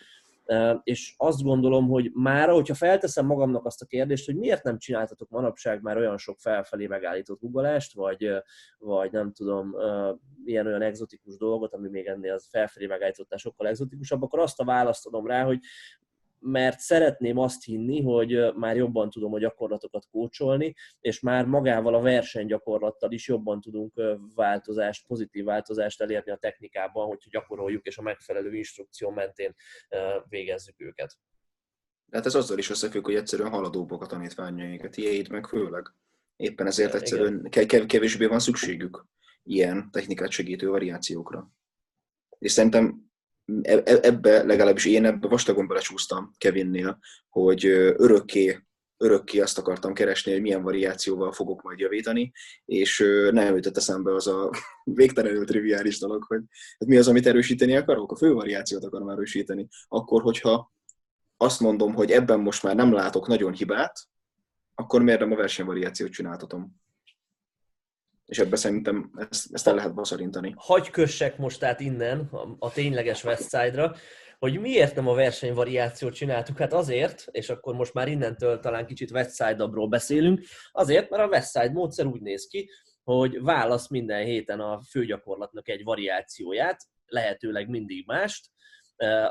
És 0.84 1.14
azt 1.18 1.44
gondolom, 1.44 1.88
hogy 1.88 2.12
már, 2.14 2.50
hogyha 2.50 2.74
felteszem 2.74 3.26
magamnak 3.26 3.66
azt 3.66 3.82
a 3.82 3.86
kérdést, 3.86 4.26
hogy 4.26 4.36
miért 4.36 4.64
nem 4.64 4.78
csináltatok 4.78 5.30
manapság 5.30 5.82
már 5.82 5.98
olyan 5.98 6.18
sok 6.18 6.40
felfelé 6.40 6.88
megállított 6.88 7.40
guggolást, 7.40 7.94
vagy, 7.94 8.30
vagy 8.78 9.12
nem 9.12 9.32
tudom, 9.32 9.76
ilyen 10.46 10.68
olyan 10.68 10.82
egzotikus 10.82 11.38
dolgot, 11.38 11.74
ami 11.74 11.90
még 11.90 12.06
ennél 12.06 12.34
az 12.34 12.48
felfelé 12.50 12.86
megállítottál 12.86 13.38
sokkal 13.38 13.68
egzotikusabb, 13.68 14.22
akkor 14.22 14.40
azt 14.40 14.60
a 14.60 14.66
választ 14.66 15.06
adom 15.06 15.28
rá, 15.28 15.44
hogy 15.44 15.60
mert 16.48 16.80
szeretném 16.80 17.38
azt 17.38 17.64
hinni, 17.64 18.02
hogy 18.02 18.54
már 18.56 18.76
jobban 18.76 19.10
tudom 19.10 19.34
a 19.34 19.40
gyakorlatokat 19.40 20.08
kócsolni, 20.12 20.74
és 21.00 21.20
már 21.20 21.46
magával 21.46 21.96
a 21.96 22.02
versenygyakorlattal 22.02 23.12
is 23.12 23.28
jobban 23.28 23.62
tudunk 23.62 24.02
változást, 24.36 25.08
pozitív 25.08 25.44
változást 25.44 26.02
elérni 26.02 26.32
a 26.32 26.38
technikában, 26.38 27.08
hogyha 27.08 27.30
gyakoroljuk, 27.30 27.86
és 27.86 27.98
a 27.98 28.02
megfelelő 28.02 28.56
instrukció 28.56 29.10
mentén 29.10 29.56
végezzük 30.30 30.76
őket. 30.82 31.18
Hát 32.12 32.26
ez 32.26 32.36
azzal 32.36 32.58
is 32.58 32.70
összefügg, 32.70 33.06
hogy 33.06 33.16
egyszerűen 33.16 33.50
haladóbbak 33.50 34.02
a 34.02 34.06
tanítványaikat, 34.06 34.92
tiéd 34.92 35.30
meg 35.30 35.46
főleg. 35.46 35.94
Éppen 36.36 36.68
ezért 36.68 36.94
egyszerűen 36.94 37.50
kevésbé 37.88 38.26
van 38.26 38.40
szükségük 38.40 39.06
ilyen 39.44 39.90
technikát 39.92 40.30
segítő 40.30 40.70
variációkra. 40.70 41.52
És 42.40 42.52
szerintem 42.52 43.05
ebbe 43.84 44.44
legalábbis 44.44 44.86
én 44.86 45.06
ebbe 45.06 45.28
vastagon 45.28 45.68
belecsúsztam 45.68 46.32
Kevinnél, 46.38 47.00
hogy 47.30 47.66
örökké, 47.66 48.60
örökké 48.98 49.40
azt 49.40 49.58
akartam 49.58 49.94
keresni, 49.94 50.32
hogy 50.32 50.42
milyen 50.42 50.64
variációval 50.64 51.32
fogok 51.32 51.62
majd 51.62 51.80
javítani, 51.80 52.32
és 52.66 53.04
nem 53.32 53.56
jutott 53.56 53.78
eszembe 53.78 54.14
az 54.14 54.28
a 54.28 54.52
végtelenül 54.84 55.46
triviális 55.46 56.00
dolog, 56.00 56.24
hogy 56.24 56.42
mi 56.78 56.98
az, 56.98 57.08
amit 57.08 57.28
erősíteni 57.28 57.76
akarok, 57.76 58.12
a 58.12 58.16
fő 58.16 58.34
variációt 58.34 58.84
akarom 58.84 59.10
erősíteni. 59.10 59.68
Akkor, 59.88 60.22
hogyha 60.22 60.74
azt 61.38 61.60
mondom, 61.60 61.94
hogy 61.94 62.12
ebben 62.12 62.40
most 62.40 62.64
már 62.64 62.76
nem 62.76 62.94
látok 62.94 63.28
nagyon 63.28 63.54
hibát, 63.54 64.00
akkor 64.76 65.02
miért 65.02 65.20
nem 65.20 65.32
a 65.32 65.36
versenyvariációt 65.36 66.12
csináltatom? 66.12 66.84
És 68.26 68.40
ebbe 68.40 68.56
szerintem 68.56 69.12
ezt, 69.30 69.54
ezt 69.54 69.68
el 69.68 69.76
lehet 69.76 69.94
baszarintani. 69.94 70.54
Hagy 70.58 70.90
kössek 70.90 71.38
most 71.38 71.64
át 71.64 71.80
innen 71.80 72.20
a, 72.32 72.56
a 72.60 72.72
tényleges 72.72 73.24
Westside-ra, 73.24 73.96
hogy 74.40 74.60
miért 74.60 74.96
nem 74.96 75.08
a 75.08 75.14
versenyvariációt 75.14 76.14
csináltuk? 76.14 76.58
Hát 76.58 76.74
azért, 76.74 77.26
és 77.32 77.50
akkor 77.50 77.76
most 77.76 77.94
már 77.94 78.08
innentől 78.08 78.60
talán 78.60 78.86
kicsit 78.86 79.12
Westside-abról 79.12 79.88
beszélünk, 79.88 80.42
azért, 80.72 81.10
mert 81.10 81.24
a 81.24 81.28
Westside 81.28 81.72
módszer 81.72 82.06
úgy 82.06 82.22
néz 82.22 82.48
ki, 82.48 82.70
hogy 83.04 83.42
válasz 83.42 83.90
minden 83.90 84.26
héten 84.26 84.60
a 84.60 84.82
főgyakorlatnak 84.90 85.70
egy 85.70 85.84
variációját, 85.84 86.84
lehetőleg 87.06 87.70
mindig 87.70 88.06
mást. 88.06 88.46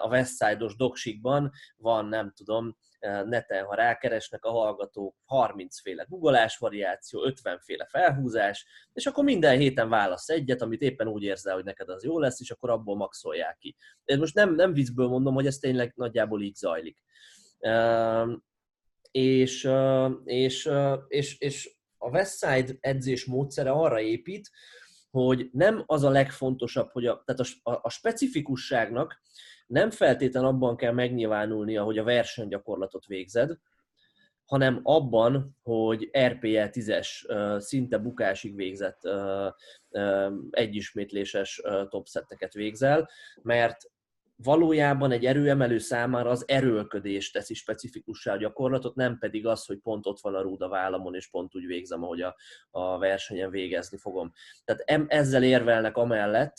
A 0.01 0.09
Westside-os 0.09 0.77
doksikban 0.77 1.51
van, 1.77 2.07
nem 2.07 2.33
tudom, 2.37 2.77
neten, 3.25 3.65
ha 3.65 3.75
rákeresnek 3.75 4.45
a 4.45 4.51
hallgatók, 4.51 5.17
30 5.25 5.81
féle 5.81 6.07
googolás 6.09 6.57
variáció, 6.57 7.25
50 7.25 7.59
féle 7.59 7.87
felhúzás, 7.91 8.67
és 8.93 9.07
akkor 9.07 9.25
minden 9.25 9.59
héten 9.59 9.89
válasz 9.89 10.29
egyet, 10.29 10.63
amit 10.63 10.81
éppen 10.81 11.09
úgy 11.09 11.23
érzel, 11.23 11.55
hogy 11.55 11.65
neked 11.65 11.89
az 11.89 12.05
jó 12.05 12.19
lesz, 12.19 12.41
és 12.41 12.51
akkor 12.51 12.71
abból 12.71 12.97
maxolják 12.97 13.57
ki. 13.59 13.77
Én 14.05 14.19
most 14.19 14.35
nem, 14.35 14.55
nem 14.55 14.73
viccből 14.73 15.09
mondom, 15.09 15.35
hogy 15.35 15.47
ez 15.47 15.59
tényleg 15.59 15.93
nagyjából 15.97 16.43
így 16.43 16.55
zajlik. 16.55 16.99
És, 19.11 19.71
és, 20.25 20.71
és, 21.09 21.39
és 21.39 21.77
a 21.99 22.09
Westside 22.09 22.77
edzés 22.81 23.25
módszere 23.25 23.71
arra 23.71 24.01
épít, 24.01 24.51
hogy 25.11 25.49
nem 25.53 25.83
az 25.87 26.03
a 26.03 26.11
legfontosabb, 26.11 26.91
hogy 26.91 27.07
a, 27.07 27.23
tehát 27.25 27.41
a, 27.63 27.81
a 27.83 27.91
specifikusságnak 27.91 29.23
nem 29.75 29.91
feltétlen 29.91 30.45
abban 30.45 30.77
kell 30.77 30.93
megnyilvánulnia, 30.93 31.83
hogy 31.83 31.99
a 31.99 32.05
versenygyakorlatot 32.05 33.07
végzed, 33.07 33.59
hanem 34.45 34.81
abban, 34.83 35.57
hogy 35.63 36.11
RPE 36.19 36.71
10-es 36.73 37.09
szinte 37.61 37.99
bukásig 37.99 38.57
végzett 38.57 39.01
egyismétléses 40.51 41.63
topszetteket 41.89 42.53
végzel, 42.53 43.09
mert 43.43 43.91
valójában 44.37 45.13
egy 45.13 45.27
erőemelő 45.27 45.79
számára 45.79 46.31
az 46.31 46.45
erőlködés 46.47 47.31
teszi 47.31 47.55
specifikussá 47.55 48.33
a 48.33 48.37
gyakorlatot, 48.37 48.95
nem 48.95 49.19
pedig 49.19 49.47
az, 49.47 49.67
hogy 49.67 49.79
pont 49.79 50.07
ott 50.07 50.21
van 50.21 50.35
a 50.35 50.41
rúd 50.41 50.63
a 50.63 50.69
vállamon, 50.69 51.15
és 51.15 51.31
pont 51.31 51.55
úgy 51.55 51.67
végzem, 51.67 52.03
ahogy 52.03 52.21
a, 52.21 52.37
a 52.71 52.99
versenyen 52.99 53.51
végezni 53.51 53.99
fogom. 53.99 54.33
Tehát 54.65 55.11
ezzel 55.11 55.43
érvelnek 55.43 55.97
amellett 55.97 56.57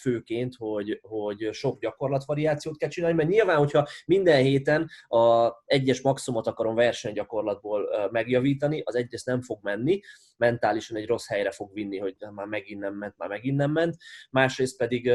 főként, 0.00 0.54
hogy, 0.58 0.98
hogy 1.02 1.48
sok 1.52 1.80
gyakorlatvariációt 1.80 2.76
kell 2.76 2.88
csinálni, 2.88 3.16
mert 3.16 3.28
nyilván, 3.28 3.56
hogyha 3.56 3.88
minden 4.06 4.42
héten 4.42 4.88
a 5.08 5.50
egyes 5.64 6.00
maximumot 6.00 6.46
akarom 6.46 6.74
versenygyakorlatból 6.74 8.08
megjavítani, 8.10 8.82
az 8.84 8.94
egyes 8.94 9.24
nem 9.24 9.40
fog 9.42 9.58
menni, 9.62 10.00
mentálisan 10.36 10.96
egy 10.96 11.06
rossz 11.06 11.28
helyre 11.28 11.50
fog 11.50 11.72
vinni, 11.72 11.98
hogy 11.98 12.16
már 12.34 12.46
megint 12.46 12.80
nem 12.80 12.94
ment, 12.94 13.14
már 13.16 13.28
megint 13.28 13.56
nem 13.56 13.70
ment. 13.70 13.96
Másrészt 14.30 14.76
pedig 14.76 15.12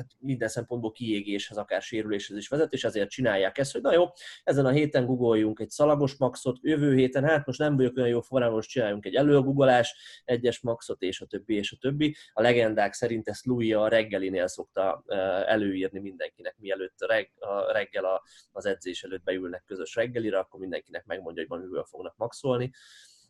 hát 0.00 0.10
minden 0.18 0.48
szempontból 0.48 0.92
kiégéshez, 0.92 1.56
akár 1.56 1.82
sérüléshez 1.82 2.36
is 2.36 2.48
vezet, 2.48 2.72
és 2.72 2.84
ezért 2.84 3.10
csinálják 3.10 3.58
ezt, 3.58 3.72
hogy 3.72 3.80
na 3.80 3.92
jó, 3.92 4.04
ezen 4.44 4.66
a 4.66 4.70
héten 4.70 5.06
googoljunk 5.06 5.60
egy 5.60 5.70
szalagos 5.70 6.16
maxot, 6.16 6.58
jövő 6.62 6.94
héten, 6.94 7.24
hát 7.24 7.46
most 7.46 7.58
nem 7.58 7.76
vagyok 7.76 7.96
olyan 7.96 8.08
jó 8.08 8.20
formában, 8.20 8.54
most 8.54 8.68
csináljunk 8.68 9.06
egy 9.06 9.14
előgugolás, 9.14 9.94
egyes 10.24 10.60
maxot, 10.60 11.02
és 11.02 11.20
a 11.20 11.26
többi, 11.26 11.54
és 11.54 11.72
a 11.72 11.76
többi. 11.80 12.16
A 12.32 12.42
legendák 12.42 12.92
szerint 12.92 13.28
ezt 13.28 13.46
Louis 13.46 13.74
a 13.74 13.88
reggelinél 13.88 14.46
szokta 14.46 15.04
előírni 15.46 15.98
mindenkinek, 16.00 16.54
mielőtt 16.58 17.00
a 17.00 17.72
reggel 17.72 18.22
az 18.52 18.66
edzés 18.66 19.02
előtt 19.02 19.22
beülnek 19.22 19.64
közös 19.66 19.94
reggelire, 19.94 20.38
akkor 20.38 20.60
mindenkinek 20.60 21.04
megmondja, 21.04 21.44
hogy 21.48 21.60
miből 21.60 21.84
fognak 21.84 22.16
maxolni 22.16 22.70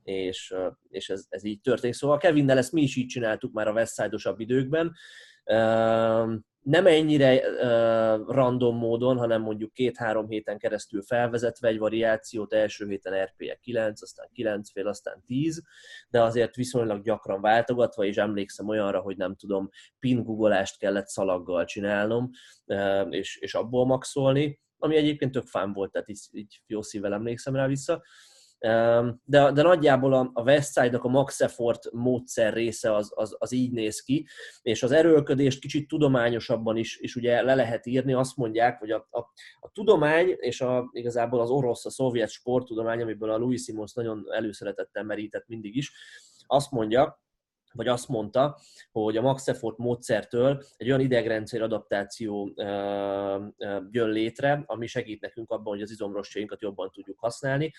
és, 0.03 0.55
és 0.89 1.09
ez, 1.09 1.25
ez 1.29 1.45
így 1.45 1.61
történik. 1.61 1.95
Szóval 1.95 2.19
Kevinnel 2.19 2.59
ezt 2.59 2.73
mi 2.73 2.83
is 2.83 2.97
így 2.97 3.07
csináltuk 3.07 3.53
már 3.53 3.69
a 3.69 3.73
Westside-osabb 3.73 4.41
időkben, 4.41 4.95
nem 6.63 6.87
ennyire 6.87 7.35
uh, 7.37 8.35
random 8.35 8.77
módon, 8.77 9.17
hanem 9.17 9.43
mondjuk 9.43 9.73
két-három 9.73 10.29
héten 10.29 10.59
keresztül 10.59 11.03
felvezetve 11.03 11.69
egy 11.69 11.79
variációt, 11.79 12.53
első 12.53 12.89
héten 12.89 13.25
RPE 13.25 13.55
9, 13.55 14.03
aztán 14.03 14.29
9 14.33 14.71
fél, 14.71 14.89
aztán 14.89 15.23
10, 15.27 15.63
de 16.11 16.23
azért 16.23 16.55
viszonylag 16.55 17.03
gyakran 17.03 17.41
váltogatva, 17.41 18.05
és 18.05 18.17
emlékszem 18.17 18.69
olyanra, 18.69 19.01
hogy 19.01 19.17
nem 19.17 19.37
tudom, 19.37 19.69
pin 19.99 20.23
googolást 20.23 20.79
kellett 20.79 21.07
szalaggal 21.07 21.65
csinálnom, 21.65 22.31
uh, 22.67 23.07
és, 23.11 23.37
és 23.37 23.55
abból 23.55 23.87
maxolni, 23.87 24.61
ami 24.79 24.97
egyébként 24.97 25.33
tök 25.33 25.47
fán 25.47 25.73
volt, 25.73 25.93
tehát 25.93 26.09
így, 26.09 26.21
így 26.33 26.61
jó 26.67 26.83
szívvel 26.83 27.13
emlékszem 27.13 27.55
rá 27.55 27.67
vissza. 27.67 28.03
De, 28.61 29.53
de 29.53 29.63
nagyjából 29.63 30.13
a, 30.13 30.43
Westside-nak 30.43 31.05
a 31.05 31.09
max 31.09 31.41
effort 31.41 31.91
módszer 31.93 32.53
része 32.53 32.95
az, 32.95 33.13
az, 33.15 33.37
az 33.39 33.53
így 33.53 33.73
néz 33.73 34.01
ki, 34.01 34.27
és 34.63 34.83
az 34.83 34.93
erőlködést 34.93 35.61
kicsit 35.61 35.89
tudományosabban 35.89 36.77
is, 36.77 36.99
is 36.99 37.17
ugye 37.17 37.43
le 37.43 37.55
lehet 37.55 37.87
írni, 37.87 38.13
azt 38.13 38.37
mondják, 38.37 38.79
hogy 38.79 38.91
a, 38.91 39.07
a, 39.11 39.19
a 39.61 39.71
tudomány, 39.73 40.37
és 40.37 40.61
a, 40.61 40.91
igazából 40.93 41.41
az 41.41 41.51
orosz, 41.51 41.87
a 41.87 41.91
szovjet 41.91 42.31
sporttudomány, 42.31 43.03
amiből 43.03 43.31
a 43.31 43.37
Louis 43.37 43.63
Simons 43.63 43.93
nagyon 43.93 44.25
előszeretettel 44.31 45.03
merített 45.03 45.47
mindig 45.47 45.77
is, 45.77 45.93
azt 46.47 46.71
mondja, 46.71 47.21
vagy 47.73 47.89
azt 47.89 48.09
mondta, 48.09 48.59
hogy 48.93 49.17
a 49.17 49.21
Max 49.23 49.49
Effort 49.49 49.79
módszertől 49.79 50.63
egy 50.77 50.87
olyan 50.87 51.01
idegrendszer 51.01 51.63
adaptáció 51.63 52.53
jön 53.91 54.09
létre, 54.09 54.63
ami 54.67 54.87
segít 54.87 55.21
nekünk 55.21 55.51
abban, 55.51 55.73
hogy 55.73 55.83
az 55.83 55.91
izomrostjainkat 55.91 56.61
jobban 56.61 56.91
tudjuk 56.91 57.19
használni. 57.19 57.73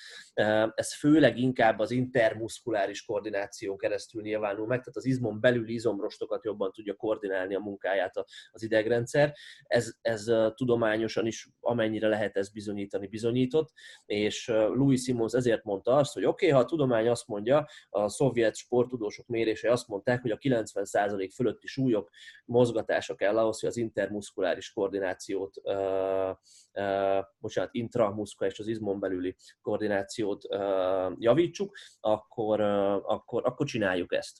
Ez 0.76 0.94
főleg 0.94 1.38
inkább 1.38 1.80
az 1.80 1.92
intermuszkuláris 1.92 3.04
koordináción 3.04 3.78
keresztül 3.78 4.22
nyilvánul 4.22 4.68
meg, 4.68 4.80
tehát 4.80 4.96
az 4.96 5.06
izmon 5.06 5.40
belüli 5.40 5.74
izomrostokat 5.74 6.44
jobban 6.44 6.72
tudja 6.72 6.94
koordinálni 6.94 7.56
a 7.56 7.60
munkáját 7.60 8.18
az 8.52 8.64
idegrendszer. 8.64 9.34
Ez, 9.64 9.94
ez 10.02 10.26
tudományosan 10.56 11.26
is 11.26 11.50
amennyire 11.60 12.08
lehet 12.08 12.38
ezt 12.38 12.54
bizonyítani, 12.54 13.08
bizonyított, 13.08 13.72
és 14.06 14.48
Louis 14.48 15.02
Simons 15.02 15.34
ezért 15.34 15.64
mondta 15.64 15.96
azt, 15.96 16.14
hogy 16.14 16.26
oké, 16.26 16.46
okay, 16.46 16.58
ha 16.58 16.66
a 16.66 16.70
tudomány 16.70 17.08
azt 17.08 17.28
mondja, 17.28 17.68
a 17.90 18.10
szovjet 18.10 18.56
sporttudósok 18.56 19.28
mérése 19.28 19.72
azt 19.72 19.81
mondták, 19.88 20.22
hogy 20.22 20.32
a 20.32 20.38
90% 20.38 21.30
fölötti 21.36 21.68
súlyok 21.68 22.10
mozgatása 22.46 23.16
kell 23.16 23.38
ahhoz, 23.38 23.60
hogy 23.60 23.70
az 23.70 23.78
intermuszkuláris 23.78 24.72
koordinációt, 24.72 25.58
uh, 25.64 26.30
uh, 26.74 27.26
bocsánat, 27.40 27.74
intramuszkuláris, 27.74 28.60
az 28.60 28.68
izmon 28.68 29.00
belüli 29.00 29.36
koordinációt 29.62 30.44
uh, 30.50 31.14
javítsuk, 31.18 31.78
akkor, 32.00 32.62
akkor, 33.06 33.46
akkor 33.46 33.66
csináljuk 33.66 34.14
ezt. 34.14 34.38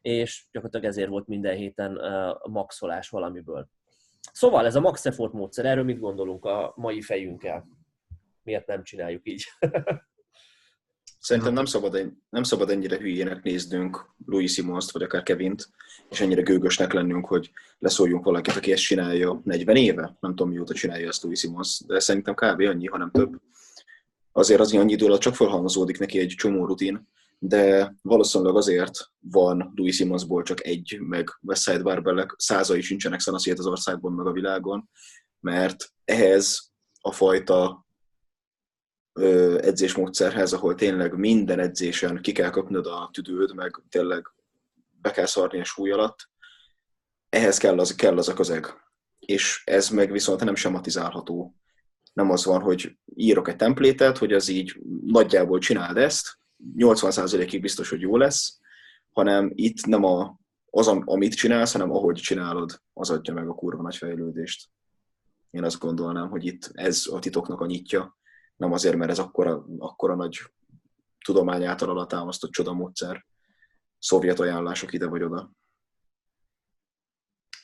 És 0.00 0.46
gyakorlatilag 0.52 0.86
ezért 0.94 1.08
volt 1.08 1.26
minden 1.26 1.56
héten 1.56 2.00
maxolás 2.42 3.08
valamiből. 3.08 3.68
Szóval 4.32 4.66
ez 4.66 4.74
a 4.74 4.80
max 4.80 5.06
effort 5.06 5.32
módszer, 5.32 5.64
erről 5.64 5.84
mit 5.84 5.98
gondolunk 5.98 6.44
a 6.44 6.72
mai 6.76 7.02
fejünkkel? 7.02 7.68
Miért 8.42 8.66
nem 8.66 8.82
csináljuk 8.82 9.28
így? 9.28 9.44
Szerintem 11.24 11.52
nem 11.52 11.64
szabad, 11.64 12.12
nem 12.30 12.42
szabad 12.42 12.70
ennyire 12.70 12.98
hülyének 12.98 13.42
néznünk 13.42 14.14
Louis 14.26 14.52
Simons-t, 14.52 14.90
vagy 14.90 15.02
akár 15.02 15.22
Kevint, 15.22 15.68
és 16.10 16.20
ennyire 16.20 16.42
gőgösnek 16.42 16.92
lennünk, 16.92 17.26
hogy 17.26 17.50
leszóljunk 17.78 18.24
valakit, 18.24 18.56
aki 18.56 18.72
ezt 18.72 18.82
csinálja 18.82 19.40
40 19.44 19.76
éve. 19.76 20.16
Nem 20.20 20.34
tudom, 20.34 20.52
mióta 20.52 20.74
csinálja 20.74 21.08
ezt 21.08 21.22
Louis 21.22 21.38
Simons, 21.38 21.80
de 21.86 22.00
szerintem 22.00 22.34
kb. 22.34 22.60
annyi, 22.60 22.86
hanem 22.86 23.10
több. 23.10 23.40
Azért 24.32 24.60
az 24.60 24.74
annyi 24.74 24.92
idő 24.92 25.06
alatt 25.06 25.20
csak 25.20 25.34
felhalmozódik 25.34 25.98
neki 25.98 26.18
egy 26.18 26.34
csomó 26.36 26.66
rutin, 26.66 27.08
de 27.38 27.94
valószínűleg 28.02 28.54
azért 28.54 29.10
van 29.20 29.72
Louis 29.74 29.96
Simonsból 29.96 30.42
csak 30.42 30.64
egy, 30.64 30.98
meg 31.00 31.28
Westside 31.40 31.82
Barbellek 31.82 32.34
százai 32.38 32.80
sincsenek 32.80 33.20
szanaszét 33.20 33.58
az 33.58 33.66
országban, 33.66 34.12
meg 34.12 34.26
a 34.26 34.32
világon, 34.32 34.90
mert 35.40 35.92
ehhez 36.04 36.72
a 37.00 37.12
fajta 37.12 37.83
edzésmódszerhez, 39.60 40.52
ahol 40.52 40.74
tényleg 40.74 41.16
minden 41.16 41.58
edzésen 41.58 42.20
ki 42.22 42.32
kell 42.32 42.50
köpnöd 42.50 42.86
a 42.86 43.10
tüdőd, 43.12 43.54
meg 43.54 43.82
tényleg 43.88 44.26
be 45.00 45.10
kell 45.10 45.26
szarni 45.26 45.60
a 45.60 45.64
súly 45.64 45.90
alatt, 45.90 46.28
ehhez 47.28 47.58
kell 47.58 47.78
az, 47.78 47.94
kell 47.94 48.18
az 48.18 48.28
a 48.28 48.34
közeg. 48.34 48.66
És 49.18 49.62
ez 49.64 49.88
meg 49.88 50.12
viszont 50.12 50.44
nem 50.44 50.54
sematizálható. 50.54 51.54
Nem 52.12 52.30
az 52.30 52.44
van, 52.44 52.60
hogy 52.60 52.98
írok 53.14 53.48
egy 53.48 53.56
templétet, 53.56 54.18
hogy 54.18 54.32
az 54.32 54.48
így 54.48 54.76
nagyjából 55.04 55.58
csináld 55.58 55.96
ezt, 55.96 56.38
80%-ig 56.76 57.60
biztos, 57.60 57.90
hogy 57.90 58.00
jó 58.00 58.16
lesz, 58.16 58.58
hanem 59.10 59.50
itt 59.54 59.86
nem 59.86 60.04
a, 60.04 60.40
az, 60.70 60.86
amit 60.86 61.34
csinálsz, 61.34 61.72
hanem 61.72 61.90
ahogy 61.90 62.16
csinálod, 62.16 62.80
az 62.92 63.10
adja 63.10 63.34
meg 63.34 63.48
a 63.48 63.54
kurva 63.54 63.82
nagy 63.82 63.96
fejlődést. 63.96 64.68
Én 65.50 65.64
azt 65.64 65.78
gondolnám, 65.78 66.28
hogy 66.28 66.44
itt 66.44 66.70
ez 66.72 67.06
a 67.10 67.18
titoknak 67.18 67.60
a 67.60 67.66
nyitja, 67.66 68.18
nem 68.56 68.72
azért, 68.72 68.96
mert 68.96 69.10
ez 69.10 69.18
akkora, 69.18 69.64
akkora 69.78 70.14
nagy 70.14 70.40
tudomány 71.24 71.64
által 71.64 71.88
alatámasztott 71.88 72.50
csodamódszer, 72.50 73.26
szovjet 73.98 74.40
ajánlások 74.40 74.92
ide 74.92 75.08
vagy 75.08 75.22
oda. 75.22 75.50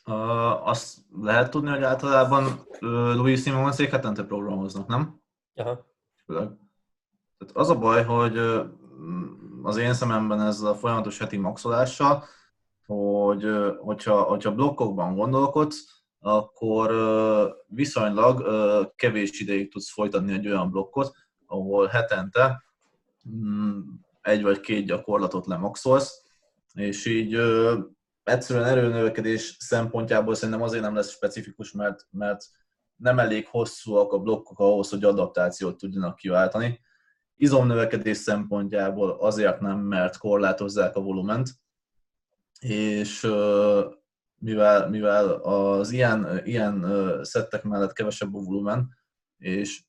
Uh, 0.06 0.68
azt 0.68 0.98
lehet 1.20 1.50
tudni, 1.50 1.70
hogy 1.70 1.82
általában 1.82 2.44
uh, 2.44 3.14
Louis 3.14 3.42
Simonsék 3.42 3.90
hetente 3.90 4.24
programoznak, 4.24 4.86
nem? 4.86 5.20
Aha. 5.54 5.86
Tehát 6.26 6.52
az 7.52 7.68
a 7.68 7.78
baj, 7.78 8.04
hogy 8.04 8.38
uh, 8.38 8.66
az 9.62 9.76
én 9.76 9.94
szememben 9.94 10.40
ez 10.40 10.60
a 10.60 10.74
folyamatos 10.74 11.18
heti 11.18 11.36
maxolással, 11.36 12.24
hogy 12.86 13.44
uh, 13.44 13.76
hogyha, 13.78 14.22
hogyha 14.22 14.54
blokkokban 14.54 15.14
gondolkodsz, 15.14 15.99
akkor 16.20 16.90
viszonylag 17.66 18.44
kevés 18.96 19.40
ideig 19.40 19.70
tudsz 19.70 19.90
folytatni 19.90 20.32
egy 20.32 20.46
olyan 20.46 20.70
blokkot, 20.70 21.14
ahol 21.46 21.86
hetente 21.86 22.64
mm, 23.28 23.80
egy 24.22 24.42
vagy 24.42 24.60
két 24.60 24.86
gyakorlatot 24.86 25.46
lemaxolsz, 25.46 26.22
és 26.74 27.06
így 27.06 27.38
egyszerűen 28.24 28.66
erőnövekedés 28.66 29.56
szempontjából 29.58 30.34
szerintem 30.34 30.62
azért 30.62 30.82
nem 30.82 30.94
lesz 30.94 31.10
specifikus, 31.10 31.72
mert, 31.72 32.06
mert 32.10 32.44
nem 32.96 33.18
elég 33.18 33.46
hosszúak 33.46 34.12
a 34.12 34.18
blokkok 34.18 34.58
ahhoz, 34.58 34.90
hogy 34.90 35.04
adaptációt 35.04 35.76
tudjanak 35.76 36.16
kiváltani. 36.16 36.80
Izomnövekedés 37.36 38.16
szempontjából 38.16 39.10
azért 39.10 39.60
nem, 39.60 39.78
mert 39.78 40.16
korlátozzák 40.16 40.96
a 40.96 41.00
volument, 41.00 41.48
és 42.60 43.20
mivel, 44.40 44.88
mivel 44.88 45.28
az 45.30 45.90
ilyen, 45.90 46.40
ilyen 46.44 46.86
szettek 47.22 47.62
mellett 47.62 47.92
kevesebb 47.92 48.34
a 48.34 48.38
volumen, 48.38 48.98
és 49.38 49.82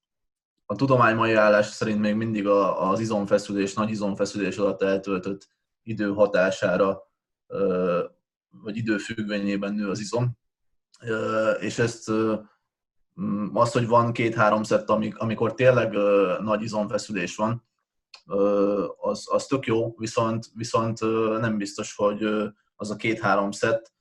a 0.65 0.75
tudomány 0.75 1.15
mai 1.15 1.33
állás 1.33 1.65
szerint 1.65 1.99
még 1.99 2.15
mindig 2.15 2.47
az 2.47 2.99
izomfeszülés, 2.99 3.73
nagy 3.73 3.89
izomfeszülés 3.89 4.57
alatt 4.57 4.81
eltöltött 4.81 5.47
idő 5.83 6.13
hatására, 6.13 7.01
vagy 8.49 8.77
időfüggvényében 8.77 9.73
nő 9.73 9.89
az 9.89 9.99
izom. 9.99 10.37
És 11.59 11.79
ezt 11.79 12.11
az, 13.53 13.71
hogy 13.71 13.87
van 13.87 14.13
két-három 14.13 14.63
szett, 14.63 14.89
amikor 14.89 15.53
tényleg 15.53 15.91
nagy 16.41 16.61
izomfeszülés 16.61 17.35
van, 17.35 17.63
az, 18.97 19.27
az 19.31 19.45
tök 19.45 19.65
jó, 19.65 19.95
viszont, 19.97 20.45
viszont 20.53 20.99
nem 21.39 21.57
biztos, 21.57 21.95
hogy 21.95 22.23
az 22.75 22.91
a 22.91 22.95
két-három 22.95 23.51
szett 23.51 23.93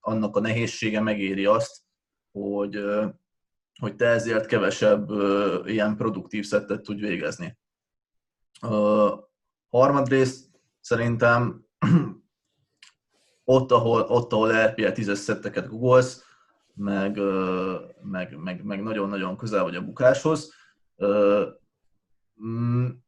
annak 0.00 0.36
a 0.36 0.40
nehézsége 0.40 1.00
megéri 1.00 1.44
azt, 1.44 1.82
hogy, 2.32 2.84
hogy 3.80 3.96
te 3.96 4.06
ezért 4.06 4.46
kevesebb 4.46 5.10
ilyen 5.66 5.96
produktív 5.96 6.44
szettet 6.44 6.82
tudj 6.82 7.00
végezni. 7.06 7.58
Harmadrészt 9.68 10.50
szerintem 10.80 11.64
ott, 13.44 13.70
ahol, 13.70 14.00
ott, 14.00 14.32
ahol 14.32 14.66
RPL 14.66 14.88
10 14.88 15.18
szetteket 15.18 15.68
googolsz, 15.68 16.24
meg, 16.74 17.20
meg, 18.02 18.36
meg, 18.36 18.64
meg 18.64 18.82
nagyon-nagyon 18.82 19.36
közel 19.36 19.62
vagy 19.62 19.76
a 19.76 19.84
bukáshoz, 19.84 20.52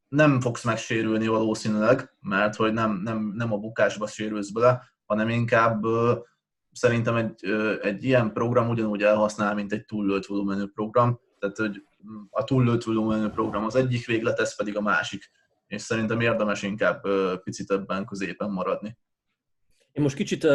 nem 0.09 0.41
fogsz 0.41 0.65
megsérülni 0.65 1.27
valószínűleg, 1.27 2.17
mert 2.21 2.57
hogy 2.57 2.73
nem, 2.73 3.01
nem, 3.05 3.33
nem 3.35 3.53
a 3.53 3.59
bukásba 3.59 4.07
sérülsz 4.07 4.51
bele, 4.51 4.83
hanem 5.11 5.29
inkább 5.29 5.85
szerintem 6.73 7.17
egy, 7.17 7.45
egy 7.83 8.05
ilyen 8.05 8.33
program 8.33 8.69
ugyanúgy 8.69 9.03
elhasznál, 9.03 9.55
mint 9.55 9.73
egy 9.73 9.85
túllőtt 9.85 10.27
volumenű 10.27 10.65
program. 10.67 11.21
Tehát, 11.39 11.57
hogy 11.57 11.83
a 12.31 12.45
túllőtt 12.45 12.83
volumenű 12.83 13.27
program 13.27 13.65
az 13.65 13.75
egyik 13.75 14.07
véglet, 14.07 14.39
ez 14.39 14.57
pedig 14.57 14.77
a 14.77 14.81
másik. 14.81 15.31
És 15.67 15.83
szerintem 15.83 16.21
érdemes 16.21 16.63
inkább 16.63 17.07
picit 17.45 17.71
ebben 17.71 18.05
középen 18.05 18.51
maradni. 18.51 18.97
Én 19.93 20.03
most 20.03 20.17
kicsit 20.17 20.47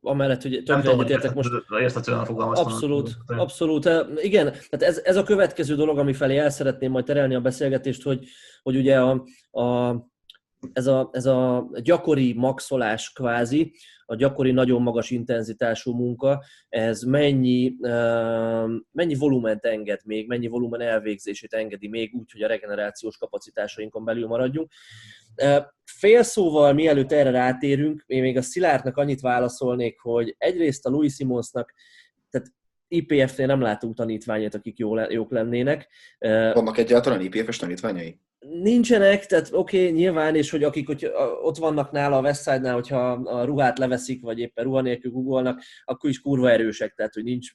amellett, 0.00 0.42
hogy 0.42 0.62
többre 0.64 0.90
egyetértek 0.90 1.34
most. 1.34 1.50
Érthetően 1.80 2.24
fogalmaztam. 2.24 2.72
Abszolút, 2.72 3.16
abszolút. 3.26 3.88
Igen, 4.16 4.44
tehát 4.44 4.82
ez, 4.82 4.98
ez 4.98 5.16
a 5.16 5.22
következő 5.22 5.74
dolog, 5.74 5.98
ami 5.98 6.12
felé 6.12 6.36
el 6.36 6.50
szeretném 6.50 6.90
majd 6.90 7.04
terelni 7.04 7.34
a 7.34 7.40
beszélgetést, 7.40 8.02
hogy, 8.02 8.28
hogy 8.62 8.76
ugye 8.76 9.00
a, 9.00 9.24
a 9.50 9.94
ez 10.72 10.86
a, 10.86 11.10
ez 11.12 11.26
a 11.26 11.70
gyakori 11.82 12.32
maxolás 12.32 13.12
kvázi, 13.12 13.74
a 14.06 14.14
gyakori 14.14 14.50
nagyon 14.50 14.82
magas 14.82 15.10
intenzitású 15.10 15.94
munka, 15.94 16.44
ez 16.68 17.02
mennyi, 17.02 17.76
mennyi 18.92 19.14
volument 19.14 19.64
enged 19.64 20.00
még, 20.04 20.28
mennyi 20.28 20.46
volumen 20.46 20.80
elvégzését 20.80 21.52
engedi 21.52 21.88
még 21.88 22.14
úgy, 22.14 22.32
hogy 22.32 22.42
a 22.42 22.46
regenerációs 22.46 23.16
kapacitásainkon 23.16 24.04
belül 24.04 24.26
maradjunk. 24.26 24.70
Fél 25.84 26.22
szóval, 26.22 26.72
mielőtt 26.72 27.12
erre 27.12 27.30
rátérünk, 27.30 28.04
én 28.06 28.22
még 28.22 28.36
a 28.36 28.42
Szilárdnak 28.42 28.96
annyit 28.96 29.20
válaszolnék, 29.20 30.00
hogy 30.00 30.34
egyrészt 30.38 30.86
a 30.86 30.90
Louis 30.90 31.14
Simonsnak, 31.14 31.74
tehát 32.30 32.48
IPF-nél 32.88 33.46
nem 33.46 33.60
látunk 33.60 33.96
tanítványait, 33.96 34.54
akik 34.54 34.78
jók 35.08 35.30
lennének. 35.30 35.88
Vannak 36.18 36.78
egyáltalán 36.78 37.20
IPF-es 37.20 37.56
tanítványai? 37.56 38.20
Nincsenek, 38.48 39.26
tehát 39.26 39.52
oké, 39.52 39.80
okay, 39.80 39.92
nyilván, 39.92 40.34
és 40.34 40.50
hogy 40.50 40.64
akik 40.64 40.86
hogy 40.86 41.10
ott 41.42 41.56
vannak 41.56 41.90
nála 41.90 42.16
a 42.16 42.20
Westside-nál, 42.20 42.74
hogyha 42.74 43.10
a 43.12 43.44
ruhát 43.44 43.78
leveszik, 43.78 44.22
vagy 44.22 44.38
éppen 44.38 44.64
ruha 44.64 44.80
nélkül 44.80 45.10
googolnak, 45.10 45.62
akkor 45.84 46.10
is 46.10 46.20
kurva 46.20 46.50
erősek, 46.50 46.94
tehát 46.94 47.14
hogy 47.14 47.24
nincs, 47.24 47.50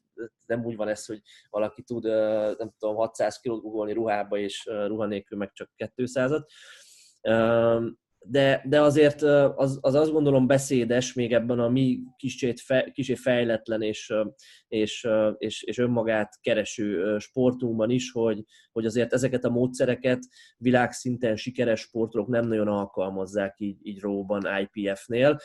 nem 0.45 0.65
úgy 0.65 0.75
van 0.75 0.87
ez, 0.87 1.05
hogy 1.05 1.21
valaki 1.49 1.81
tud, 1.81 2.03
nem 2.57 2.73
tudom, 2.79 2.95
600 2.95 3.39
kilót 3.39 3.61
googolni 3.61 3.93
ruhába, 3.93 4.37
és 4.37 4.65
ruha 4.65 5.05
nélkül 5.05 5.37
meg 5.37 5.51
csak 5.53 5.69
200-at. 5.95 6.43
De, 8.29 8.63
de 8.65 8.81
azért 8.81 9.21
az, 9.55 9.77
az 9.81 9.95
azt 9.95 10.11
gondolom 10.11 10.47
beszédes 10.47 11.13
még 11.13 11.33
ebben 11.33 11.59
a 11.59 11.69
mi 11.69 11.99
kicsit, 12.17 12.59
fe, 12.59 12.91
kicsit 12.93 13.19
fejletlen 13.19 13.81
és, 13.81 14.13
és, 14.67 15.07
és, 15.37 15.63
és 15.63 15.77
önmagát 15.77 16.39
kereső 16.41 17.17
sportunkban 17.17 17.89
is, 17.89 18.11
hogy, 18.11 18.43
hogy 18.71 18.85
azért 18.85 19.13
ezeket 19.13 19.45
a 19.45 19.49
módszereket 19.49 20.19
világszinten 20.57 21.35
sikeres 21.35 21.79
sportolók 21.79 22.27
nem 22.27 22.47
nagyon 22.47 22.67
alkalmazzák 22.67 23.55
így, 23.57 23.77
így 23.81 23.99
róban 23.99 24.47
IPF-nél 24.59 25.39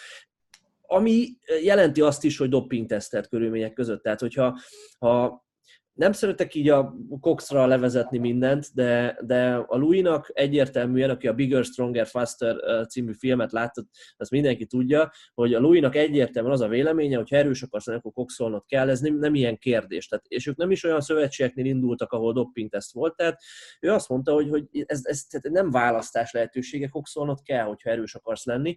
ami 0.87 1.29
jelenti 1.63 2.01
azt 2.01 2.25
is, 2.25 2.39
hogy 2.39 2.49
doping-tesztelt 2.49 3.29
körülmények 3.29 3.73
között. 3.73 4.03
Tehát, 4.03 4.21
hogyha 4.21 4.59
ha 4.99 5.45
nem 5.93 6.13
szeretek 6.13 6.55
így 6.55 6.69
a 6.69 6.95
Coxra 7.21 7.67
levezetni 7.67 8.19
mindent, 8.19 8.67
de, 8.75 9.19
de 9.25 9.55
a 9.55 9.77
Louis-nak 9.77 10.31
egyértelműen, 10.33 11.11
aki 11.11 11.29
a 11.29 11.33
Bigger, 11.33 11.65
Stronger, 11.65 12.07
Faster 12.07 12.57
című 12.87 13.13
filmet 13.13 13.53
látott, 13.53 13.89
azt 14.17 14.31
mindenki 14.31 14.67
tudja, 14.67 15.11
hogy 15.35 15.55
a 15.55 15.61
Louis-nak 15.61 15.95
egyértelműen 15.95 16.55
az 16.55 16.61
a 16.61 16.69
véleménye, 16.69 17.17
hogy 17.17 17.31
ha 17.31 17.37
erős 17.37 17.63
akarsz 17.63 17.87
lenni, 17.87 17.99
akkor 17.99 18.13
coxolnod 18.13 18.65
kell, 18.67 18.89
ez 18.89 19.01
nem, 19.01 19.19
nem 19.19 19.35
ilyen 19.35 19.59
kérdés. 19.59 20.07
Tehát, 20.09 20.25
és 20.29 20.47
ők 20.47 20.57
nem 20.57 20.71
is 20.71 20.85
olyan 20.85 21.01
szövetségeknél 21.01 21.65
indultak, 21.65 22.13
ahol 22.13 22.33
doping 22.33 22.71
teszt 22.71 22.93
volt, 22.93 23.17
tehát 23.17 23.41
ő 23.81 23.91
azt 23.91 24.09
mondta, 24.09 24.33
hogy, 24.33 24.49
hogy 24.49 24.65
ez, 24.87 25.01
ez 25.03 25.23
tehát 25.23 25.51
nem 25.51 25.71
választás 25.71 26.33
lehetősége, 26.33 26.89
coxolnod 26.89 27.43
kell, 27.43 27.65
hogyha 27.65 27.91
erős 27.91 28.15
akarsz 28.15 28.45
lenni. 28.45 28.77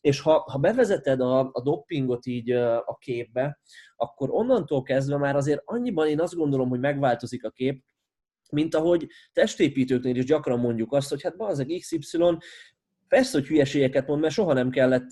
És 0.00 0.20
ha, 0.20 0.46
ha 0.50 0.58
bevezeted 0.58 1.20
a, 1.20 1.38
a 1.52 1.62
doppingot 1.62 2.26
így 2.26 2.50
a 2.50 2.96
képbe, 3.00 3.58
akkor 4.00 4.30
onnantól 4.30 4.82
kezdve 4.82 5.16
már 5.16 5.36
azért 5.36 5.62
annyiban 5.64 6.08
én 6.08 6.20
azt 6.20 6.34
gondolom, 6.34 6.68
hogy 6.68 6.80
megváltozik 6.80 7.44
a 7.44 7.50
kép, 7.50 7.84
mint 8.50 8.74
ahogy 8.74 9.06
testépítőknél 9.32 10.16
is 10.16 10.24
gyakran 10.24 10.58
mondjuk 10.58 10.92
azt, 10.92 11.08
hogy 11.08 11.22
hát 11.22 11.36
bazeg 11.36 11.66
XY 11.78 12.18
persze, 13.08 13.38
hogy 13.38 13.46
hülyeségeket 13.46 14.06
mond, 14.06 14.20
mert 14.20 14.34
soha 14.34 14.52
nem 14.52 14.70
kellett 14.70 15.10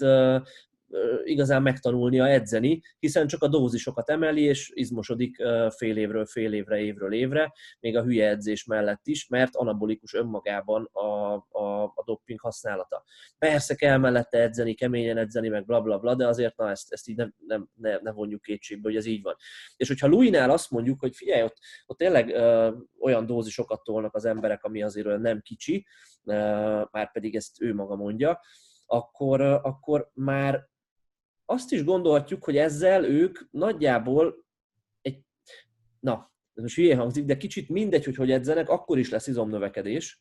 igazán 1.25 1.63
megtanulnia 1.63 2.29
edzeni, 2.29 2.83
hiszen 2.99 3.27
csak 3.27 3.43
a 3.43 3.49
dózisokat 3.49 4.11
emeli, 4.11 4.43
és 4.43 4.71
izmosodik 4.75 5.43
fél 5.77 5.97
évről 5.97 6.27
fél 6.27 6.53
évre, 6.53 6.79
évről 6.79 7.13
évre, 7.13 7.53
még 7.81 7.97
a 7.97 8.03
hülye 8.03 8.29
edzés 8.29 8.65
mellett 8.65 9.07
is, 9.07 9.29
mert 9.29 9.57
anabolikus 9.57 10.15
önmagában 10.15 10.89
a, 10.93 11.33
a, 11.49 11.83
a 11.83 12.03
dopping 12.05 12.41
használata. 12.41 13.05
Persze 13.39 13.75
kell 13.75 13.97
mellette 13.97 14.39
edzeni, 14.39 14.75
keményen 14.75 15.17
edzeni, 15.17 15.49
meg 15.49 15.65
bla 15.65 15.81
bla 15.81 15.99
bla, 15.99 16.15
de 16.15 16.27
azért 16.27 16.57
na, 16.57 16.71
ezt, 16.71 16.93
ezt 16.93 17.09
így 17.09 17.17
nem, 17.17 17.35
nem, 17.47 17.69
ne, 17.75 17.99
ne 17.99 18.13
vonjuk 18.13 18.43
kétségbe, 18.43 18.89
hogy 18.89 18.97
ez 18.97 19.07
így 19.07 19.23
van. 19.23 19.37
És 19.77 19.89
hogyha 19.89 20.07
Louis-nál 20.09 20.51
azt 20.51 20.71
mondjuk, 20.71 21.01
hogy 21.01 21.17
figyelj, 21.17 21.43
ott, 21.43 21.57
ott 21.87 21.99
tényleg 21.99 22.29
ö, 22.29 22.75
olyan 23.01 23.27
dózisokat 23.27 23.83
tolnak 23.83 24.15
az 24.15 24.25
emberek, 24.25 24.65
ami 24.65 24.83
azért 24.83 25.07
olyan 25.07 25.21
nem 25.21 25.41
kicsi, 25.41 25.87
ö, 26.25 26.35
már 26.91 27.13
pedig 27.13 27.37
ezt 27.37 27.63
ő 27.63 27.75
maga 27.75 27.97
mondja, 27.97 28.41
akkor, 28.87 29.41
akkor 29.41 30.11
már 30.15 30.69
azt 31.47 31.73
is 31.73 31.85
gondolhatjuk, 31.85 32.45
hogy 32.45 32.57
ezzel 32.57 33.05
ők 33.05 33.39
nagyjából 33.51 34.45
egy, 35.01 35.21
na, 36.01 36.33
ez 36.55 36.63
most 36.63 36.77
hülyén 36.77 36.99
hangzik, 36.99 37.25
de 37.25 37.37
kicsit 37.37 37.69
mindegy, 37.69 38.05
hogy 38.05 38.17
hogy 38.17 38.31
edzenek, 38.31 38.69
akkor 38.69 38.99
is 38.99 39.11
lesz 39.11 39.27
izomnövekedés 39.27 40.21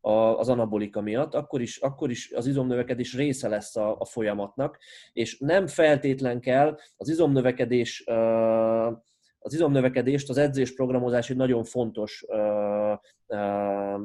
az 0.00 0.48
anabolika 0.48 1.00
miatt, 1.00 1.34
akkor 1.34 1.60
is, 1.60 1.76
akkor 1.76 2.10
is 2.10 2.32
az 2.32 2.46
izomnövekedés 2.46 3.14
része 3.14 3.48
lesz 3.48 3.76
a, 3.76 4.00
a 4.00 4.04
folyamatnak, 4.04 4.78
és 5.12 5.38
nem 5.38 5.66
feltétlen 5.66 6.40
kell 6.40 6.78
az 6.96 7.08
izomnövekedés 7.08 8.04
az 9.44 9.54
izomnövekedést 9.54 10.28
az 10.28 10.36
edzésprogramozás 10.36 11.30
egy 11.30 11.36
nagyon 11.36 11.64
fontos, 11.64 12.24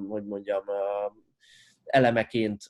hogy 0.10 0.26
mondjam, 0.26 0.64
elemeként 1.88 2.62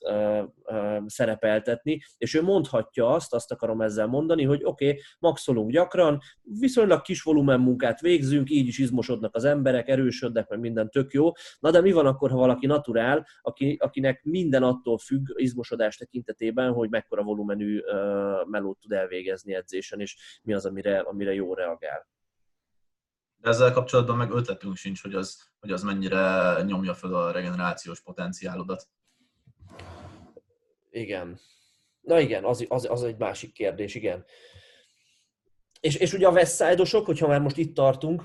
szerepeltetni, 1.06 2.00
és 2.16 2.34
ő 2.34 2.42
mondhatja 2.42 3.08
azt, 3.08 3.34
azt 3.34 3.52
akarom 3.52 3.80
ezzel 3.80 4.06
mondani, 4.06 4.44
hogy 4.44 4.60
oké, 4.64 4.88
okay, 4.88 5.02
maxolunk 5.18 5.70
gyakran, 5.70 6.20
viszonylag 6.42 7.00
kis 7.00 7.22
volumen 7.22 7.60
munkát 7.60 8.00
végzünk, 8.00 8.50
így 8.50 8.66
is 8.66 8.78
izmosodnak 8.78 9.34
az 9.34 9.44
emberek, 9.44 9.88
erősödnek, 9.88 10.48
meg 10.48 10.58
minden 10.58 10.90
tök 10.90 11.12
jó. 11.12 11.30
Na 11.58 11.70
de 11.70 11.80
mi 11.80 11.92
van 11.92 12.06
akkor, 12.06 12.30
ha 12.30 12.36
valaki 12.36 12.66
naturál, 12.66 13.26
aki, 13.40 13.76
akinek 13.80 14.22
minden 14.22 14.62
attól 14.62 14.98
függ 14.98 15.26
izmosodás 15.34 15.96
tekintetében, 15.96 16.72
hogy 16.72 16.90
mekkora 16.90 17.22
volumenű 17.22 17.80
melót 18.46 18.78
tud 18.78 18.92
elvégezni 18.92 19.54
edzésen, 19.54 20.00
és 20.00 20.40
mi 20.42 20.52
az, 20.52 20.66
amire, 20.66 20.98
amire 20.98 21.34
jó 21.34 21.54
reagál. 21.54 22.08
De 23.40 23.48
ezzel 23.48 23.72
kapcsolatban 23.72 24.16
meg 24.16 24.30
ötletünk 24.30 24.76
sincs, 24.76 25.02
hogy 25.02 25.14
az, 25.14 25.50
hogy 25.60 25.70
az 25.70 25.82
mennyire 25.82 26.54
nyomja 26.66 26.94
fel 26.94 27.14
a 27.14 27.30
regenerációs 27.30 28.00
potenciálodat. 28.00 28.88
Igen. 30.90 31.40
Na 32.00 32.20
igen, 32.20 32.44
az, 32.44 32.64
az, 32.68 32.86
az 32.90 33.02
egy 33.02 33.16
másik 33.18 33.52
kérdés, 33.52 33.94
igen. 33.94 34.24
És, 35.80 35.96
és 35.96 36.12
ugye 36.12 36.26
a 36.26 36.30
Westside-osok, 36.30 37.06
hogyha 37.06 37.26
már 37.26 37.40
most 37.40 37.56
itt 37.56 37.74
tartunk, 37.74 38.24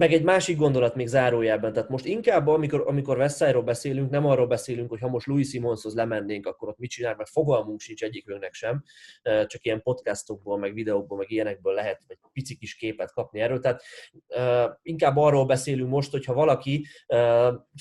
meg 0.00 0.12
egy 0.12 0.22
másik 0.22 0.56
gondolat 0.56 0.94
még 0.94 1.06
zárójelben, 1.06 1.72
tehát 1.72 1.88
most 1.88 2.04
inkább, 2.04 2.46
amikor, 2.46 2.84
amikor 2.86 3.18
Westside-ról 3.18 3.62
beszélünk, 3.62 4.10
nem 4.10 4.26
arról 4.26 4.46
beszélünk, 4.46 4.88
hogy 4.88 5.00
ha 5.00 5.08
most 5.08 5.26
Louis 5.26 5.48
Simonshoz 5.48 5.94
lemennénk, 5.94 6.46
akkor 6.46 6.68
ott 6.68 6.78
mit 6.78 6.90
csinál, 6.90 7.14
mert 7.16 7.30
fogalmunk 7.30 7.80
sincs 7.80 8.02
egyikünknek 8.02 8.54
sem, 8.54 8.82
csak 9.22 9.64
ilyen 9.64 9.82
podcastokból, 9.82 10.58
meg 10.58 10.74
videókból, 10.74 11.18
meg 11.18 11.30
ilyenekből 11.30 11.74
lehet 11.74 12.02
egy 12.06 12.18
pici 12.32 12.56
kis 12.56 12.74
képet 12.74 13.12
kapni 13.12 13.40
erről. 13.40 13.58
Tehát 13.58 13.82
inkább 14.82 15.16
arról 15.16 15.46
beszélünk 15.46 15.90
most, 15.90 16.10
hogy 16.10 16.24
ha 16.24 16.34
valaki 16.34 16.86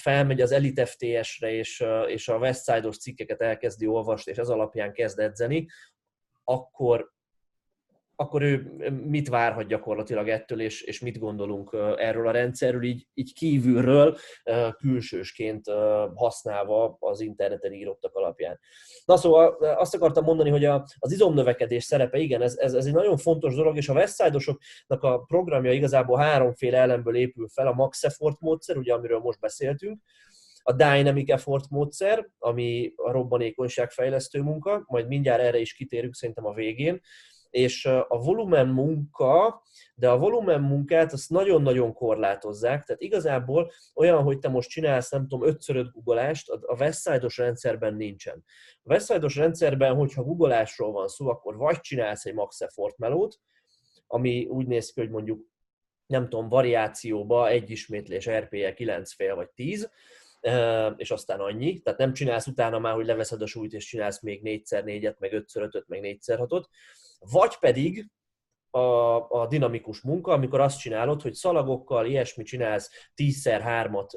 felmegy 0.01 0.41
az 0.41 0.51
Elite 0.51 0.85
FTS-re, 0.85 1.51
és, 1.51 1.83
és 2.07 2.27
a 2.27 2.37
Westside-os 2.37 2.97
cikkeket 2.97 3.41
elkezdi 3.41 3.87
olvasni, 3.87 4.31
és 4.31 4.37
ez 4.37 4.49
alapján 4.49 4.93
kezd 4.93 5.19
edzeni, 5.19 5.67
akkor 6.43 7.17
akkor 8.19 8.41
ő 8.41 8.71
mit 9.03 9.29
várhat 9.29 9.67
gyakorlatilag 9.67 10.29
ettől, 10.29 10.61
és, 10.61 10.81
és 10.81 10.99
mit 10.99 11.19
gondolunk 11.19 11.77
erről 11.97 12.27
a 12.27 12.31
rendszerről, 12.31 12.83
így, 12.83 13.07
így 13.13 13.33
kívülről, 13.33 14.17
külsősként 14.77 15.65
használva 16.15 16.97
az 16.99 17.21
interneten 17.21 17.73
írottak 17.73 18.15
alapján. 18.15 18.59
Na 19.05 19.17
szóval 19.17 19.47
azt 19.77 19.95
akartam 19.95 20.23
mondani, 20.23 20.49
hogy 20.49 20.65
a, 20.65 20.85
az 20.99 21.11
izomnövekedés 21.11 21.83
szerepe, 21.83 22.17
igen, 22.17 22.41
ez, 22.41 22.57
ez, 22.57 22.73
ez 22.73 22.85
egy 22.85 22.93
nagyon 22.93 23.17
fontos 23.17 23.55
dolog, 23.55 23.77
és 23.77 23.89
a 23.89 23.93
Westside-osoknak 23.93 25.03
a 25.03 25.17
programja 25.19 25.71
igazából 25.71 26.17
háromféle 26.17 26.77
elemből 26.77 27.15
épül 27.15 27.47
fel, 27.47 27.67
a 27.67 27.73
Max 27.73 28.03
Effort 28.03 28.39
módszer, 28.39 28.77
ugye 28.77 28.93
amiről 28.93 29.19
most 29.19 29.39
beszéltünk, 29.39 30.01
a 30.63 30.73
Dynamic 30.73 31.29
Effort 31.29 31.69
módszer, 31.69 32.29
ami 32.37 32.93
a 32.95 33.11
robbanékonyságfejlesztő 33.11 34.41
munka, 34.41 34.83
majd 34.87 35.07
mindjárt 35.07 35.41
erre 35.41 35.59
is 35.59 35.73
kitérünk 35.73 36.15
szerintem 36.15 36.45
a 36.45 36.53
végén, 36.53 37.01
és 37.49 37.85
a 37.85 38.21
volumen 38.23 38.67
munka, 38.67 39.61
de 39.95 40.09
a 40.09 40.17
volumen 40.17 40.61
munkát 40.61 41.13
azt 41.13 41.29
nagyon-nagyon 41.29 41.93
korlátozzák, 41.93 42.83
tehát 42.83 43.01
igazából 43.01 43.71
olyan, 43.95 44.23
hogy 44.23 44.39
te 44.39 44.49
most 44.49 44.69
csinálsz, 44.69 45.11
nem 45.11 45.27
tudom, 45.27 45.47
5 45.47 45.63
5 45.67 45.91
googleást, 45.91 46.49
a 46.49 46.75
Westside-os 46.79 47.37
rendszerben 47.37 47.93
nincsen. 47.93 48.43
A 48.83 48.91
Westside-os 48.91 49.35
rendszerben, 49.35 49.95
hogyha 49.95 50.23
googleásról 50.23 50.91
van 50.91 51.07
szó, 51.07 51.27
akkor 51.27 51.57
vagy 51.57 51.79
csinálsz 51.79 52.25
egy 52.25 52.33
max 52.33 52.61
effort 52.61 52.97
melót, 52.97 53.39
ami 54.07 54.45
úgy 54.45 54.67
néz 54.67 54.91
ki, 54.91 54.99
hogy 54.99 55.09
mondjuk 55.09 55.47
nem 56.05 56.29
tudom, 56.29 56.49
variációba 56.49 57.47
egy 57.47 57.69
ismétlés 57.69 58.29
RPE 58.29 58.73
9 58.73 59.13
fél 59.13 59.35
vagy 59.35 59.49
10, 59.49 59.89
és 60.95 61.11
aztán 61.11 61.39
annyi. 61.39 61.79
Tehát 61.79 61.99
nem 61.99 62.13
csinálsz 62.13 62.47
utána 62.47 62.79
már, 62.79 62.93
hogy 62.93 63.05
leveszed 63.05 63.41
a 63.41 63.45
súlyt, 63.45 63.73
és 63.73 63.85
csinálsz 63.85 64.21
még 64.21 64.41
4x4-et, 64.43 65.17
meg 65.17 65.31
5x5-öt, 65.33 65.87
meg 65.87 65.99
4x6-ot, 66.03 66.63
vagy 67.19 67.57
pedig 67.57 68.09
a, 68.71 69.29
a 69.29 69.47
dinamikus 69.47 70.01
munka, 70.01 70.31
amikor 70.31 70.59
azt 70.59 70.79
csinálod, 70.79 71.21
hogy 71.21 71.33
szalagokkal, 71.33 72.05
ilyesmi 72.05 72.43
csinálsz 72.43 72.89
10x3-at 73.15 74.09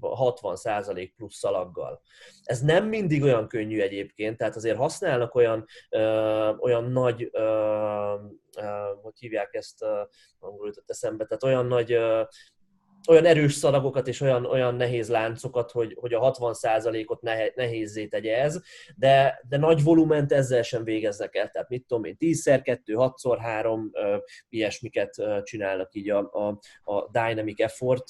60% 0.00 1.10
plusz 1.16 1.36
szalaggal. 1.36 2.00
Ez 2.42 2.60
nem 2.60 2.86
mindig 2.86 3.22
olyan 3.22 3.48
könnyű 3.48 3.80
egyébként, 3.80 4.36
tehát 4.36 4.56
azért 4.56 4.76
használnak 4.76 5.34
olyan, 5.34 5.64
ö, 5.90 6.52
olyan 6.60 6.84
nagy, 6.90 7.28
ö, 7.32 7.40
ö, 8.56 8.92
hogy 9.02 9.18
hívják 9.18 9.54
ezt, 9.54 9.84
angolul 10.38 10.66
jutott 10.66 10.90
eszembe, 10.90 11.24
tehát 11.24 11.42
olyan 11.44 11.66
nagy 11.66 11.92
ö, 11.92 12.22
olyan 13.08 13.24
erős 13.24 13.52
szalagokat 13.52 14.08
és 14.08 14.20
olyan, 14.20 14.44
olyan 14.44 14.74
nehéz 14.74 15.08
láncokat, 15.08 15.70
hogy, 15.70 15.96
hogy 16.00 16.14
a 16.14 16.30
60%-ot 16.30 17.22
nehézzé 17.54 18.06
tegye 18.06 18.42
ez, 18.42 18.60
de, 18.96 19.40
de 19.48 19.56
nagy 19.56 19.82
volument 19.82 20.32
ezzel 20.32 20.62
sem 20.62 20.84
végeznek 20.84 21.34
el. 21.34 21.48
Tehát 21.50 21.68
mit 21.68 21.86
tudom 21.86 22.04
én, 22.04 22.16
10x2, 22.20 22.80
6x3 22.84 23.80
ilyesmiket 24.48 25.14
csinálnak 25.42 25.94
így 25.94 26.10
a, 26.10 26.18
a, 26.18 26.58
a 26.92 27.08
Dynamic 27.10 27.60
Effort 27.60 28.04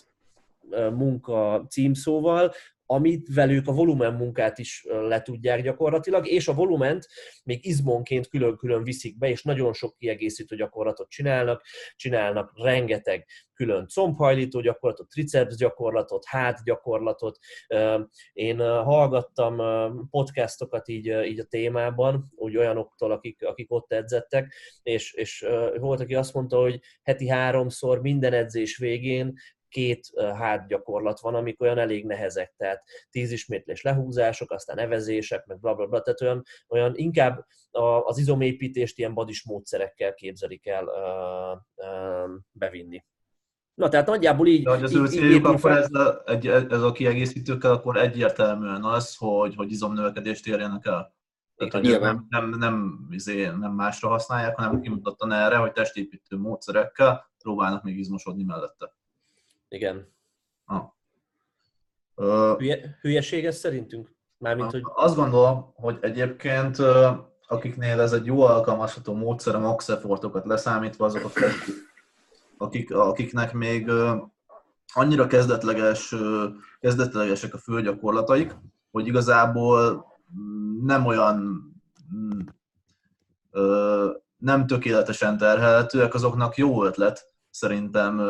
munka 0.94 1.66
címszóval, 1.68 2.53
amit 2.91 3.34
velük 3.34 3.68
a 3.68 3.72
volumen 3.72 4.14
munkát 4.14 4.59
is 4.59 4.84
le 4.89 5.22
tudják 5.22 5.62
gyakorlatilag, 5.62 6.26
és 6.26 6.49
a 6.49 6.55
volument 6.55 7.07
még 7.45 7.66
izmonként 7.66 8.28
külön-külön 8.28 8.82
viszik 8.82 9.18
be, 9.18 9.28
és 9.28 9.43
nagyon 9.43 9.72
sok 9.72 9.97
kiegészítő 9.97 10.57
gyakorlatot 10.57 11.09
csinálnak, 11.09 11.62
csinálnak 11.97 12.53
rengeteg 12.55 13.26
külön 13.59 13.86
combhajlító 13.86 14.61
gyakorlatot, 14.61 15.09
triceps 15.09 15.57
gyakorlatot, 15.57 16.24
hát 16.26 16.64
gyakorlatot. 16.64 17.39
Én 18.32 18.59
hallgattam 18.59 19.57
podcastokat 20.11 20.89
így, 20.89 21.07
így 21.07 21.39
a 21.39 21.45
témában, 21.45 22.32
úgy 22.34 22.57
olyanoktól, 22.57 23.12
akik, 23.12 23.45
akik 23.45 23.72
ott 23.72 23.93
edzettek, 23.93 24.55
és, 24.82 25.12
és 25.12 25.47
volt, 25.78 26.01
aki 26.01 26.14
azt 26.14 26.34
mondta, 26.34 26.61
hogy 26.61 26.80
heti 27.03 27.28
háromszor 27.28 28.01
minden 28.01 28.32
edzés 28.32 28.76
végén 28.76 29.34
két 29.68 30.06
hátgyakorlat 30.16 31.20
van, 31.20 31.34
amik 31.34 31.60
olyan 31.60 31.78
elég 31.78 32.06
nehezek, 32.06 32.54
tehát 32.56 32.82
tíz 33.10 33.30
ismétlés 33.30 33.82
lehúzások, 33.82 34.50
aztán 34.50 34.78
evezések, 34.78 35.46
meg 35.46 35.58
bla, 35.58 35.74
bla, 35.74 35.86
bla 35.86 36.00
tehát 36.00 36.20
olyan, 36.20 36.42
olyan 36.68 36.92
inkább 36.96 37.46
az 38.04 38.18
izomépítést 38.18 38.98
ilyen 38.98 39.14
badis 39.14 39.44
módszerekkel 39.44 40.14
képzelik 40.14 40.66
el 40.66 40.88
bevinni. 42.52 43.04
Na, 43.74 43.88
tehát 43.88 44.06
nagyjából 44.06 44.46
így... 44.46 44.64
De, 44.64 44.70
hogy 44.70 44.82
az 44.82 44.94
ő 44.94 45.06
céljuk 45.06 45.46
akkor 45.46 45.70
ez 45.70 45.92
a, 45.92 46.22
egy, 46.26 46.46
ez 46.46 46.82
a 46.82 46.92
kiegészítőkkel, 46.92 47.72
akkor 47.72 47.96
egyértelműen 47.96 48.84
az, 48.84 49.16
hogy, 49.16 49.54
hogy 49.54 49.70
izomnövekedést 49.70 50.46
érjenek 50.46 50.86
el. 50.86 51.16
Tehát, 51.56 51.72
hogy 51.72 52.00
nem, 52.00 52.26
nem, 52.28 52.48
nem, 52.48 53.06
izé, 53.10 53.46
nem 53.46 53.72
másra 53.72 54.08
használják, 54.08 54.56
hanem 54.56 54.80
kimutattan 54.80 55.32
erre, 55.32 55.56
hogy 55.56 55.72
testépítő 55.72 56.36
módszerekkel 56.36 57.30
próbálnak 57.38 57.82
még 57.82 57.98
izmosodni 57.98 58.42
mellette. 58.42 58.96
Igen. 59.68 60.12
Ah. 60.64 62.56
Hülye, 62.58 62.98
hülyeség 63.00 63.46
ez 63.46 63.56
szerintünk? 63.56 64.16
Mármint, 64.38 64.70
hogy... 64.70 64.82
Azt 64.94 65.16
gondolom, 65.16 65.72
hogy 65.74 65.98
egyébként 66.00 66.78
akiknél 67.46 68.00
ez 68.00 68.12
egy 68.12 68.26
jó 68.26 68.42
alkalmazható 68.42 69.14
módszer, 69.14 69.54
a 69.54 69.58
max 69.58 69.88
effortokat 69.88 70.46
leszámítva, 70.46 71.04
azok 71.04 71.24
a 71.24 71.30
akik, 72.58 72.94
akiknek 72.94 73.52
még 73.52 73.90
annyira 74.94 75.26
kezdetleges, 75.26 76.14
kezdetlegesek 76.80 77.54
a 77.54 77.58
főgyakorlataik, 77.58 78.54
hogy 78.90 79.06
igazából 79.06 80.06
nem 80.84 81.06
olyan 81.06 81.66
nem 84.36 84.66
tökéletesen 84.66 85.38
terhelhetőek, 85.38 86.14
azoknak 86.14 86.56
jó 86.56 86.84
ötlet 86.84 87.32
szerintem 87.51 88.20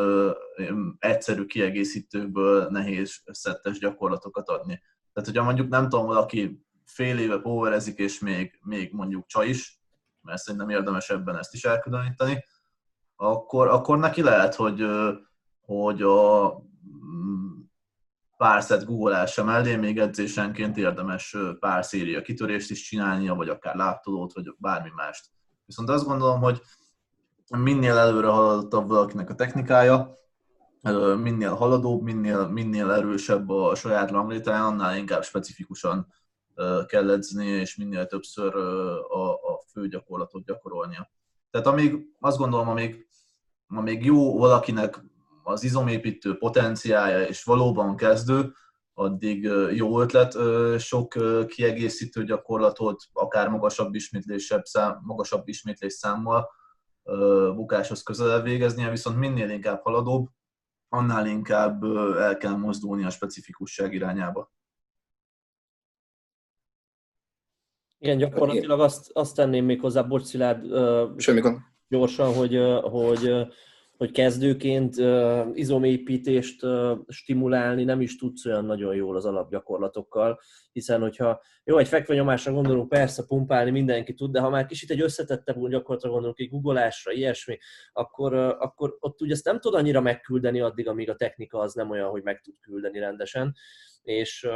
egyszerű 0.99 1.45
kiegészítőkből 1.45 2.67
nehéz 2.69 3.21
szettes 3.25 3.79
gyakorlatokat 3.79 4.49
adni. 4.49 4.81
Tehát, 5.13 5.29
hogyha 5.29 5.43
mondjuk 5.43 5.69
nem 5.69 5.89
tudom, 5.89 6.05
valaki 6.05 6.65
fél 6.85 7.19
éve 7.19 7.37
powerezik, 7.37 7.97
és 7.97 8.19
még, 8.19 8.59
még 8.61 8.93
mondjuk 8.93 9.25
csaj 9.25 9.47
is, 9.47 9.81
mert 10.21 10.41
szerintem 10.41 10.69
érdemes 10.69 11.09
ebben 11.09 11.37
ezt 11.37 11.53
is 11.53 11.65
elkülöníteni, 11.65 12.43
akkor, 13.15 13.67
akkor 13.67 13.97
neki 13.97 14.21
lehet, 14.21 14.55
hogy, 14.55 14.85
hogy 15.61 16.01
a 16.01 16.53
mm, 16.57 17.59
pár 18.37 18.63
szett 18.63 18.85
googleása 18.85 19.43
mellé 19.43 19.75
még 19.75 19.99
edzésenként 19.99 20.77
érdemes 20.77 21.37
pár 21.59 21.85
széria 21.85 22.21
kitörést 22.21 22.71
is 22.71 22.81
csinálnia, 22.81 23.35
vagy 23.35 23.49
akár 23.49 23.75
láptolót, 23.75 24.33
vagy 24.33 24.55
bármi 24.57 24.89
mást. 24.95 25.25
Viszont 25.65 25.89
azt 25.89 26.05
gondolom, 26.05 26.41
hogy 26.41 26.61
minél 27.57 27.97
előre 27.97 28.27
haladottabb 28.27 28.87
valakinek 28.87 29.29
a 29.29 29.35
technikája, 29.35 30.13
minél 31.21 31.53
haladóbb, 31.53 32.01
minél, 32.01 32.47
minél 32.47 32.91
erősebb 32.91 33.49
a 33.49 33.75
saját 33.75 34.11
ranglétáján, 34.11 34.63
annál 34.63 34.97
inkább 34.97 35.23
specifikusan 35.23 36.07
kell 36.85 37.09
edzni, 37.11 37.45
és 37.45 37.75
minél 37.75 38.05
többször 38.05 38.55
a, 38.55 39.33
a 39.33 39.61
fő 39.71 39.87
gyakorlatot 39.87 40.45
gyakorolnia. 40.45 41.11
Tehát 41.51 41.67
amíg, 41.67 42.07
azt 42.19 42.37
gondolom, 42.37 42.69
amíg, 42.69 43.07
amíg 43.67 44.05
jó 44.05 44.37
valakinek 44.37 45.03
az 45.43 45.63
izomépítő 45.63 46.37
potenciája, 46.37 47.27
és 47.27 47.43
valóban 47.43 47.95
kezdő, 47.95 48.53
addig 48.93 49.43
jó 49.71 50.01
ötlet 50.01 50.37
sok 50.79 51.15
kiegészítő 51.47 52.23
gyakorlatot, 52.23 53.03
akár 53.13 53.49
magasabb 53.49 53.93
ismétlésebb 53.93 54.63
szám, 54.65 54.99
magasabb 55.01 55.47
ismétlés 55.47 55.93
számmal 55.93 56.49
bukáshoz 57.55 58.03
közel 58.03 58.41
végeznie, 58.41 58.89
viszont 58.89 59.17
minél 59.17 59.49
inkább 59.49 59.81
haladóbb, 59.81 60.27
annál 60.89 61.27
inkább 61.27 61.83
el 62.17 62.37
kell 62.37 62.55
mozdulni 62.55 63.03
a 63.03 63.09
specifikusság 63.09 63.93
irányába. 63.93 64.51
Igen, 67.97 68.17
gyakorlatilag 68.17 68.79
azt, 68.79 69.11
azt 69.13 69.35
tenném 69.35 69.65
még 69.65 69.79
hozzá, 69.79 70.01
bocs 70.01 70.23
Szilárd, 70.23 70.65
gyorsan, 71.87 72.33
hogy, 72.33 72.57
hogy 72.81 73.47
hogy 73.99 74.11
kezdőként 74.11 74.95
izomépítést 75.53 76.65
stimulálni 77.07 77.83
nem 77.83 78.01
is 78.01 78.17
tudsz 78.17 78.45
olyan 78.45 78.65
nagyon 78.65 78.95
jól 78.95 79.15
az 79.15 79.25
alapgyakorlatokkal, 79.25 80.39
hiszen 80.71 81.01
hogyha 81.01 81.41
jó, 81.63 81.77
egy 81.77 81.87
fekvenyomásra 81.87 82.51
gondolunk, 82.51 82.89
persze 82.89 83.25
pumpálni 83.27 83.71
mindenki 83.71 84.13
tud, 84.13 84.31
de 84.31 84.39
ha 84.39 84.49
már 84.49 84.65
kicsit 84.65 84.89
egy 84.89 85.01
összetettebb 85.01 85.67
gyakorlatra 85.69 86.09
gondolunk, 86.09 86.39
egy 86.39 86.49
googolásra, 86.49 87.11
ilyesmi, 87.11 87.57
akkor, 87.91 88.33
akkor 88.33 88.97
ott 88.99 89.21
ugye 89.21 89.33
ezt 89.33 89.45
nem 89.45 89.59
tud 89.59 89.73
annyira 89.73 90.01
megküldeni 90.01 90.61
addig, 90.61 90.87
amíg 90.87 91.09
a 91.09 91.15
technika 91.15 91.59
az 91.59 91.73
nem 91.73 91.89
olyan, 91.89 92.09
hogy 92.09 92.23
meg 92.23 92.41
tud 92.41 92.55
küldeni 92.59 92.99
rendesen, 92.99 93.55
és, 94.01 94.47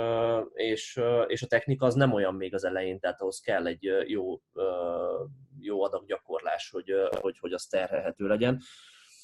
és, 0.54 1.00
és 1.28 1.42
a 1.44 1.48
technika 1.48 1.86
az 1.86 1.96
nem 1.96 2.14
olyan 2.14 2.36
még 2.36 2.54
az 2.54 2.64
elején, 2.64 3.00
tehát 3.00 3.22
ahhoz 3.22 3.40
kell 3.40 3.68
egy 3.68 3.90
jó, 4.08 4.42
jó 5.60 5.84
adag 5.84 6.06
gyakorlás, 6.06 6.70
hogy, 6.70 6.94
hogy, 7.22 7.38
hogy 7.40 7.54
az 7.54 7.66
terhelhető 7.66 8.28
legyen. 8.28 8.62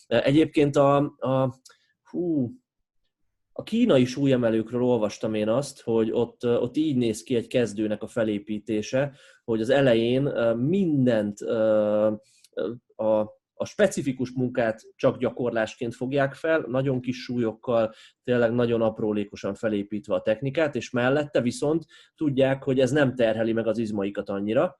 Egyébként 0.10 0.76
a, 0.76 0.96
a, 1.18 1.56
hú, 2.04 2.52
a 3.52 3.64
kínai 3.64 4.06
súlyemelőkről 4.06 4.84
olvastam 4.84 5.34
én 5.34 5.50
azt, 5.50 5.82
hogy 5.82 6.12
ott, 6.12 6.46
ott 6.46 6.78
így 6.78 6.98
néz 6.98 7.24
ki 7.24 7.36
egy 7.36 7.48
kezdőnek 7.48 8.04
a 8.04 8.08
felépítése, 8.08 9.16
hogy 9.44 9.62
az 9.62 9.70
elején 9.70 10.24
mindent 10.56 11.42
a, 12.96 13.40
a 13.54 13.66
specifikus 13.66 14.32
munkát 14.32 14.82
csak 14.96 15.18
gyakorlásként 15.18 15.96
fogják 15.96 16.34
fel, 16.34 16.66
nagyon 16.68 17.02
kis 17.02 17.24
súlyokkal, 17.24 17.94
tényleg 18.24 18.52
nagyon 18.52 18.82
aprólékosan 18.82 19.54
felépítve 19.54 20.16
a 20.16 20.22
technikát, 20.22 20.76
és 20.76 20.90
mellette 20.90 21.42
viszont 21.42 21.86
tudják, 22.16 22.64
hogy 22.64 22.80
ez 22.80 22.92
nem 22.92 23.16
terheli 23.16 23.54
meg 23.54 23.68
az 23.68 23.78
izmaikat 23.78 24.30
annyira, 24.30 24.78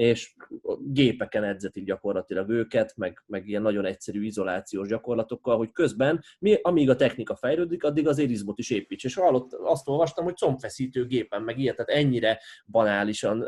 és 0.00 0.34
gépeken 0.78 1.44
edzetik 1.44 1.84
gyakorlatilag 1.84 2.48
őket, 2.48 2.96
meg, 2.96 3.22
meg 3.26 3.48
ilyen 3.48 3.62
nagyon 3.62 3.84
egyszerű 3.84 4.24
izolációs 4.24 4.88
gyakorlatokkal, 4.88 5.56
hogy 5.56 5.72
közben, 5.72 6.24
mi, 6.38 6.58
amíg 6.62 6.90
a 6.90 6.96
technika 6.96 7.36
fejlődik, 7.36 7.84
addig 7.84 8.08
az 8.08 8.18
érizmot 8.18 8.58
is 8.58 8.70
építs. 8.70 9.04
És 9.04 9.14
hallott, 9.14 9.52
azt 9.52 9.88
olvastam, 9.88 10.24
hogy 10.24 10.36
combfeszítő 10.36 11.06
gépen, 11.06 11.42
meg 11.42 11.58
ilyet, 11.58 11.76
tehát 11.76 12.02
ennyire 12.02 12.40
banálisan 12.66 13.46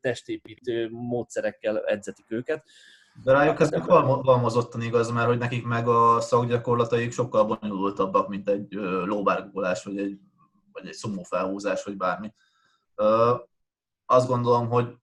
testépítő 0.00 0.88
módszerekkel 0.90 1.84
edzetik 1.84 2.26
őket. 2.28 2.64
De 3.24 3.32
rájuk 3.32 3.60
ez 3.60 3.70
halmozottan 3.84 4.82
igaz, 4.82 5.10
mert 5.10 5.26
hogy 5.26 5.38
nekik 5.38 5.66
meg 5.66 5.88
a 5.88 6.20
szakgyakorlataik 6.20 7.12
sokkal 7.12 7.44
bonyolultabbak, 7.44 8.28
mint 8.28 8.48
egy 8.48 8.72
lóbárgulás, 9.04 9.84
vagy 9.84 9.98
egy, 9.98 10.18
vagy 10.72 10.86
egy 10.86 10.94
szomó 10.94 11.22
felhúzás, 11.22 11.84
vagy 11.84 11.96
bármi. 11.96 12.32
Azt 14.06 14.28
gondolom, 14.28 14.68
hogy 14.68 14.96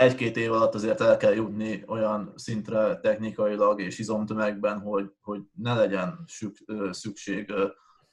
egy-két 0.00 0.36
év 0.36 0.52
alatt 0.52 0.74
azért 0.74 1.00
el 1.00 1.16
kell 1.16 1.34
jutni 1.34 1.84
olyan 1.86 2.32
szintre 2.36 3.00
technikailag 3.00 3.80
és 3.80 3.98
izomtömegben, 3.98 4.80
hogy, 4.80 5.12
hogy 5.20 5.40
ne 5.54 5.74
legyen 5.74 6.24
szükség 6.90 7.52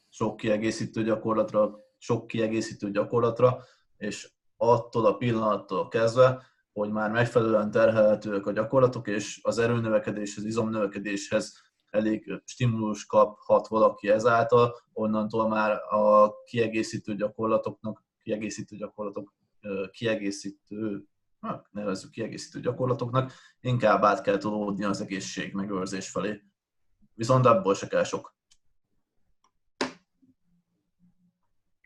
sok 0.09 0.37
kiegészítő 0.37 1.03
gyakorlatra, 1.03 1.79
sok 1.97 2.27
kiegészítő 2.27 2.91
gyakorlatra, 2.91 3.63
és 3.97 4.31
attól 4.57 5.05
a 5.05 5.17
pillanattól 5.17 5.87
kezdve, 5.87 6.45
hogy 6.73 6.91
már 6.91 7.11
megfelelően 7.11 7.71
terhelhetőek 7.71 8.45
a 8.45 8.51
gyakorlatok, 8.51 9.07
és 9.07 9.39
az 9.43 9.57
erőnövekedéshez, 9.57 10.45
izomnövekedéshez 10.45 11.53
elég 11.89 12.41
stimulus 12.45 13.05
kaphat 13.05 13.67
valaki 13.67 14.09
ezáltal, 14.09 14.75
onnantól 14.93 15.47
már 15.47 15.71
a 15.93 16.33
kiegészítő 16.43 17.15
gyakorlatoknak, 17.15 18.03
kiegészítő 18.23 18.75
gyakorlatok, 18.75 19.33
kiegészítő 19.91 21.07
hát 21.41 21.67
nevezzük 21.71 22.11
kiegészítő 22.11 22.59
gyakorlatoknak, 22.59 23.33
inkább 23.59 24.03
át 24.03 24.21
kell 24.21 24.37
tolódni 24.37 24.83
az 24.83 25.01
egészség 25.01 25.53
megőrzés 25.53 26.09
felé. 26.09 26.41
Viszont 27.13 27.45
abból 27.45 27.75
se 27.75 27.87
kell 27.87 28.03
sok. 28.03 28.35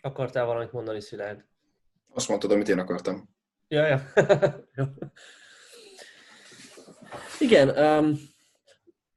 Akartál 0.01 0.45
valamit 0.45 0.71
mondani, 0.71 1.01
Szilárd? 1.01 1.45
Azt 2.13 2.27
mondtad, 2.27 2.51
amit 2.51 2.69
én 2.69 2.79
akartam. 2.79 3.29
Ja, 3.67 3.85
ja. 3.85 4.01
Igen, 7.39 7.69
um, 7.69 8.29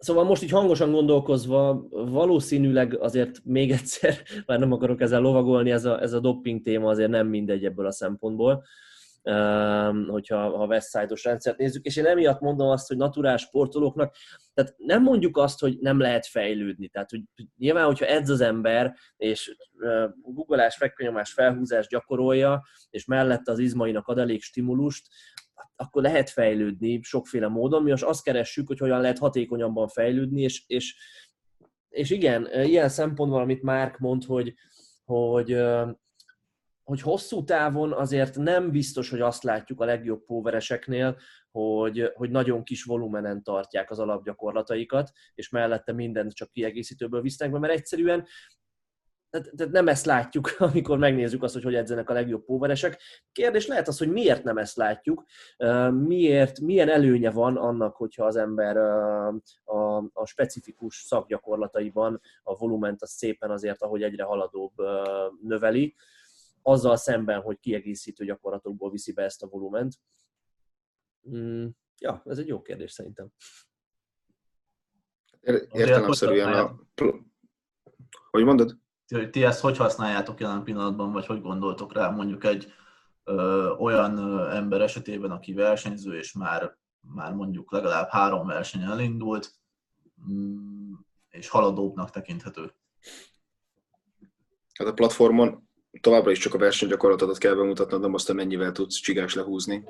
Szóval 0.04 0.24
most 0.24 0.42
így 0.42 0.50
hangosan 0.50 0.92
gondolkozva, 0.92 1.86
valószínűleg 1.90 2.98
azért 3.00 3.44
még 3.44 3.70
egyszer, 3.70 4.22
már 4.46 4.58
nem 4.58 4.72
akarok 4.72 5.00
ezzel 5.00 5.20
lovagolni, 5.20 5.70
ez 5.70 5.84
a, 5.84 6.00
ez 6.00 6.12
a 6.12 6.20
dopping 6.20 6.62
téma 6.62 6.88
azért 6.88 7.10
nem 7.10 7.26
mindegy 7.26 7.64
ebből 7.64 7.86
a 7.86 7.92
szempontból, 7.92 8.64
hogyha 10.06 10.56
ha 10.56 10.66
West 10.66 10.90
Side-os 10.90 11.24
rendszert 11.24 11.58
nézzük, 11.58 11.84
és 11.84 11.96
én 11.96 12.06
emiatt 12.06 12.40
mondom 12.40 12.68
azt, 12.68 12.88
hogy 12.88 12.96
naturál 12.96 13.36
sportolóknak, 13.36 14.14
tehát 14.54 14.74
nem 14.76 15.02
mondjuk 15.02 15.36
azt, 15.36 15.60
hogy 15.60 15.78
nem 15.80 15.98
lehet 15.98 16.26
fejlődni, 16.26 16.88
tehát 16.88 17.10
hogy 17.10 17.20
nyilván, 17.56 17.86
hogyha 17.86 18.06
edz 18.06 18.30
az 18.30 18.40
ember, 18.40 18.94
és 19.16 19.56
googleás, 20.22 20.76
fekvenyomás, 20.76 21.32
felhúzás 21.32 21.86
gyakorolja, 21.86 22.62
és 22.90 23.04
mellette 23.04 23.52
az 23.52 23.58
izmainak 23.58 24.06
ad 24.06 24.18
elég 24.18 24.42
stimulust, 24.42 25.06
akkor 25.76 26.02
lehet 26.02 26.30
fejlődni 26.30 27.00
sokféle 27.02 27.48
módon. 27.48 27.82
Mi 27.82 27.90
most 27.90 28.04
azt 28.04 28.22
keressük, 28.22 28.66
hogy 28.66 28.78
hogyan 28.78 29.00
lehet 29.00 29.18
hatékonyabban 29.18 29.88
fejlődni, 29.88 30.42
és, 30.42 30.64
és, 30.66 30.94
és 31.88 32.10
igen, 32.10 32.48
ilyen 32.64 32.88
szempontból, 32.88 33.40
amit 33.40 33.62
Márk 33.62 33.98
mond, 33.98 34.24
hogy, 34.24 34.54
hogy, 35.04 35.52
hogy 36.84 37.00
hosszú 37.00 37.44
távon 37.44 37.92
azért 37.92 38.36
nem 38.36 38.70
biztos, 38.70 39.10
hogy 39.10 39.20
azt 39.20 39.42
látjuk 39.42 39.80
a 39.80 39.84
legjobb 39.84 40.24
póvereseknél, 40.24 41.16
hogy, 41.50 42.10
hogy 42.14 42.30
nagyon 42.30 42.62
kis 42.62 42.84
volumenen 42.84 43.42
tartják 43.42 43.90
az 43.90 43.98
alapgyakorlataikat, 43.98 45.10
és 45.34 45.48
mellette 45.48 45.92
mindent 45.92 46.32
csak 46.32 46.52
kiegészítőből 46.52 47.20
visznek 47.20 47.50
be, 47.50 47.58
mert 47.58 47.72
egyszerűen 47.72 48.26
tehát, 49.30 49.72
nem 49.72 49.88
ezt 49.88 50.06
látjuk, 50.06 50.54
amikor 50.58 50.98
megnézzük 50.98 51.42
azt, 51.42 51.54
hogy 51.54 51.62
hogy 51.62 51.74
edzenek 51.74 52.10
a 52.10 52.12
legjobb 52.12 52.44
póveresek. 52.44 53.00
Kérdés 53.32 53.66
lehet 53.66 53.88
az, 53.88 53.98
hogy 53.98 54.08
miért 54.08 54.44
nem 54.44 54.58
ezt 54.58 54.76
látjuk, 54.76 55.24
miért, 55.90 56.60
milyen 56.60 56.88
előnye 56.88 57.30
van 57.30 57.56
annak, 57.56 57.96
hogyha 57.96 58.24
az 58.24 58.36
ember 58.36 58.76
a, 58.76 59.96
a 60.12 60.26
specifikus 60.26 60.96
szakgyakorlataiban 60.96 62.20
a 62.42 62.56
volument 62.56 63.02
az 63.02 63.10
szépen 63.10 63.50
azért, 63.50 63.82
ahogy 63.82 64.02
egyre 64.02 64.24
haladóbb 64.24 64.72
növeli, 65.42 65.94
azzal 66.66 66.96
szemben, 66.96 67.40
hogy 67.40 67.58
kiegészítő 67.60 68.24
gyakorlatokból 68.24 68.90
viszi 68.90 69.12
be 69.12 69.22
ezt 69.22 69.42
a 69.42 69.46
volument. 69.46 69.94
Mm, 71.30 71.66
ja, 71.98 72.22
ez 72.24 72.38
egy 72.38 72.48
jó 72.48 72.62
kérdés 72.62 72.92
szerintem. 72.92 73.32
Értelemszerűen 75.72 76.52
a... 76.52 76.80
Hogy 78.30 78.44
mondod? 78.44 78.82
hogy 79.08 79.30
ti 79.30 79.44
ezt 79.44 79.60
hogy 79.60 79.76
használjátok 79.76 80.40
jelen 80.40 80.64
pillanatban, 80.64 81.12
vagy 81.12 81.26
hogy 81.26 81.40
gondoltok 81.40 81.92
rá 81.92 82.10
mondjuk 82.10 82.44
egy 82.44 82.72
ö, 83.24 83.70
olyan 83.78 84.40
ember 84.50 84.80
esetében, 84.80 85.30
aki 85.30 85.52
versenyző, 85.52 86.16
és 86.16 86.32
már, 86.32 86.78
már 87.00 87.32
mondjuk 87.32 87.72
legalább 87.72 88.08
három 88.08 88.46
verseny 88.46 88.82
elindult, 88.82 89.52
mm, 90.30 90.92
és 91.28 91.48
haladóbbnak 91.48 92.10
tekinthető. 92.10 92.74
Hát 94.74 94.88
a 94.88 94.92
platformon 94.92 95.68
továbbra 96.00 96.30
is 96.30 96.38
csak 96.38 96.54
a 96.54 96.58
versenygyakorlatodat 96.58 97.38
kell 97.38 97.54
bemutatnod, 97.54 98.00
nem 98.00 98.14
azt, 98.14 98.32
mennyivel 98.32 98.72
tudsz 98.72 98.96
csigás 98.96 99.34
lehúzni. 99.34 99.84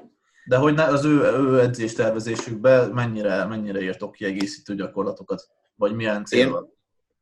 De 0.47 0.57
hogy 0.57 0.75
ne, 0.75 0.85
az 0.85 1.05
ő, 1.05 1.21
ő 1.21 1.61
edzéstervezésükbe 1.61 2.87
mennyire, 2.87 3.45
mennyire 3.45 3.81
írtok 3.81 4.13
kiegészítő 4.13 4.75
gyakorlatokat? 4.75 5.49
Vagy 5.75 5.95
milyen 5.95 6.25
cél 6.25 6.51
van? 6.51 6.73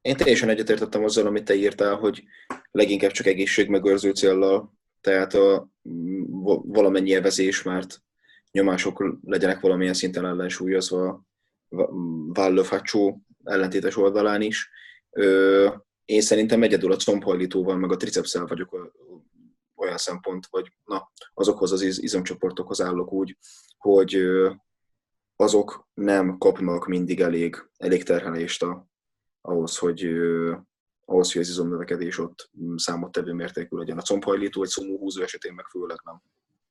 Én 0.00 0.16
teljesen 0.16 0.48
egyetértettem 0.48 1.04
azzal, 1.04 1.26
amit 1.26 1.44
te 1.44 1.54
írtál, 1.54 1.94
hogy 1.94 2.24
leginkább 2.70 3.10
csak 3.10 3.26
egészségmegőrző 3.26 4.10
céllal, 4.10 4.72
tehát 5.00 5.34
a, 5.34 5.68
valamennyi 6.62 7.14
evezés, 7.14 7.62
mert 7.62 8.02
nyomások 8.50 9.18
legyenek 9.24 9.60
valamilyen 9.60 9.94
szinten 9.94 10.26
ellensúlyozva 10.26 11.24
vállöfácsó 12.32 13.22
ellentétes 13.44 13.96
oldalán 13.96 14.42
is. 14.42 14.70
Én 16.12 16.20
szerintem 16.20 16.62
egyedül 16.62 16.92
a 16.92 16.96
combhajlítóval, 16.96 17.76
meg 17.76 17.92
a 17.92 17.96
tricepszel 17.96 18.46
vagyok 18.46 18.92
olyan 19.74 19.96
szempont, 19.96 20.46
vagy 20.50 20.72
na, 20.84 21.12
azokhoz 21.34 21.72
az 21.72 21.82
izomcsoportokhoz 21.82 22.80
állok 22.80 23.12
úgy, 23.12 23.36
hogy 23.78 24.22
azok 25.36 25.88
nem 25.94 26.38
kapnak 26.38 26.86
mindig 26.86 27.20
elég, 27.20 27.68
elég 27.76 28.02
terhelést 28.02 28.62
a, 28.62 28.86
ahhoz, 29.40 29.78
hogy 29.78 30.04
ahhoz, 31.04 31.32
hogy 31.32 31.40
az 31.40 31.48
izomnövekedés 31.48 32.18
ott 32.18 32.50
számottevő 32.76 33.32
mértékű 33.32 33.76
legyen. 33.76 33.98
A 33.98 34.02
combhajlító 34.02 34.60
vagy 34.60 34.68
szomóhúzó 34.68 35.22
esetén 35.22 35.54
meg 35.54 35.66
főleg 35.66 36.00
nem. 36.04 36.22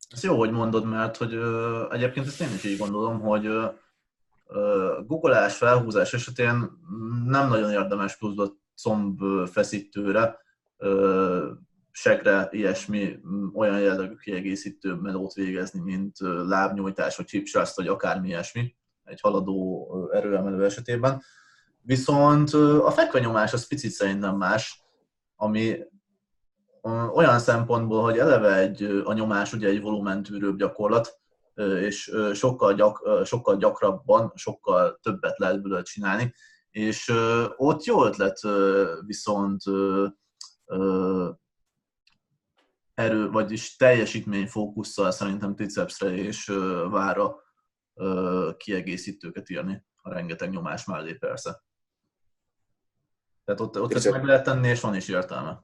Ez 0.10 0.24
jó, 0.24 0.38
hogy 0.38 0.52
mondod, 0.52 0.86
mert 0.86 1.18
hogy 1.18 1.34
ö, 1.34 1.86
egyébként 1.92 2.28
ezt 2.28 2.42
én 2.42 2.54
is 2.54 2.64
így 2.64 2.78
gondolom, 2.78 3.20
hogy 3.20 3.46
ö, 3.46 5.00
googleás, 5.08 5.58
felhúzás 5.58 6.14
esetén 6.14 6.56
nem 7.26 7.50
nagyon 7.50 7.72
érdemes 7.72 8.18
pluszba 8.18 8.60
combfeszítőre, 8.82 10.38
ö, 10.78 11.52
segre, 11.92 12.48
ilyesmi 12.52 13.20
olyan 13.54 13.80
jellegű 13.80 14.16
kiegészítő 14.16 14.94
melót 14.94 15.34
végezni, 15.34 15.80
mint 15.80 16.18
lábnyújtás, 16.48 17.16
vagy 17.16 17.30
hipsraszt, 17.30 17.76
vagy 17.76 17.88
akármi 17.88 18.28
ilyesmi 18.28 18.76
egy 19.04 19.20
haladó 19.22 19.88
erőemelő 20.14 20.66
esetében. 20.66 21.22
Viszont 21.82 22.54
a 22.84 22.92
fekvenyomás 22.92 23.54
az 23.54 23.68
picit 23.68 23.92
szerintem 23.92 24.36
más, 24.36 24.86
ami 25.36 25.78
olyan 27.14 27.40
szempontból, 27.40 28.04
hogy 28.04 28.18
eleve 28.18 28.56
egy, 28.56 28.84
a 29.04 29.14
nyomás 29.14 29.54
ugye 29.54 29.68
egy 29.68 29.82
volumentűrőbb 29.82 30.58
gyakorlat, 30.58 31.20
és 31.82 32.12
sokkal, 32.34 32.74
gyak, 32.74 33.22
sokkal 33.26 33.58
gyakrabban, 33.58 34.32
sokkal 34.36 35.00
többet 35.02 35.38
lehet 35.38 35.62
belőle 35.62 35.82
csinálni, 35.82 36.34
és 36.72 37.14
ott 37.56 37.84
jó 37.84 38.06
ötlet 38.06 38.40
viszont 39.06 39.62
erő, 42.94 43.30
vagyis 43.30 43.76
teljesítményfókusszal 43.76 45.12
szerintem 45.12 45.56
tricepsre 45.56 46.14
és 46.14 46.46
vára 46.90 47.36
kiegészítőket 48.58 49.50
írni 49.50 49.86
a 50.02 50.10
rengeteg 50.10 50.50
nyomás 50.50 50.86
mellé 50.86 51.14
persze. 51.14 51.64
Tehát 53.44 53.62
ott, 53.62 53.80
ott 53.80 53.94
ezt 53.94 54.12
meg 54.12 54.24
lehet 54.24 54.44
tenni, 54.44 54.68
és 54.68 54.80
van 54.80 54.96
is 54.96 55.08
értelme. 55.08 55.64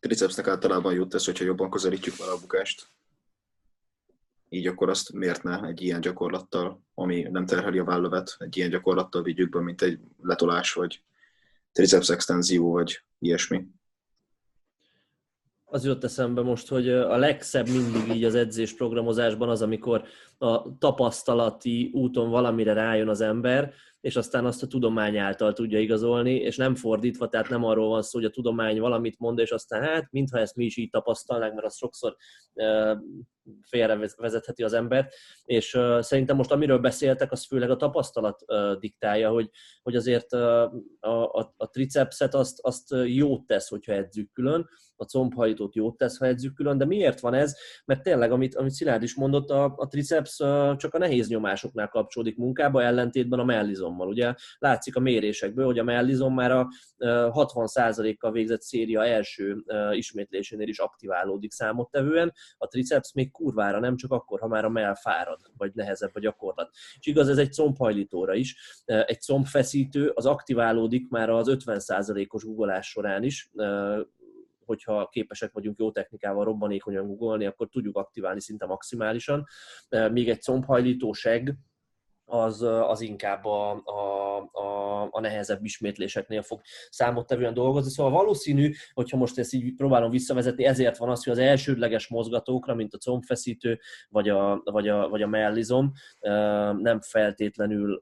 Tricepsnek 0.00 0.46
általában 0.46 0.92
jut 0.92 1.14
ez, 1.14 1.24
hogyha 1.24 1.44
jobban 1.44 1.70
közelítjük 1.70 2.16
vele 2.16 2.32
a 2.32 2.38
bukást. 2.40 2.86
Így 4.54 4.66
akkor 4.66 4.88
azt 4.88 5.12
miért 5.12 5.42
ne 5.42 5.62
egy 5.62 5.82
ilyen 5.82 6.00
gyakorlattal, 6.00 6.82
ami 6.94 7.22
nem 7.22 7.46
terheli 7.46 7.78
a 7.78 7.84
vállövet, 7.84 8.36
egy 8.38 8.56
ilyen 8.56 8.70
gyakorlattal 8.70 9.22
vigyük 9.22 9.50
be, 9.50 9.60
mint 9.60 9.82
egy 9.82 9.98
letolás, 10.22 10.72
vagy 10.72 11.02
triceps 11.72 12.08
extenzió, 12.08 12.72
vagy 12.72 13.02
ilyesmi. 13.18 13.66
Az 15.64 15.84
jött 15.84 16.04
eszembe 16.04 16.42
most, 16.42 16.68
hogy 16.68 16.88
a 16.88 17.16
legszebb 17.16 17.68
mindig 17.68 18.16
így 18.16 18.24
az 18.24 18.34
edzés 18.34 18.74
programozásban 18.74 19.48
az, 19.48 19.62
amikor 19.62 20.04
a 20.38 20.78
tapasztalati 20.78 21.90
úton 21.92 22.30
valamire 22.30 22.72
rájön 22.72 23.08
az 23.08 23.20
ember, 23.20 23.72
és 24.02 24.16
aztán 24.16 24.44
azt 24.44 24.62
a 24.62 24.66
tudomány 24.66 25.18
által 25.18 25.52
tudja 25.52 25.80
igazolni, 25.80 26.34
és 26.34 26.56
nem 26.56 26.74
fordítva, 26.74 27.28
tehát 27.28 27.48
nem 27.48 27.64
arról 27.64 27.88
van 27.88 28.02
szó, 28.02 28.18
hogy 28.18 28.28
a 28.28 28.30
tudomány 28.30 28.80
valamit 28.80 29.18
mond, 29.18 29.38
és 29.38 29.50
aztán 29.50 29.82
hát, 29.82 30.08
mintha 30.10 30.38
ezt 30.38 30.56
mi 30.56 30.64
is 30.64 30.76
így 30.76 30.90
tapasztalnánk, 30.90 31.54
mert 31.54 31.66
az 31.66 31.76
sokszor 31.76 32.16
félre 33.62 34.10
vezetheti 34.16 34.62
az 34.62 34.72
embert, 34.72 35.14
és 35.44 35.78
szerintem 36.00 36.36
most 36.36 36.52
amiről 36.52 36.78
beszéltek, 36.78 37.32
az 37.32 37.46
főleg 37.46 37.70
a 37.70 37.76
tapasztalat 37.76 38.44
diktálja, 38.78 39.30
hogy, 39.30 39.50
hogy 39.82 39.96
azért 39.96 40.32
a, 40.32 40.62
a, 41.00 41.54
a 41.56 41.70
tricepset 41.70 42.34
azt, 42.34 42.58
azt 42.60 42.94
jót 43.06 43.46
tesz, 43.46 43.68
hogyha 43.68 43.92
edzük 43.92 44.32
külön, 44.32 44.68
a 44.96 45.04
combhajtót 45.04 45.74
jót 45.74 45.96
tesz, 45.96 46.18
ha 46.18 46.26
edzük 46.26 46.54
külön, 46.54 46.78
de 46.78 46.84
miért 46.84 47.20
van 47.20 47.34
ez? 47.34 47.56
Mert 47.84 48.02
tényleg, 48.02 48.32
amit, 48.32 48.54
amit 48.54 48.72
Szilárd 48.72 49.02
is 49.02 49.14
mondott, 49.14 49.50
a, 49.50 49.74
a 49.76 49.86
triceps 49.86 50.36
csak 50.76 50.94
a 50.94 50.98
nehéz 50.98 51.28
nyomásoknál 51.28 51.88
kapcsolódik 51.88 52.36
munkába, 52.36 52.82
ellentétben 52.82 53.38
a 53.38 53.44
mellizommal. 53.92 54.08
Ugye 54.08 54.34
látszik 54.58 54.96
a 54.96 55.00
mérésekből, 55.00 55.64
hogy 55.64 55.78
a 55.78 55.84
mellizom 55.84 56.34
már 56.34 56.50
a 56.50 56.68
60%-kal 56.98 58.32
végzett 58.32 58.62
széria 58.62 59.04
első 59.04 59.64
ismétlésénél 59.92 60.68
is 60.68 60.78
aktiválódik 60.78 61.52
számottevően, 61.52 62.32
a 62.56 62.66
triceps 62.66 63.12
még 63.12 63.30
kurvára 63.30 63.80
nem, 63.80 63.96
csak 63.96 64.12
akkor, 64.12 64.40
ha 64.40 64.46
már 64.46 64.64
a 64.64 64.68
mell 64.68 64.94
fárad, 64.94 65.40
vagy 65.56 65.70
nehezebb 65.74 66.10
a 66.14 66.20
gyakorlat. 66.20 66.70
És 66.98 67.06
igaz, 67.06 67.28
ez 67.28 67.38
egy 67.38 67.52
combhajlítóra 67.52 68.34
is. 68.34 68.82
Egy 68.84 69.20
combfeszítő 69.20 70.08
az 70.14 70.26
aktiválódik 70.26 71.08
már 71.08 71.30
az 71.30 71.46
50%-os 71.50 72.44
guggolás 72.44 72.86
során 72.86 73.22
is, 73.22 73.50
hogyha 74.64 75.08
képesek 75.08 75.52
vagyunk 75.52 75.78
jó 75.78 75.92
technikával 75.92 76.44
robbanékonyan 76.44 77.06
googolni, 77.06 77.46
akkor 77.46 77.68
tudjuk 77.68 77.96
aktiválni 77.96 78.40
szinte 78.40 78.66
maximálisan. 78.66 79.46
Még 80.10 80.28
egy 80.28 80.42
combhajlító 80.42 81.12
seg, 81.12 81.54
az, 82.24 82.62
az 82.62 83.00
inkább 83.00 83.44
a, 83.44 83.82
a, 83.84 84.38
a, 84.52 85.08
a 85.10 85.20
nehezebb 85.20 85.64
ismétléseknél 85.64 86.42
fog 86.42 86.60
számottevően 86.90 87.54
dolgozni. 87.54 87.90
Szóval 87.90 88.12
valószínű, 88.12 88.72
hogyha 88.92 89.16
most 89.16 89.38
ezt 89.38 89.52
így 89.52 89.74
próbálom 89.74 90.10
visszavezetni, 90.10 90.64
ezért 90.64 90.96
van 90.96 91.10
az, 91.10 91.24
hogy 91.24 91.32
az 91.32 91.38
elsődleges 91.38 92.08
mozgatókra, 92.08 92.74
mint 92.74 92.94
a 92.94 92.98
combfeszítő 92.98 93.80
vagy 94.08 94.28
a, 94.28 94.60
vagy 94.64 94.88
a, 94.88 95.08
vagy 95.08 95.22
a 95.22 95.26
mellizom, 95.26 95.92
nem 96.78 97.00
feltétlenül 97.00 98.00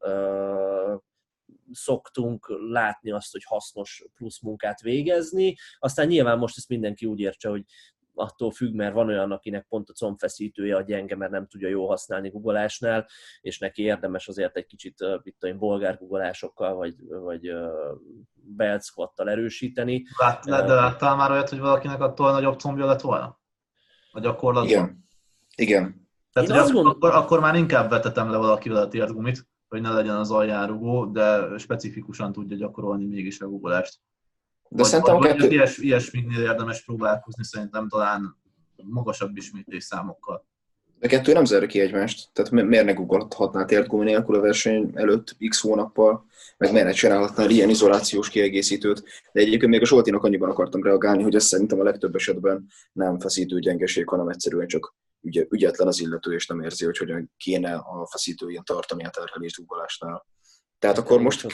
szoktunk 1.73 2.47
látni 2.71 3.11
azt, 3.11 3.33
hogy 3.33 3.45
hasznos 3.45 4.05
plusz 4.15 4.41
munkát 4.43 4.81
végezni. 4.81 5.57
Aztán 5.79 6.07
nyilván 6.07 6.39
most 6.39 6.57
ezt 6.57 6.69
mindenki 6.69 7.07
úgy 7.07 7.21
értse, 7.21 7.49
hogy 7.49 7.65
attól 8.21 8.51
függ, 8.51 8.75
mert 8.75 8.95
van 8.95 9.09
olyan, 9.09 9.33
akinek 9.33 9.67
pont 9.69 9.89
a 9.89 9.93
combfeszítője 9.93 10.77
a 10.77 10.83
gyenge, 10.83 11.17
mert 11.17 11.31
nem 11.31 11.47
tudja 11.47 11.69
jól 11.69 11.89
használni 11.89 12.29
googolásnál, 12.29 13.07
és 13.41 13.59
neki 13.59 13.83
érdemes 13.83 14.29
azért 14.29 14.57
egy 14.57 14.67
kicsit, 14.67 14.95
itt 15.23 15.37
tudom, 15.39 15.59
bolgár 15.59 15.99
googolásokkal, 15.99 16.75
vagy, 16.75 16.95
vagy 17.09 17.53
belt 18.33 18.83
erősíteni. 19.15 20.05
Lát, 20.19 20.45
de 20.45 20.75
láttál 20.75 21.17
már 21.17 21.31
olyat, 21.31 21.49
hogy 21.49 21.59
valakinek 21.59 22.01
attól 22.01 22.33
nagyobb 22.33 22.59
combja 22.59 22.87
lett 22.87 23.01
volna? 23.01 23.41
A 24.13 24.21
gyakorlatban? 24.21 24.71
Igen. 24.71 25.05
Igen. 25.57 26.09
Tehát, 26.33 26.49
hogy 26.49 26.59
akkor, 26.59 26.73
gondol... 26.73 26.93
akkor, 26.93 27.11
akkor, 27.11 27.41
már 27.41 27.55
inkább 27.55 27.91
vetetem 27.91 28.31
le 28.31 28.37
valakivel 28.37 28.83
a 28.83 28.89
térdgumit, 28.89 29.49
hogy 29.69 29.81
ne 29.81 29.93
legyen 29.93 30.17
az 30.17 30.31
aljárugó, 30.31 31.07
de 31.07 31.59
specifikusan 31.59 32.33
tudja 32.33 32.57
gyakorolni 32.57 33.07
mégis 33.07 33.41
a 33.41 33.49
googolást. 33.49 34.01
De 34.73 34.83
vagy, 34.83 34.91
szerintem 34.91 35.17
vagy, 35.17 35.27
kettő... 35.27 35.49
ilyes, 35.49 35.79
ilyesmiknél 35.79 36.41
érdemes 36.41 36.85
próbálkozni, 36.85 37.45
szerintem 37.45 37.89
talán 37.89 38.37
magasabb 38.77 39.37
ismétlés 39.37 39.85
számokkal. 39.85 40.49
De 40.99 41.09
kettő 41.09 41.33
nem 41.33 41.45
zárja 41.45 41.69
ki 41.69 41.81
egymást. 41.81 42.29
Tehát 42.33 42.51
miért 42.51 42.85
ne 42.85 42.93
googolhatnál 42.93 43.65
térdgumi 43.65 44.05
nélkül 44.05 44.35
a 44.35 44.41
verseny 44.41 44.91
előtt 44.95 45.37
x 45.49 45.61
hónappal, 45.61 46.27
meg 46.57 46.73
miért 46.73 46.87
ne 46.87 46.93
csinálhatnál 46.93 47.51
ilyen 47.51 47.69
izolációs 47.69 48.29
kiegészítőt. 48.29 49.03
De 49.33 49.41
egyébként 49.41 49.71
még 49.71 49.83
a 49.83 49.87
Zsoltinak 49.87 50.25
annyiban 50.25 50.51
akartam 50.51 50.83
reagálni, 50.83 51.23
hogy 51.23 51.35
ez 51.35 51.45
szerintem 51.45 51.81
a 51.81 51.83
legtöbb 51.83 52.15
esetben 52.15 52.67
nem 52.93 53.19
feszítő 53.19 53.59
gyengeség, 53.59 54.09
hanem 54.09 54.29
egyszerűen 54.29 54.67
csak 54.67 54.95
ügy, 55.21 55.47
ügyetlen 55.51 55.89
az 55.89 56.01
illető, 56.01 56.35
és 56.35 56.47
nem 56.47 56.61
érzi, 56.61 56.85
hogy 56.85 56.99
hogyan 56.99 57.33
kéne 57.37 57.75
a 57.75 58.07
feszítőjén 58.11 58.63
tartani 58.65 59.05
a 59.05 59.11
terhelést 59.11 59.57
googolásnál. 59.57 60.27
Tehát 60.81 60.99
akkor 60.99 61.21
most 61.21 61.47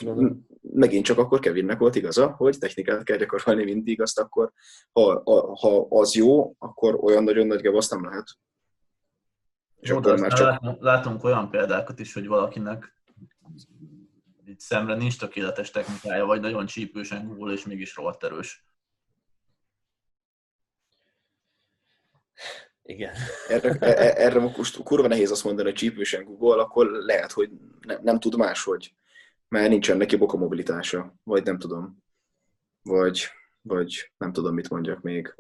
megint 0.61 1.05
csak 1.05 1.19
akkor 1.19 1.39
Kevinnek 1.39 1.79
volt 1.79 1.95
igaza, 1.95 2.27
hogy 2.27 2.59
technikát 2.59 3.05
kell 3.05 3.17
gyakorolni 3.17 3.65
mindig, 3.65 4.01
azt 4.01 4.19
akkor, 4.19 4.53
ha, 4.93 5.23
ha 5.61 5.87
az 5.89 6.15
jó, 6.15 6.55
akkor 6.59 6.99
olyan 7.05 7.25
nagyon 7.25 7.47
nagy 7.47 7.67
azt 7.67 7.91
nem 7.91 8.05
lehet. 8.05 8.25
És 9.81 9.89
jó, 9.89 9.97
akkor 9.97 10.19
már 10.19 10.33
csak... 10.33 10.61
látunk, 10.81 11.25
olyan 11.25 11.51
példákat 11.51 11.99
is, 11.99 12.15
hogy 12.15 12.27
valakinek 12.27 12.95
itt 14.45 14.61
szemre 14.61 14.95
nincs 14.95 15.19
tökéletes 15.19 15.71
technikája, 15.71 16.25
vagy 16.25 16.41
nagyon 16.41 16.67
csípősen 16.67 17.37
gól, 17.37 17.53
és 17.53 17.65
mégis 17.65 17.97
rohadt 17.97 18.25
erős. 18.25 18.67
Igen. 22.83 23.15
Erre, 23.49 23.77
e- 23.81 24.05
e- 24.05 24.15
erre 24.17 24.41
most 24.41 24.83
kurva 24.83 25.07
nehéz 25.07 25.31
azt 25.31 25.45
mondani, 25.45 25.69
hogy 25.69 25.79
csípősen 25.79 26.25
Google, 26.25 26.63
akkor 26.63 26.91
lehet, 26.91 27.33
hogy 27.33 27.51
ne, 27.81 27.99
nem 28.03 28.21
tud 28.21 28.37
máshogy 28.37 28.95
mert 29.49 29.69
nincsen 29.69 29.97
neki 29.97 30.17
boka 30.17 30.37
mobilitása, 30.37 31.15
vagy 31.23 31.45
nem 31.45 31.59
tudom, 31.59 32.03
vagy, 32.83 33.27
vagy 33.63 34.13
nem 34.19 34.33
tudom, 34.33 34.55
mit 34.55 34.71
mondjak 34.71 35.01
még, 35.01 35.35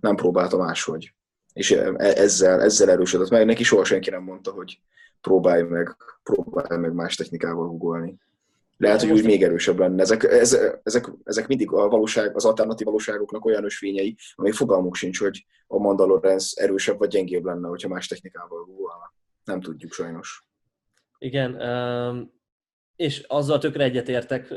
nem 0.00 0.16
próbálta 0.16 0.56
máshogy. 0.56 1.14
És 1.52 1.70
e, 1.70 1.92
ezzel, 1.96 2.60
ezzel 2.60 2.90
erősödött 2.90 3.30
meg, 3.30 3.46
neki 3.46 3.62
soha 3.62 3.84
senki 3.84 4.10
nem 4.10 4.22
mondta, 4.22 4.50
hogy 4.50 4.80
próbálj 5.20 5.62
meg, 5.62 5.96
próbálj 6.22 6.80
meg 6.80 6.92
más 6.92 7.14
technikával 7.14 7.66
googolni. 7.66 8.18
Lehet, 8.76 9.00
hogy 9.00 9.10
úgy 9.10 9.24
még 9.24 9.42
erősebb 9.42 9.78
lenne. 9.78 10.02
Ezek, 10.02 10.22
ezek, 10.82 11.10
ezek 11.24 11.46
mindig 11.46 11.72
a 11.72 11.88
valóság, 11.88 12.36
az 12.36 12.44
alternatív 12.44 12.86
valóságoknak 12.86 13.44
olyan 13.44 13.64
ösvényei, 13.64 14.16
amelyek 14.34 14.56
fogalmuk 14.56 14.94
sincs, 14.94 15.18
hogy 15.20 15.46
a 15.66 15.78
Mandalorian 15.78 16.38
erősebb 16.54 16.98
vagy 16.98 17.08
gyengébb 17.08 17.44
lenne, 17.44 17.68
hogyha 17.68 17.88
más 17.88 18.06
technikával 18.06 18.64
googolna. 18.64 19.12
Nem 19.44 19.60
tudjuk 19.60 19.92
sajnos. 19.92 20.46
Igen, 21.18 21.60
és 22.96 23.24
azzal 23.28 23.58
tökre 23.58 23.84
egyetértek, 23.84 24.50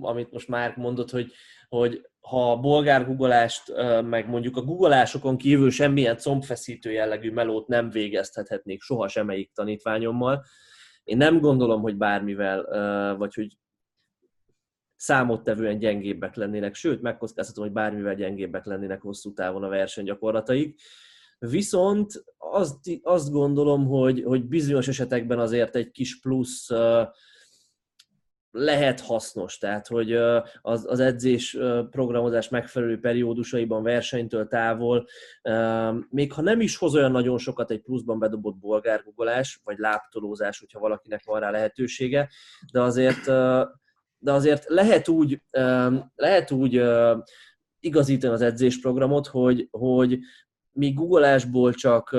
amit 0.00 0.32
most 0.32 0.48
már 0.48 0.76
mondott, 0.76 1.10
hogy, 1.10 1.32
hogy 1.68 2.06
ha 2.20 2.50
a 2.52 2.56
bolgár 2.56 3.06
guggolást, 3.06 3.68
uh, 3.68 4.02
meg 4.02 4.28
mondjuk 4.28 4.56
a 4.56 4.62
guggolásokon 4.62 5.36
kívül 5.36 5.70
semmilyen 5.70 6.16
combfeszítő 6.16 6.92
jellegű 6.92 7.30
melót 7.30 7.68
nem 7.68 7.90
végeztethetnék 7.90 8.82
soha 8.82 9.08
semmelyik 9.08 9.52
tanítványommal, 9.52 10.44
én 11.04 11.16
nem 11.16 11.40
gondolom, 11.40 11.80
hogy 11.80 11.96
bármivel, 11.96 12.66
vagy 13.16 13.34
hogy 13.34 13.56
számottevően 14.96 15.78
gyengébbek 15.78 16.34
lennének, 16.34 16.74
sőt, 16.74 17.02
megkockáztatom, 17.02 17.64
hogy 17.64 17.72
bármivel 17.72 18.14
gyengébbek 18.14 18.64
lennének 18.64 19.00
hosszú 19.00 19.32
távon 19.32 19.62
a 19.62 19.68
versenygyakorlataik. 19.68 20.80
Viszont 21.50 22.24
azt, 22.38 22.76
azt 23.02 23.30
gondolom, 23.30 23.86
hogy, 23.86 24.22
hogy 24.22 24.44
bizonyos 24.44 24.88
esetekben 24.88 25.38
azért 25.38 25.76
egy 25.76 25.90
kis 25.90 26.20
plusz 26.20 26.68
lehet 28.50 29.00
hasznos, 29.00 29.58
tehát 29.58 29.86
hogy 29.86 30.12
az, 30.62 30.86
az 30.86 31.00
edzés 31.00 31.58
programozás 31.90 32.48
megfelelő 32.48 32.98
periódusaiban 32.98 33.82
versenytől 33.82 34.46
távol, 34.46 35.06
még 36.10 36.32
ha 36.32 36.42
nem 36.42 36.60
is 36.60 36.76
hoz 36.76 36.94
olyan 36.94 37.10
nagyon 37.10 37.38
sokat 37.38 37.70
egy 37.70 37.80
pluszban 37.80 38.18
bedobott 38.18 38.56
bolgárgugolás, 38.56 39.60
vagy 39.64 39.78
láptolózás, 39.78 40.58
hogyha 40.58 40.80
valakinek 40.80 41.24
van 41.24 41.40
rá 41.40 41.50
lehetősége, 41.50 42.28
de 42.72 42.80
azért, 42.80 43.24
de 44.18 44.32
azért 44.32 44.64
lehet 44.68 45.08
úgy, 45.08 45.42
lehet 46.14 46.50
úgy 46.50 46.82
igazítani 47.80 48.32
az 48.32 48.42
edzésprogramot, 48.42 49.26
hogy, 49.26 49.68
hogy 49.70 50.18
míg 50.72 50.94
googolásból 50.94 51.72
csak 51.72 52.16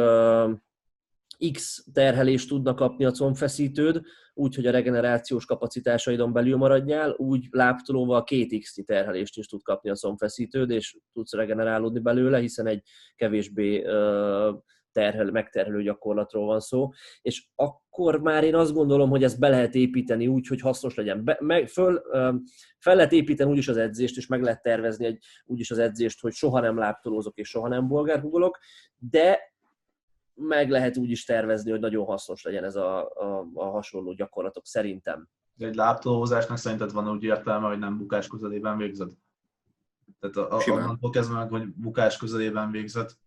X 1.52 1.86
terhelést 1.94 2.48
tudnak 2.48 2.76
kapni 2.76 3.06
a 3.06 3.12
combfeszítőd, 3.12 4.02
úgy, 4.34 4.56
hogy 4.56 4.66
a 4.66 4.72
regenerációs 4.72 5.46
kapacitásaidon 5.46 6.34
belül 6.34 6.58
maradjál, 6.58 7.12
úgy 7.18 7.48
láptolóval 7.50 8.24
két 8.24 8.62
x 8.62 8.80
terhelést 8.86 9.38
is 9.38 9.48
tud 9.48 9.62
kapni 9.62 9.90
a 9.90 9.96
combfeszítőd, 9.96 10.70
és 10.70 10.98
tudsz 11.14 11.34
regenerálódni 11.34 12.00
belőle, 12.00 12.40
hiszen 12.40 12.68
egy 12.68 12.82
kevésbé 13.16 13.86
terhel, 14.94 15.32
megterhelő 15.32 15.82
gyakorlatról 15.82 16.46
van 16.46 16.60
szó, 16.60 16.90
és 17.22 17.48
akkor 17.56 18.22
már 18.22 18.44
én 18.44 18.56
azt 18.56 18.74
gondolom, 18.74 19.10
hogy 19.10 19.24
ezt 19.24 19.40
be 19.40 19.50
lehet 19.50 19.76
építeni 19.76 20.28
úgy, 20.28 20.48
hogy 20.48 20.62
hasznos 20.62 20.96
legyen. 20.96 21.24
Be, 21.24 21.38
meg, 21.40 21.68
föl, 21.68 22.02
fel 22.78 22.96
lehet 22.96 23.12
építeni 23.12 23.52
úgyis 23.52 23.68
az 23.68 23.78
edzést, 23.78 24.18
és 24.18 24.28
meg 24.28 24.42
lehet 24.42 24.62
tervezni 24.62 25.06
egy, 25.06 25.24
úgyis 25.46 25.72
az 25.72 25.78
edzést, 25.78 26.22
hogy 26.22 26.34
soha 26.34 26.60
nem 26.60 26.78
láptolózok 26.78 27.38
és 27.38 27.50
soha 27.50 27.68
nem 27.68 27.88
bolgárhugolok, 27.88 28.60
de 28.98 29.40
meg 30.34 30.70
lehet 30.70 30.98
úgy 30.98 31.10
is 31.10 31.26
tervezni, 31.26 31.72
hogy 31.72 31.80
nagyon 31.80 32.06
hasznos 32.06 32.44
legyen 32.44 32.64
ez 32.64 32.76
a, 32.76 33.10
a, 33.10 33.48
a 33.54 33.66
hasonló 33.66 34.14
gyakorlatok 34.14 34.66
szerintem. 34.66 35.28
De 35.56 35.68
egy 35.68 35.76
láptolózásnak 35.76 36.58
szerinted 36.58 36.92
van 36.92 37.10
úgy 37.10 37.24
értelme, 37.24 37.68
hogy 37.68 37.80
nem 37.80 37.98
bukás 37.98 38.28
közelében 38.28 38.78
végzed? 38.78 39.12
Tehát 40.20 40.52
a, 40.52 40.58
a, 40.58 40.72
onnantól 40.72 41.10
kezdve 41.10 41.38
meg, 41.38 41.50
hogy 41.50 41.74
bukás 41.74 42.18
közelében 42.18 42.72
végzett, 42.72 43.18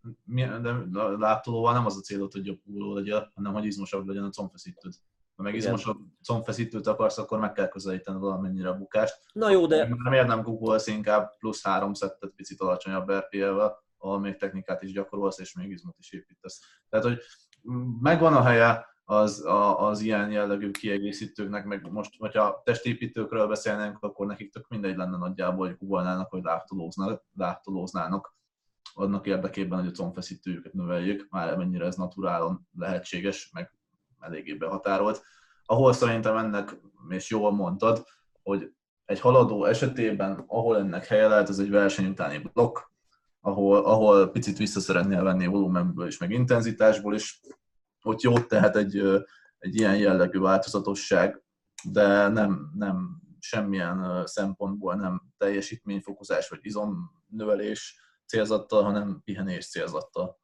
de 0.62 0.99
a 0.99 1.18
láptolóval 1.18 1.72
nem 1.72 1.87
az 1.87 1.97
a 1.97 2.01
célod, 2.01 2.33
hogy 2.33 2.47
jobb 2.47 2.61
húló 2.64 2.95
legyen, 2.95 3.33
hanem 3.35 3.53
hogy 3.53 3.64
izmosabb 3.64 4.07
legyen 4.07 4.24
a 4.24 4.31
combfeszítőd. 4.31 4.93
Ha 5.37 5.43
meg 5.43 5.55
izmosabb 5.55 5.99
combfeszítőt 6.22 6.87
akarsz, 6.87 7.18
akkor 7.18 7.39
meg 7.39 7.53
kell 7.53 7.68
közelíteni 7.68 8.18
valamennyire 8.18 8.68
a 8.68 8.77
bukást. 8.77 9.20
Na 9.33 9.51
jó, 9.51 9.66
de... 9.66 9.77
Mert 9.77 10.11
miért 10.11 10.27
nem 10.27 10.43
googolsz 10.43 10.87
inkább 10.87 11.37
plusz 11.39 11.62
három 11.62 11.95
szettet 11.95 12.33
picit 12.37 12.61
alacsonyabb 12.61 13.12
RPL-vel, 13.12 13.85
ahol 13.99 14.20
még 14.20 14.37
technikát 14.37 14.83
is 14.83 14.93
gyakorolsz, 14.93 15.39
és 15.39 15.55
még 15.55 15.70
izmot 15.70 15.99
is 15.99 16.12
építesz. 16.12 16.61
Tehát, 16.89 17.07
hogy 17.07 17.18
megvan 18.01 18.35
a 18.35 18.43
helye 18.43 18.87
az, 19.09 19.44
a, 19.44 19.86
az 19.88 20.00
ilyen 20.00 20.30
jellegű 20.30 20.70
kiegészítőknek, 20.70 21.64
meg 21.64 21.90
most, 21.90 22.14
hogyha 22.18 22.62
testépítőkről 22.64 23.46
beszélnénk, 23.46 23.98
akkor 24.00 24.26
nekik 24.26 24.52
tök 24.52 24.68
mindegy 24.68 24.96
lenne 24.96 25.16
nagyjából, 25.16 25.66
hogy 25.66 25.76
googolnának, 25.78 26.30
hogy 26.30 26.42
láptolóznának 27.34 28.34
annak 28.94 29.26
érdekében, 29.26 29.78
hogy 29.78 29.88
a 29.88 29.96
combfeszítőjüket 29.96 30.72
növeljük, 30.72 31.26
már 31.30 31.57
mennyire 31.57 31.86
ez 31.86 31.96
naturálon 31.96 32.68
lehetséges, 32.78 33.50
meg 33.52 33.72
eléggé 34.20 34.54
behatárolt. 34.54 35.22
Ahol 35.66 35.92
szerintem 35.92 36.36
ennek, 36.36 36.80
és 37.09 37.30
jól 37.30 37.52
mondtad, 37.52 38.04
hogy 38.42 38.72
egy 39.04 39.20
haladó 39.20 39.64
esetében, 39.64 40.44
ahol 40.46 40.76
ennek 40.76 41.07
helye 41.07 41.28
lehet, 41.28 41.48
az 41.48 41.59
egy 41.59 41.70
verseny 41.70 42.07
utáni 42.07 42.38
blokk, 42.52 42.78
ahol, 43.40 43.84
ahol 43.84 44.30
picit 44.30 44.57
vissza 44.57 44.80
szeretnél 44.80 45.22
venni 45.22 45.46
volumenből 45.46 46.07
és 46.07 46.18
meg 46.18 46.30
intenzitásból 46.30 47.14
is, 47.14 47.40
ott 48.07 48.20
jót 48.20 48.48
tehet 48.48 48.76
egy, 48.76 48.96
egy 49.59 49.74
ilyen 49.74 49.96
jellegű 49.96 50.38
változatosság, 50.38 51.42
de 51.90 52.28
nem, 52.28 52.70
nem 52.74 53.20
semmilyen 53.38 54.26
szempontból 54.26 54.94
nem 54.94 55.22
teljesítményfokozás 55.36 56.48
vagy 56.48 56.59
izomnövelés 56.62 58.00
célzattal, 58.26 58.82
hanem 58.82 59.20
pihenés 59.24 59.68
célzattal. 59.68 60.40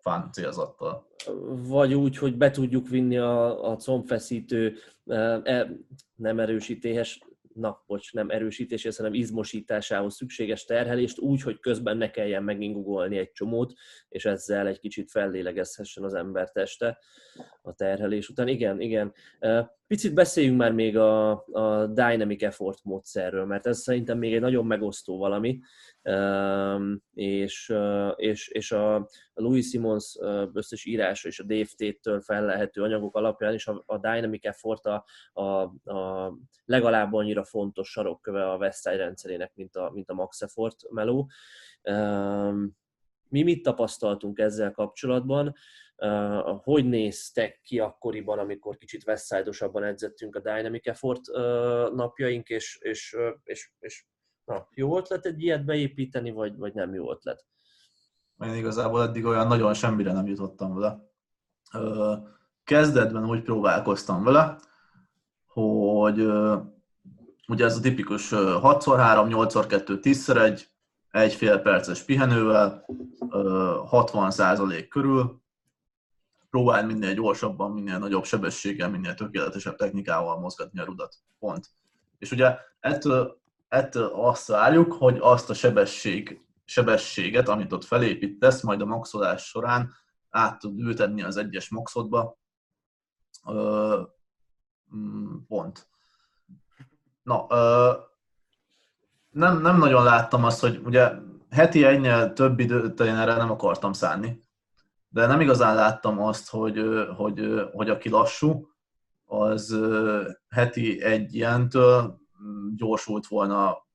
Fán 0.00 0.32
célzattal. 0.32 1.06
Vagy 1.48 1.94
úgy, 1.94 2.16
hogy 2.16 2.36
be 2.36 2.50
tudjuk 2.50 2.88
vinni 2.88 3.18
a, 3.18 3.70
a 3.70 3.76
combfeszítő 3.76 4.76
e, 5.06 5.70
nem 6.14 6.38
erősítés, 6.38 7.22
na, 7.58 7.82
bocs, 7.86 8.12
nem 8.12 8.30
erősítéshez, 8.30 8.96
hanem 8.96 9.14
izmosításához 9.14 10.14
szükséges 10.14 10.64
terhelést 10.64 11.18
úgy, 11.18 11.42
hogy 11.42 11.60
közben 11.60 11.96
ne 11.96 12.10
kelljen 12.10 12.42
megint 12.42 12.74
googolni 12.74 13.18
egy 13.18 13.32
csomót, 13.32 13.72
és 14.08 14.24
ezzel 14.24 14.66
egy 14.66 14.78
kicsit 14.78 15.10
fellélegezhessen 15.10 16.04
az 16.04 16.14
ember 16.14 16.50
teste 16.50 16.98
a 17.68 17.74
terhelés 17.74 18.28
után. 18.28 18.48
Igen, 18.48 18.80
igen. 18.80 19.12
Picit 19.86 20.14
beszéljünk 20.14 20.58
már 20.58 20.72
még 20.72 20.96
a, 20.96 21.30
a 21.52 21.86
Dynamic 21.86 22.42
Effort 22.42 22.78
módszerről, 22.84 23.44
mert 23.44 23.66
ez 23.66 23.78
szerintem 23.78 24.18
még 24.18 24.34
egy 24.34 24.40
nagyon 24.40 24.66
megosztó 24.66 25.18
valami, 25.18 25.60
és, 27.14 27.74
és, 28.16 28.48
és 28.48 28.72
a 28.72 29.08
Louis 29.34 29.68
Simons 29.68 30.16
összes 30.52 30.84
írása 30.84 31.28
és 31.28 31.40
a 31.40 31.44
DFT-től 31.44 32.20
fellehető 32.20 32.82
anyagok 32.82 33.16
alapján 33.16 33.54
is 33.54 33.66
a, 33.66 33.82
a 33.86 33.98
Dynamic 33.98 34.46
Effort 34.46 34.86
a, 34.86 35.04
a, 35.32 35.42
a 35.92 36.32
legalább 36.64 37.12
annyira 37.12 37.44
fontos 37.44 37.90
sarokköve 37.90 38.50
a 38.50 38.56
Westside 38.56 38.96
rendszerének, 38.96 39.52
mint 39.54 39.76
a, 39.76 39.90
mint 39.94 40.10
a 40.10 40.14
Max 40.14 40.42
Effort 40.42 40.76
meló. 40.90 41.30
Mi 43.28 43.42
mit 43.42 43.62
tapasztaltunk 43.62 44.38
ezzel 44.38 44.72
kapcsolatban? 44.72 45.54
Uh, 46.00 46.60
hogy 46.62 46.88
néztek 46.88 47.60
ki 47.60 47.78
akkoriban, 47.78 48.38
amikor 48.38 48.76
kicsit 48.76 49.06
westside 49.06 49.50
edzettünk 49.72 50.36
a 50.36 50.40
Dynamic 50.40 50.86
Effort 50.86 51.28
uh, 51.28 51.94
napjaink, 51.94 52.48
és, 52.48 52.78
és, 52.82 53.14
uh, 53.18 53.34
és, 53.42 53.72
és 53.78 54.06
na, 54.44 54.68
jó 54.74 54.96
ötlet 54.96 55.26
egy 55.26 55.42
ilyet 55.42 55.64
beépíteni, 55.64 56.30
vagy, 56.30 56.56
vagy 56.56 56.74
nem 56.74 56.94
jó 56.94 57.10
ötlet? 57.10 57.46
Én 58.44 58.54
igazából 58.54 59.02
eddig 59.02 59.24
olyan 59.24 59.46
nagyon 59.46 59.74
semmire 59.74 60.12
nem 60.12 60.26
jutottam 60.26 60.74
vele. 60.74 60.98
Kezdetben 62.64 63.28
úgy 63.28 63.42
próbálkoztam 63.42 64.24
vele, 64.24 64.58
hogy 65.46 66.20
ugye 67.48 67.64
ez 67.64 67.76
a 67.76 67.80
tipikus 67.80 68.28
6x3, 68.32 69.26
8x2, 69.30 69.98
10x1, 70.02 70.62
egy 71.10 71.32
fél 71.32 71.58
perces 71.58 72.02
pihenővel, 72.02 72.84
60% 73.28 74.86
körül, 74.88 75.42
próbáld 76.58 76.86
minél 76.86 77.14
gyorsabban, 77.14 77.70
minél 77.70 77.98
nagyobb 77.98 78.24
sebességgel, 78.24 78.90
minél 78.90 79.14
tökéletesebb 79.14 79.76
technikával 79.76 80.38
mozgatni 80.38 80.80
a 80.80 80.84
rudat. 80.84 81.14
Pont. 81.38 81.70
És 82.18 82.30
ugye 82.30 82.56
ettől, 82.80 83.40
ettől 83.68 84.04
azt 84.04 84.46
várjuk, 84.46 84.92
hogy 84.92 85.18
azt 85.20 85.50
a 85.50 85.54
sebesség, 85.54 86.44
sebességet, 86.64 87.48
amit 87.48 87.72
ott 87.72 87.84
felépítesz, 87.84 88.62
majd 88.62 88.80
a 88.80 88.84
maxolás 88.84 89.42
során 89.42 89.92
át 90.30 90.58
tud 90.58 90.78
ültetni 90.78 91.22
az 91.22 91.36
egyes 91.36 91.68
maxodba. 91.68 92.38
Mm, 94.96 95.36
pont. 95.48 95.88
Na, 97.22 97.46
nem, 99.30 99.60
nem 99.60 99.78
nagyon 99.78 100.04
láttam 100.04 100.44
azt, 100.44 100.60
hogy 100.60 100.80
ugye 100.84 101.12
heti 101.50 101.84
egynél 101.84 102.32
több 102.32 102.58
időt 102.58 103.00
én 103.00 103.16
erre 103.16 103.36
nem 103.36 103.50
akartam 103.50 103.92
szánni 103.92 104.46
de 105.08 105.26
nem 105.26 105.40
igazán 105.40 105.74
láttam 105.74 106.22
azt, 106.22 106.50
hogy, 106.50 106.82
hogy, 107.16 107.68
hogy 107.72 107.90
aki 107.90 108.08
lassú, 108.08 108.68
az 109.24 109.78
heti 110.48 111.02
egy 111.02 111.34
ilyentől 111.34 112.18
gyorsult 112.76 113.26
volna 113.26 113.86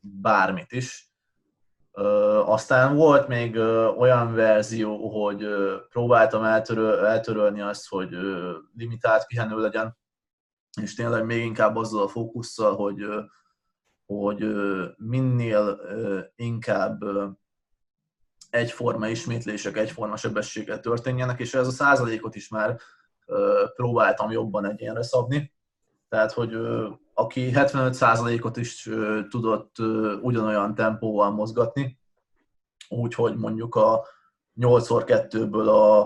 bármit 0.00 0.72
is. 0.72 1.12
Aztán 2.44 2.96
volt 2.96 3.28
még 3.28 3.56
olyan 3.98 4.34
verzió, 4.34 5.24
hogy 5.24 5.46
próbáltam 5.88 6.44
eltöröl, 6.44 7.06
eltörölni 7.06 7.60
azt, 7.60 7.88
hogy 7.88 8.16
limitált 8.74 9.26
pihenő 9.26 9.60
legyen, 9.60 9.98
és 10.80 10.94
tényleg 10.94 11.24
még 11.24 11.44
inkább 11.44 11.76
azzal 11.76 12.02
a 12.02 12.08
fókusszal, 12.08 12.76
hogy, 12.76 13.06
hogy 14.06 14.54
minél 14.96 15.80
inkább 16.36 17.04
egyforma 18.50 19.08
ismétlések, 19.08 19.76
egyforma 19.76 20.16
sebességgel 20.16 20.80
történjenek, 20.80 21.40
és 21.40 21.54
ez 21.54 21.66
a 21.66 21.70
százalékot 21.70 22.34
is 22.34 22.48
már 22.48 22.76
próbáltam 23.74 24.30
jobban 24.30 24.64
egyénre 24.64 25.02
szabni. 25.02 25.52
Tehát, 26.08 26.32
hogy 26.32 26.56
aki 27.14 27.50
75 27.50 27.94
százalékot 27.94 28.56
is 28.56 28.88
tudott 29.28 29.78
ugyanolyan 30.22 30.74
tempóval 30.74 31.30
mozgatni, 31.30 31.98
úgyhogy 32.88 33.36
mondjuk 33.36 33.74
a 33.74 34.04
8x2-ből 34.60 35.66
a, 35.66 36.00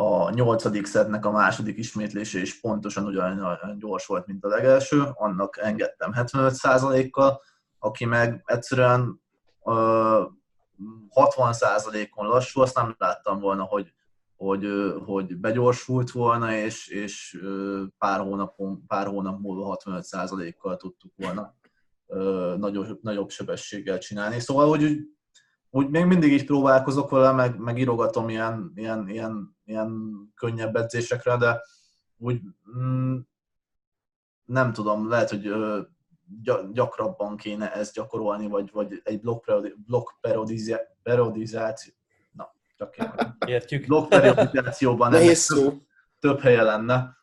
a 0.00 0.30
8. 0.30 0.88
szednek 0.88 1.24
a 1.24 1.30
második 1.30 1.78
ismétlése 1.78 2.40
is 2.40 2.60
pontosan 2.60 3.04
ugyanolyan 3.04 3.78
gyors 3.78 4.06
volt, 4.06 4.26
mint 4.26 4.44
a 4.44 4.48
legelső, 4.48 5.02
annak 5.14 5.58
engedtem 5.58 6.12
75 6.12 6.52
százalékkal, 6.52 7.40
aki 7.78 8.04
meg 8.04 8.42
egyszerűen 8.44 9.20
60%-on 11.14 12.26
lassú, 12.26 12.60
azt 12.60 12.74
nem 12.74 12.94
láttam 12.98 13.40
volna, 13.40 13.62
hogy, 13.62 13.92
hogy, 14.36 14.66
hogy 15.04 15.36
begyorsult 15.36 16.10
volna, 16.10 16.52
és, 16.52 16.88
és 16.88 17.42
pár, 17.98 18.20
hónapon, 18.20 18.86
pár 18.86 19.06
hónap 19.06 19.40
múlva 19.40 19.78
65%-kal 19.84 20.76
tudtuk 20.76 21.12
volna 21.16 21.54
nagyobb, 22.56 22.98
nagyobb 23.02 23.30
sebességgel 23.30 23.98
csinálni. 23.98 24.40
Szóval, 24.40 24.68
hogy 24.68 24.98
úgy, 25.70 25.88
még 25.88 26.04
mindig 26.04 26.32
így 26.32 26.44
próbálkozok 26.44 27.10
vele, 27.10 27.32
meg, 27.32 27.58
meg 27.58 27.78
írogatom 27.78 28.28
ilyen, 28.28 28.72
ilyen, 28.74 29.08
ilyen, 29.08 29.56
ilyen 29.64 30.12
könnyebb 30.34 30.76
edzésekre, 30.76 31.36
de 31.36 31.60
úgy 32.18 32.40
mm, 32.78 33.16
nem 34.44 34.72
tudom, 34.72 35.08
lehet, 35.08 35.30
hogy 35.30 35.52
gyakrabban 36.72 37.36
kéne 37.36 37.72
ezt 37.72 37.94
gyakorolni, 37.94 38.46
vagy, 38.46 38.70
vagy 38.72 39.00
egy 39.04 39.20
blokk 39.20 40.10
periodizáció, 41.02 41.92
na, 42.32 42.54
csak 42.76 42.96
Értjük. 43.46 43.86
blokk 43.86 44.08
periodizációban 44.08 45.10
Nehéz 45.10 45.38
szó. 45.38 45.62
Több, 45.62 45.80
több 46.18 46.40
helye 46.40 46.62
lenne. 46.62 47.16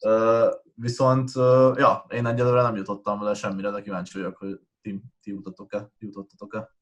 Uh, 0.00 0.52
viszont, 0.74 1.30
uh, 1.34 1.76
ja, 1.76 2.06
én 2.08 2.26
egyelőre 2.26 2.62
nem 2.62 2.76
jutottam 2.76 3.18
vele 3.18 3.34
semmire, 3.34 3.70
de 3.70 3.82
kíváncsi 3.82 4.18
vagyok, 4.18 4.36
hogy 4.36 4.60
ti, 4.80 5.02
ti 5.22 5.30
jutottatok-e, 5.30 5.90
jutottatok-e. 5.98 6.76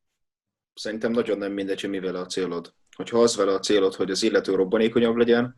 Szerintem 0.74 1.12
nagyon 1.12 1.38
nem 1.38 1.52
mindegy, 1.52 1.80
hogy 1.80 1.90
mivel 1.90 2.14
a 2.14 2.26
célod. 2.26 2.74
Hogyha 2.96 3.18
az 3.18 3.36
vele 3.36 3.52
a 3.52 3.58
célod, 3.58 3.94
hogy 3.94 4.10
az 4.10 4.22
illető 4.22 4.54
robbanékonyabb 4.54 5.16
legyen, 5.16 5.56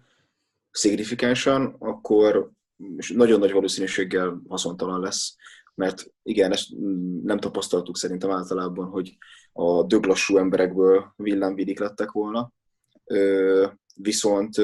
szignifikánsan, 0.71 1.77
akkor 1.79 2.51
nagyon 3.09 3.39
nagy 3.39 3.53
valószínűséggel 3.53 4.43
haszontalan 4.49 5.01
lesz 5.01 5.37
mert 5.79 6.13
igen, 6.23 6.53
ezt 6.53 6.69
nem 7.23 7.39
tapasztaltuk 7.39 7.97
szerintem 7.97 8.31
általában, 8.31 8.87
hogy 8.87 9.17
a 9.53 9.83
döglassú 9.83 10.37
emberekből 10.37 11.13
villámvidik 11.17 11.79
lettek 11.79 12.11
volna. 12.11 12.53
Viszont 13.95 14.57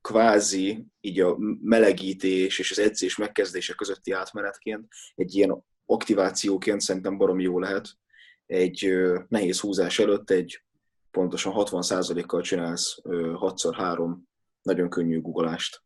kvázi 0.00 0.86
így 1.00 1.20
a 1.20 1.36
melegítés 1.62 2.58
és 2.58 2.70
az 2.70 2.78
edzés 2.78 3.16
megkezdése 3.16 3.74
közötti 3.74 4.12
átmenetként 4.12 4.88
egy 5.14 5.34
ilyen 5.34 5.64
aktivációként 5.86 6.80
szerintem 6.80 7.16
barom 7.18 7.40
jó 7.40 7.58
lehet. 7.58 7.88
Egy 8.46 8.92
nehéz 9.28 9.60
húzás 9.60 9.98
előtt 9.98 10.30
egy 10.30 10.62
pontosan 11.10 11.52
60%-kal 11.56 12.42
csinálsz 12.42 12.98
6x3 13.04 14.14
nagyon 14.62 14.88
könnyű 14.88 15.20
guggolást. 15.20 15.82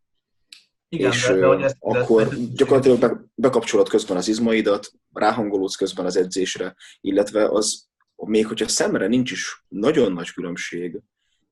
Igen, 0.89 1.11
és 1.11 1.27
de, 1.27 1.35
de, 1.35 1.47
hogy 1.47 1.63
ezt, 1.63 1.77
akkor 1.81 2.23
ezt, 2.23 2.55
gyakorlatilag 2.55 3.26
bekapcsolod 3.37 3.89
közben 3.89 4.17
az 4.17 4.29
izmaidat, 4.29 4.93
ráhangolódsz 5.13 5.77
közben 5.77 6.07
az 6.07 6.17
edzésre, 6.17 6.75
illetve 7.01 7.49
az, 7.49 7.87
még 8.17 8.47
hogyha 8.47 8.69
szemre 8.69 9.07
nincs 9.07 9.31
is 9.31 9.65
nagyon 9.69 10.13
nagy 10.13 10.31
különbség, 10.31 11.01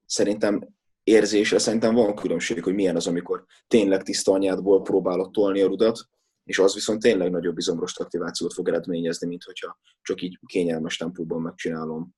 szerintem 0.07 0.69
érzésre 1.05 1.59
szerintem 1.59 1.95
van 1.95 2.15
különbség, 2.15 2.63
hogy 2.63 2.75
milyen 2.75 2.97
az, 2.97 3.07
amikor 3.07 3.45
tényleg 3.69 4.03
tiszta 4.03 4.33
anyádból 4.33 4.83
próbálod 4.83 5.31
tolni 5.31 5.61
a 5.61 5.67
rudat, 5.67 6.09
és 6.45 6.59
az 6.59 6.75
viszont 6.75 7.01
tényleg 7.01 7.31
nagyobb 7.31 7.59
izomrost 7.59 8.01
aktivációt 8.01 8.53
fog 8.53 8.69
eredményezni, 8.69 9.29
mint 9.29 9.43
hogyha 9.43 9.79
csak 10.03 10.23
így 10.23 10.39
kényelmes 10.47 10.97
tempóban 10.97 11.43
megcsinálom. 11.43 12.15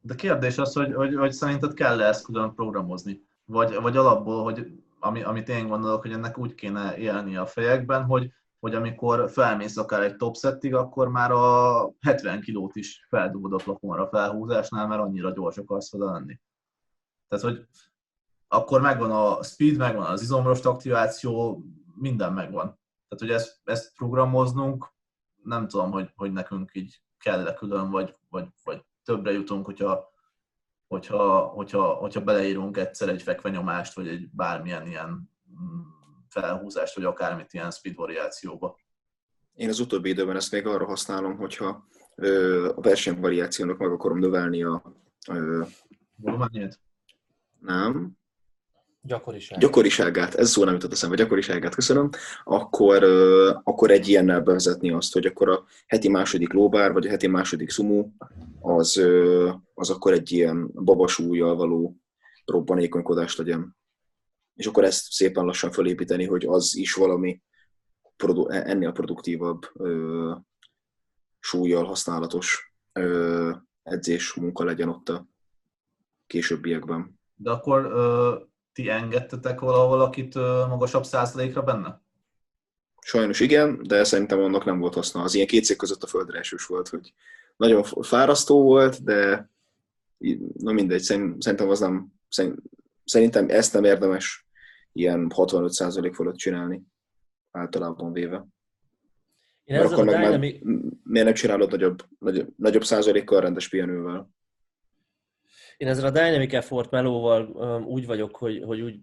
De 0.00 0.14
kérdés 0.14 0.58
az, 0.58 0.72
hogy, 0.72 0.94
hogy, 0.94 1.14
hogy 1.14 1.32
szerinted 1.32 1.74
kell-e 1.74 2.06
ezt 2.06 2.24
külön 2.24 2.54
programozni? 2.54 3.22
Vagy, 3.44 3.74
vagy 3.74 3.96
alapból, 3.96 4.42
hogy 4.42 4.66
ami, 4.98 5.22
amit 5.22 5.48
én 5.48 5.68
gondolok, 5.68 6.02
hogy 6.02 6.12
ennek 6.12 6.38
úgy 6.38 6.54
kéne 6.54 6.96
élni 6.96 7.36
a 7.36 7.46
fejekben, 7.46 8.04
hogy, 8.04 8.32
hogy 8.60 8.74
amikor 8.74 9.30
felmész 9.30 9.76
akár 9.76 10.02
egy 10.02 10.16
top 10.16 10.36
settig, 10.36 10.74
akkor 10.74 11.08
már 11.08 11.30
a 11.30 11.92
70 12.00 12.40
kilót 12.40 12.76
is 12.76 13.06
feldugod 13.08 13.52
a 13.52 13.56
plafonra 13.56 14.08
felhúzásnál, 14.08 14.86
mert 14.86 15.00
annyira 15.00 15.30
gyors 15.30 15.56
akarsz 15.56 15.92
vele 15.92 16.12
lenni. 16.12 16.40
Tehát, 17.28 17.44
hogy 17.44 17.66
akkor 18.48 18.80
megvan 18.80 19.10
a 19.10 19.42
speed, 19.42 19.76
megvan 19.76 20.06
az 20.06 20.22
izomrost 20.22 20.66
aktiváció, 20.66 21.64
minden 21.94 22.32
megvan. 22.32 22.64
Tehát, 23.08 23.18
hogy 23.18 23.30
ezt, 23.30 23.60
ezt 23.64 23.94
programoznunk, 23.96 24.92
nem 25.42 25.68
tudom, 25.68 25.90
hogy, 25.90 26.12
hogy 26.16 26.32
nekünk 26.32 26.70
így 26.74 27.02
kell-e 27.18 27.54
külön, 27.54 27.90
vagy, 27.90 28.14
vagy, 28.28 28.46
vagy 28.64 28.84
többre 29.04 29.32
jutunk, 29.32 29.64
hogyha 29.64 30.16
hogyha, 30.88 31.46
hogyha, 31.46 31.94
hogyha 31.94 32.20
beleírunk 32.20 32.76
egyszer 32.76 33.08
egy 33.08 33.22
fekvenyomást, 33.22 33.94
vagy 33.94 34.08
egy 34.08 34.30
bármilyen 34.30 34.86
ilyen 34.86 35.30
mm, 35.60 35.80
felhúzást, 36.40 36.94
vagy 36.94 37.04
akármit 37.04 37.52
ilyen 37.52 37.70
speed 37.70 37.94
variációba. 37.94 38.78
Én 39.54 39.68
az 39.68 39.80
utóbbi 39.80 40.08
időben 40.08 40.36
ezt 40.36 40.52
még 40.52 40.66
arra 40.66 40.86
használom, 40.86 41.36
hogyha 41.36 41.86
a 42.74 42.80
versenyvariációnak 42.80 43.78
meg 43.78 43.90
akarom 43.90 44.18
növelni 44.18 44.62
a... 44.62 44.82
Volumenjét? 46.16 46.80
Nem. 47.60 48.16
Gyakoriságát. 49.02 49.62
gyakoriságát, 49.62 50.34
ez 50.34 50.50
szó 50.50 50.64
nem 50.64 50.72
jutott 50.72 50.92
eszembe, 50.92 51.16
gyakoriságát, 51.16 51.74
köszönöm, 51.74 52.10
akkor, 52.44 53.04
akkor 53.64 53.90
egy 53.90 54.08
ilyennel 54.08 54.40
bevezetni 54.40 54.90
azt, 54.90 55.12
hogy 55.12 55.26
akkor 55.26 55.48
a 55.48 55.64
heti 55.86 56.08
második 56.08 56.52
lóbár, 56.52 56.92
vagy 56.92 57.06
a 57.06 57.10
heti 57.10 57.26
második 57.26 57.70
szumó, 57.70 58.12
az, 58.60 59.02
az 59.74 59.90
akkor 59.90 60.12
egy 60.12 60.32
ilyen 60.32 60.70
babasúlyjal 60.74 61.56
való 61.56 61.96
robbanékonykodás 62.44 63.36
legyen. 63.36 63.77
És 64.58 64.66
akkor 64.66 64.84
ezt 64.84 65.12
szépen 65.12 65.44
lassan 65.44 65.70
fölépíteni, 65.70 66.26
hogy 66.26 66.46
az 66.46 66.76
is 66.76 66.94
valami 66.94 67.42
produ- 68.16 68.50
ennél 68.50 68.92
produktívabb 68.92 69.66
ö, 69.74 70.34
súlyjal 71.40 71.84
használatos 71.84 72.74
ö, 72.92 73.50
edzés 73.82 74.34
munka 74.34 74.64
legyen 74.64 74.88
ott 74.88 75.08
a 75.08 75.26
későbbiekben. 76.26 77.20
De 77.34 77.50
akkor 77.50 77.84
ö, 77.84 78.36
ti 78.72 78.88
engedtetek 78.88 79.60
valahol 79.60 80.00
akit 80.00 80.34
ö, 80.34 80.64
magasabb 80.68 81.04
százalékra 81.04 81.62
benne? 81.62 82.02
Sajnos 83.00 83.40
igen, 83.40 83.82
de 83.82 84.04
szerintem 84.04 84.40
annak 84.40 84.64
nem 84.64 84.78
volt 84.78 84.94
haszna. 84.94 85.22
Az 85.22 85.34
ilyen 85.34 85.46
két 85.46 85.64
cég 85.64 85.76
között 85.76 86.02
a 86.02 86.06
földre 86.06 86.38
esős 86.38 86.66
volt, 86.66 86.88
hogy 86.88 87.14
nagyon 87.56 87.82
fárasztó 87.82 88.62
volt, 88.62 89.04
de 89.04 89.50
na 90.58 90.72
mindegy, 90.72 91.02
szerintem 91.02 91.68
az 91.68 91.80
nem, 91.80 92.12
szerintem 93.04 93.48
ezt 93.48 93.72
nem 93.72 93.84
érdemes 93.84 94.47
ilyen 94.92 95.30
65% 95.34 96.12
fölött 96.14 96.36
csinálni, 96.36 96.82
általában 97.50 98.12
véve. 98.12 98.46
Én 99.64 99.78
Mert 99.78 99.92
akkor 99.92 100.04
meg 100.04 100.14
dynamic... 100.14 100.62
már 100.62 100.74
miért 101.02 101.26
nem 101.26 101.34
csinálod 101.34 101.70
nagyobb, 101.70 102.02
nagyobb, 102.18 102.48
nagyobb 102.56 102.84
százalékkal 102.84 103.40
rendes 103.40 103.68
pihenővel? 103.68 104.30
Én 105.76 105.88
ezzel 105.88 106.06
a 106.06 106.10
Dynamic 106.10 106.52
Effort 106.52 106.90
melóval 106.90 107.46
um, 107.46 107.84
úgy 107.84 108.06
vagyok, 108.06 108.36
hogy, 108.36 108.62
hogy 108.64 108.80
úgy 108.80 109.00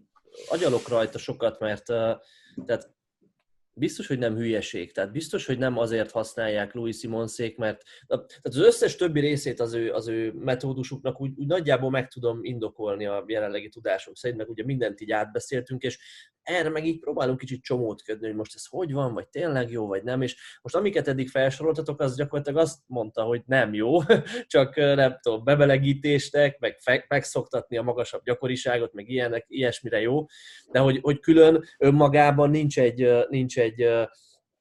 agyalok 0.49 0.87
rajta 0.87 1.17
sokat, 1.17 1.59
mert 1.59 1.89
uh, 1.89 2.11
tehát 2.65 2.94
biztos, 3.77 4.07
hogy 4.07 4.19
nem 4.19 4.35
hülyeség. 4.35 4.91
Tehát 4.91 5.11
biztos, 5.11 5.45
hogy 5.45 5.57
nem 5.57 5.77
azért 5.77 6.11
használják 6.11 6.73
Louis 6.73 6.97
Simonszék, 6.97 7.57
mert 7.57 7.83
tehát 8.07 8.39
az 8.41 8.57
összes 8.57 8.95
többi 8.95 9.19
részét 9.19 9.59
az 9.59 9.73
ő, 9.73 9.91
az 9.91 10.07
ő 10.07 10.33
metódusuknak 10.33 11.21
úgy, 11.21 11.31
úgy 11.35 11.47
nagyjából 11.47 11.89
meg 11.89 12.07
tudom 12.07 12.43
indokolni 12.43 13.05
a 13.05 13.23
jelenlegi 13.27 13.69
tudások 13.69 14.17
szerint, 14.17 14.39
meg 14.39 14.49
ugye 14.49 14.63
mindent 14.63 15.01
így 15.01 15.11
átbeszéltünk, 15.11 15.83
és 15.83 15.99
erre 16.45 16.69
meg 16.69 16.85
így 16.85 16.99
próbálunk 16.99 17.37
kicsit 17.37 17.63
csomót 17.63 18.03
ködni, 18.03 18.27
hogy 18.27 18.35
most 18.35 18.55
ez 18.55 18.65
hogy 18.69 18.93
van, 18.93 19.13
vagy 19.13 19.27
tényleg 19.27 19.71
jó, 19.71 19.87
vagy 19.87 20.03
nem, 20.03 20.21
és 20.21 20.59
most 20.61 20.75
amiket 20.75 21.07
eddig 21.07 21.29
felsoroltatok, 21.29 22.01
az 22.01 22.15
gyakorlatilag 22.15 22.59
azt 22.61 22.79
mondta, 22.87 23.23
hogy 23.23 23.41
nem 23.45 23.73
jó, 23.73 23.99
csak 24.47 24.75
nem 24.75 25.17
tudom, 25.21 25.43
bebelegítéstek, 25.43 26.59
meg 26.59 26.77
megszoktatni 27.07 27.77
a 27.77 27.81
magasabb 27.81 28.23
gyakoriságot, 28.23 28.93
meg 28.93 29.09
ilyenek, 29.09 29.45
ilyesmire 29.47 29.99
jó, 29.99 30.25
de 30.71 30.79
hogy, 30.79 30.99
hogy 31.01 31.19
külön 31.19 31.63
önmagában 31.77 32.49
nincs 32.49 32.79
egy, 32.79 33.09
nincs 33.29 33.59
egy 33.59 33.85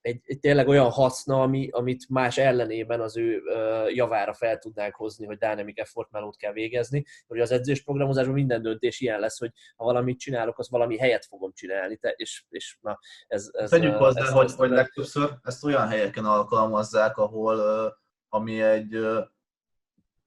egy, 0.05 0.21
egy 0.25 0.39
tényleg 0.39 0.69
olyan 0.69 0.91
haszna, 0.91 1.43
ami, 1.43 1.69
amit 1.71 2.09
más 2.09 2.39
ellenében 2.39 3.01
az 3.01 3.17
ő 3.17 3.39
uh, 3.39 3.95
javára 3.95 4.35
fel 4.35 4.59
tudnánk 4.59 4.95
hozni, 4.95 5.27
hogy 5.27 5.37
dynamic 5.39 5.81
effort 5.81 6.11
melót 6.11 6.37
kell 6.37 6.53
végezni, 6.53 7.05
hogy 7.27 7.41
az 7.41 7.51
edzésprogramozásban 7.51 8.35
minden 8.35 8.63
döntés 8.63 9.01
ilyen 9.01 9.21
lesz, 9.21 9.39
hogy 9.39 9.51
ha 9.77 9.85
valamit 9.85 10.19
csinálok, 10.19 10.59
az 10.59 10.71
valami 10.71 10.99
helyet 10.99 11.25
fogom 11.25 11.53
csinálni, 11.55 11.97
te, 11.97 12.09
és, 12.17 12.45
és 12.49 12.79
na, 12.81 12.99
ez... 13.27 13.49
ez 13.53 13.71
Tegyük 13.71 13.95
hozzá, 13.95 14.23
ez, 14.23 14.31
hogy, 14.31 14.53
hogy 14.57 14.71
legtöbbször 14.71 15.31
ezt 15.43 15.65
olyan 15.65 15.89
helyeken 15.89 16.25
alkalmazzák, 16.25 17.17
ahol 17.17 17.57
uh, 17.57 17.93
ami 18.29 18.63
egy 18.63 18.97
uh, 18.97 19.19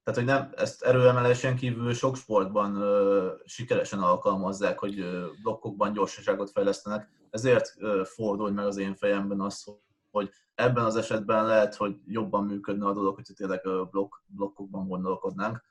tehát, 0.08 0.22
hogy 0.22 0.32
nem, 0.34 0.50
ezt 0.56 0.84
erőemelésen 0.84 1.56
kívül 1.56 1.94
sok 1.94 2.16
sportban 2.16 2.78
uh, 2.78 3.32
sikeresen 3.46 4.00
alkalmazzák, 4.00 4.80
hogy 4.80 5.00
uh, 5.00 5.24
blokkokban 5.42 5.94
gyorsaságot 5.94 6.52
fejlesztenek, 6.52 7.10
ezért 7.30 7.74
fordul 8.04 8.52
meg 8.52 8.66
az 8.66 8.78
én 8.78 8.96
fejemben 8.96 9.42
az, 9.42 9.66
hogy 10.12 10.30
ebben 10.56 10.84
az 10.84 10.96
esetben 10.96 11.46
lehet, 11.46 11.76
hogy 11.76 11.96
jobban 12.06 12.46
működne 12.46 12.86
a 12.86 12.94
dolog, 12.94 13.16
hogyha 13.16 13.34
tényleg 13.34 13.62
blokk, 13.92 14.14
blokkokban 14.26 14.88
gondolkodnánk. 14.88 15.64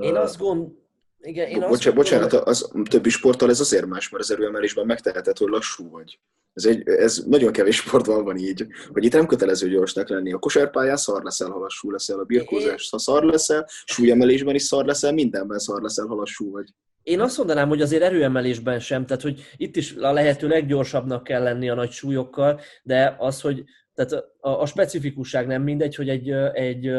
Én 0.00 0.16
azt 0.16 0.38
gond, 0.38 0.72
igen, 1.20 1.48
én 1.48 1.60
Bocsánat, 1.60 1.94
bocsánat, 1.94 2.32
az 2.32 2.70
többi 2.90 3.10
sporttal 3.10 3.50
ez 3.50 3.60
azért 3.60 3.86
más, 3.86 4.08
mert 4.08 4.22
az 4.22 4.30
erőemelésben 4.30 4.86
megteheted, 4.86 5.38
hogy 5.38 5.48
lassú 5.48 5.90
vagy. 5.90 6.18
Ez, 6.52 6.64
egy, 6.64 6.88
ez 6.88 7.22
nagyon 7.26 7.52
kevés 7.52 7.76
sportban 7.76 8.24
van 8.24 8.36
így, 8.36 8.66
hogy 8.92 9.04
itt 9.04 9.12
nem 9.12 9.26
kötelező 9.26 9.68
gyorsnak 9.68 10.08
lenni. 10.08 10.32
A 10.32 10.38
kosárpályán 10.38 10.96
szar 10.96 11.22
leszel, 11.22 11.50
ha 11.50 11.58
lassú 11.58 11.90
leszel, 11.90 12.18
a 12.18 12.24
birkózás 12.24 12.88
ha 12.90 12.98
szar 12.98 13.24
leszel, 13.24 13.66
súlyemelésben 13.84 14.54
is 14.54 14.62
szar 14.62 14.84
leszel, 14.84 15.12
mindenben 15.12 15.58
szar 15.58 15.82
leszel, 15.82 16.06
ha 16.06 16.14
lassú 16.14 16.50
vagy. 16.50 16.68
Én 17.02 17.20
azt 17.20 17.38
mondanám, 17.38 17.68
hogy 17.68 17.80
azért 17.80 18.02
erőemelésben 18.02 18.80
sem, 18.80 19.06
tehát 19.06 19.22
hogy 19.22 19.40
itt 19.56 19.76
is 19.76 19.94
a 19.94 20.12
lehető 20.12 20.48
leggyorsabbnak 20.48 21.24
kell 21.24 21.42
lenni 21.42 21.68
a 21.68 21.74
nagy 21.74 21.90
súlyokkal, 21.90 22.60
de 22.82 23.16
az, 23.18 23.40
hogy 23.40 23.64
tehát 23.98 24.24
a, 24.40 24.48
a 24.60 24.66
specifikusság 24.66 25.46
nem 25.46 25.62
mindegy, 25.62 25.94
hogy 25.94 26.08
egy, 26.08 26.30
egy, 26.52 26.90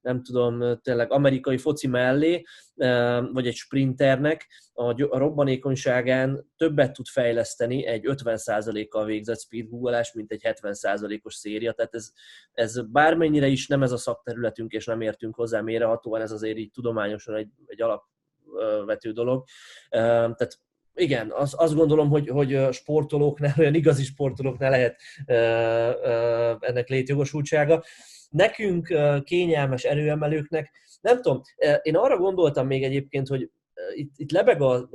nem 0.00 0.22
tudom, 0.22 0.80
tényleg 0.82 1.12
amerikai 1.12 1.58
foci 1.58 1.86
mellé, 1.86 2.42
vagy 3.32 3.46
egy 3.46 3.54
sprinternek 3.54 4.46
a, 4.72 5.16
robbanékonyságán 5.18 6.52
többet 6.56 6.92
tud 6.92 7.06
fejleszteni 7.06 7.86
egy 7.86 8.04
50%-kal 8.06 9.04
végzett 9.04 9.40
speedgoogolás, 9.40 10.12
mint 10.12 10.32
egy 10.32 10.40
70%-os 10.44 11.34
széria. 11.34 11.72
Tehát 11.72 11.94
ez, 11.94 12.10
ez 12.52 12.86
bármennyire 12.90 13.46
is 13.46 13.66
nem 13.66 13.82
ez 13.82 13.92
a 13.92 13.96
szakterületünk, 13.96 14.72
és 14.72 14.84
nem 14.84 15.00
értünk 15.00 15.34
hozzá 15.34 15.60
mérehatóan, 15.60 16.20
ez 16.20 16.32
azért 16.32 16.58
így 16.58 16.70
tudományosan 16.70 17.34
egy, 17.34 17.48
egy 17.66 17.82
alap 17.82 18.04
vető 18.86 19.12
dolog. 19.12 19.44
Tehát 19.90 20.60
igen, 20.94 21.30
az, 21.30 21.54
azt 21.56 21.74
gondolom, 21.74 22.08
hogy, 22.08 22.28
hogy 22.28 22.68
sportolóknál, 22.72 23.54
olyan 23.58 23.74
igazi 23.74 24.04
sportolóknál 24.04 24.70
lehet 24.70 25.00
ennek 26.60 26.88
létjogosultsága. 26.88 27.82
Nekünk 28.30 28.94
kényelmes 29.24 29.84
erőemelőknek, 29.84 30.70
nem 31.00 31.22
tudom, 31.22 31.40
én 31.82 31.96
arra 31.96 32.16
gondoltam 32.16 32.66
még 32.66 32.84
egyébként, 32.84 33.28
hogy 33.28 33.50
itt, 33.94 34.12
itt 34.16 34.30
lebeg 34.30 34.62
a 34.62 34.88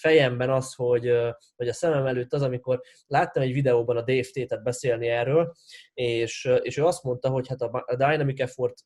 fejemben 0.00 0.50
az, 0.50 0.74
hogy, 0.74 1.12
hogy 1.56 1.68
a 1.68 1.72
szemem 1.72 2.06
előtt 2.06 2.32
az, 2.32 2.42
amikor 2.42 2.80
láttam 3.06 3.42
egy 3.42 3.52
videóban 3.52 3.96
a 3.96 4.02
Dave 4.02 4.24
Tate-et 4.32 4.62
beszélni 4.62 5.08
erről, 5.08 5.54
és, 5.94 6.50
és 6.62 6.76
ő 6.76 6.84
azt 6.84 7.02
mondta, 7.02 7.28
hogy 7.28 7.48
hát 7.48 7.60
a 7.60 7.96
Dynamic 7.96 8.40
Effort 8.40 8.84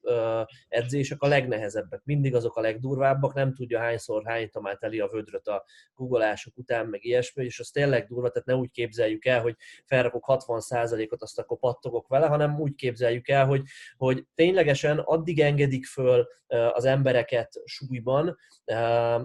edzések 0.68 1.22
a 1.22 1.26
legnehezebbek, 1.26 2.00
mindig 2.04 2.34
azok 2.34 2.56
a 2.56 2.60
legdurvábbak, 2.60 3.34
nem 3.34 3.54
tudja 3.54 3.78
hányszor 3.78 4.22
hány 4.26 4.50
tomát 4.50 4.82
eli 4.82 5.00
a 5.00 5.08
vödröt 5.08 5.46
a 5.46 5.64
googolások 5.94 6.56
után, 6.56 6.86
meg 6.86 7.04
ilyesmi, 7.04 7.44
és 7.44 7.60
az 7.60 7.68
tényleg 7.68 8.06
durva, 8.06 8.30
tehát 8.30 8.48
ne 8.48 8.54
úgy 8.54 8.70
képzeljük 8.70 9.24
el, 9.24 9.40
hogy 9.40 9.56
felrakok 9.84 10.24
60%-ot, 10.26 11.22
azt 11.22 11.38
akkor 11.38 11.58
pattogok 11.58 12.08
vele, 12.08 12.26
hanem 12.26 12.60
úgy 12.60 12.74
képzeljük 12.74 13.28
el, 13.28 13.46
hogy, 13.46 13.62
hogy 13.96 14.26
ténylegesen 14.34 14.98
addig 14.98 15.40
engedik 15.40 15.86
föl 15.86 16.26
az 16.72 16.84
embereket 16.84 17.62
súlyban, 17.64 18.36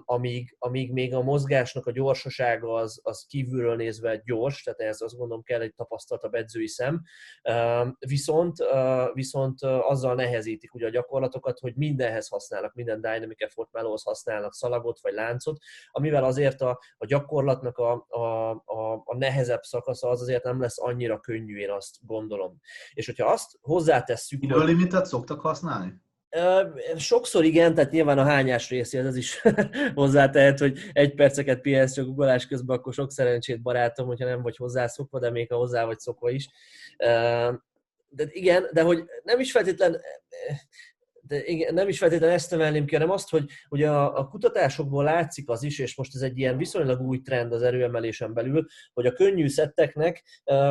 amíg, 0.06 0.56
amíg 0.60 0.92
még 0.92 1.13
a 1.14 1.22
mozgásnak 1.22 1.86
a 1.86 1.92
gyorsasága 1.92 2.74
az, 2.74 3.00
az 3.04 3.26
kívülről 3.30 3.76
nézve 3.76 4.22
gyors, 4.26 4.64
tehát 4.64 4.80
ez 4.80 5.02
azt 5.02 5.18
gondolom 5.18 5.44
kell 5.44 5.62
egy 5.62 5.74
tapasztaltabb 5.76 6.34
edzői 6.34 6.68
szem, 6.68 7.02
viszont, 8.00 8.58
viszont 9.14 9.62
azzal 9.62 10.16
nehezítik 10.16 10.74
ugye 10.74 10.86
a 10.86 10.90
gyakorlatokat, 10.90 11.60
hogy 11.60 11.76
mindenhez 11.76 12.28
használnak, 12.28 12.74
minden 12.74 13.02
Dynamic 13.02 13.42
Effort 13.42 13.72
melóhoz 13.72 14.04
használnak 14.04 14.54
szalagot 14.54 15.00
vagy 15.02 15.14
láncot, 15.14 15.58
amivel 15.92 16.24
azért 16.24 16.62
a, 16.62 16.80
a 16.98 17.06
gyakorlatnak 17.06 17.78
a, 17.78 18.06
a, 18.10 18.50
a, 19.06 19.16
nehezebb 19.18 19.64
szakasza 19.64 20.10
az 20.10 20.22
azért 20.22 20.44
nem 20.44 20.62
lesz 20.62 20.82
annyira 20.82 21.20
könnyű, 21.20 21.58
én 21.58 21.72
azt 21.72 21.96
gondolom. 22.02 22.60
És 22.94 23.06
hogyha 23.06 23.32
azt 23.32 23.58
hozzátesszük... 23.62 24.44
Időlimitet 24.44 25.06
szoktak 25.06 25.42
használni? 25.42 26.02
Sokszor 26.98 27.44
igen, 27.44 27.74
tehát 27.74 27.92
nyilván 27.92 28.18
a 28.18 28.24
hányás 28.24 28.70
részéhez 28.70 29.06
ez 29.06 29.16
is 29.16 29.42
hozzátehet, 29.96 30.60
hogy 30.60 30.80
egy 30.94 31.14
perceket 31.14 31.62
pihensz 31.62 31.94
csak 31.94 32.08
ugolás 32.08 32.48
közben, 32.48 32.78
akkor 32.78 32.94
sok 32.94 33.12
szerencsét 33.12 33.62
barátom, 33.62 34.08
hogyha 34.08 34.26
nem 34.26 34.42
vagy 34.42 34.56
hozzászokva, 34.56 35.20
de 35.20 35.30
még 35.30 35.50
ha 35.50 35.58
hozzá 35.58 35.86
vagy 35.86 36.00
szokva 36.00 36.30
is. 36.30 36.50
De 38.10 38.26
igen, 38.28 38.70
de 38.72 38.82
hogy 38.82 39.04
nem 39.24 39.40
is 39.40 39.52
feltétlen 39.52 40.02
igen, 41.46 41.74
nem 41.74 41.88
is 41.88 41.98
feltétlenül 41.98 42.36
ezt 42.36 42.54
emelném 42.54 42.86
ki, 42.86 42.96
hanem 42.96 43.10
azt, 43.10 43.30
hogy, 43.30 43.50
hogy 43.68 43.84
a, 43.84 44.18
a 44.18 44.28
kutatásokból 44.28 45.04
látszik 45.04 45.50
az 45.50 45.64
is, 45.64 45.80
és 45.80 45.96
most 45.96 46.16
ez 46.16 46.22
egy 46.22 46.38
ilyen 46.38 46.58
viszonylag 46.58 47.02
új 47.02 47.22
trend 47.22 47.54
az 47.54 47.62
erőemelésen 47.62 48.34
belül, 48.34 48.66
hogy 48.94 49.06
a 49.06 49.12
könnyű 49.12 49.48
szetteknek 49.48 50.24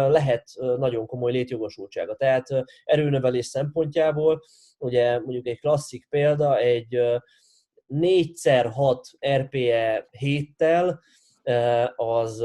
lehet 0.08 0.44
nagyon 0.78 1.06
komoly 1.06 1.32
létjogosultsága. 1.32 2.14
Tehát 2.14 2.46
erőnövelés 2.84 3.46
szempontjából, 3.46 4.42
ugye 4.78 5.18
mondjuk 5.18 5.46
egy 5.46 5.60
klasszik 5.60 6.06
példa, 6.08 6.58
egy 6.58 7.00
4x6 7.88 9.02
RPE 9.36 10.08
héttel 10.10 11.00
az 11.96 12.44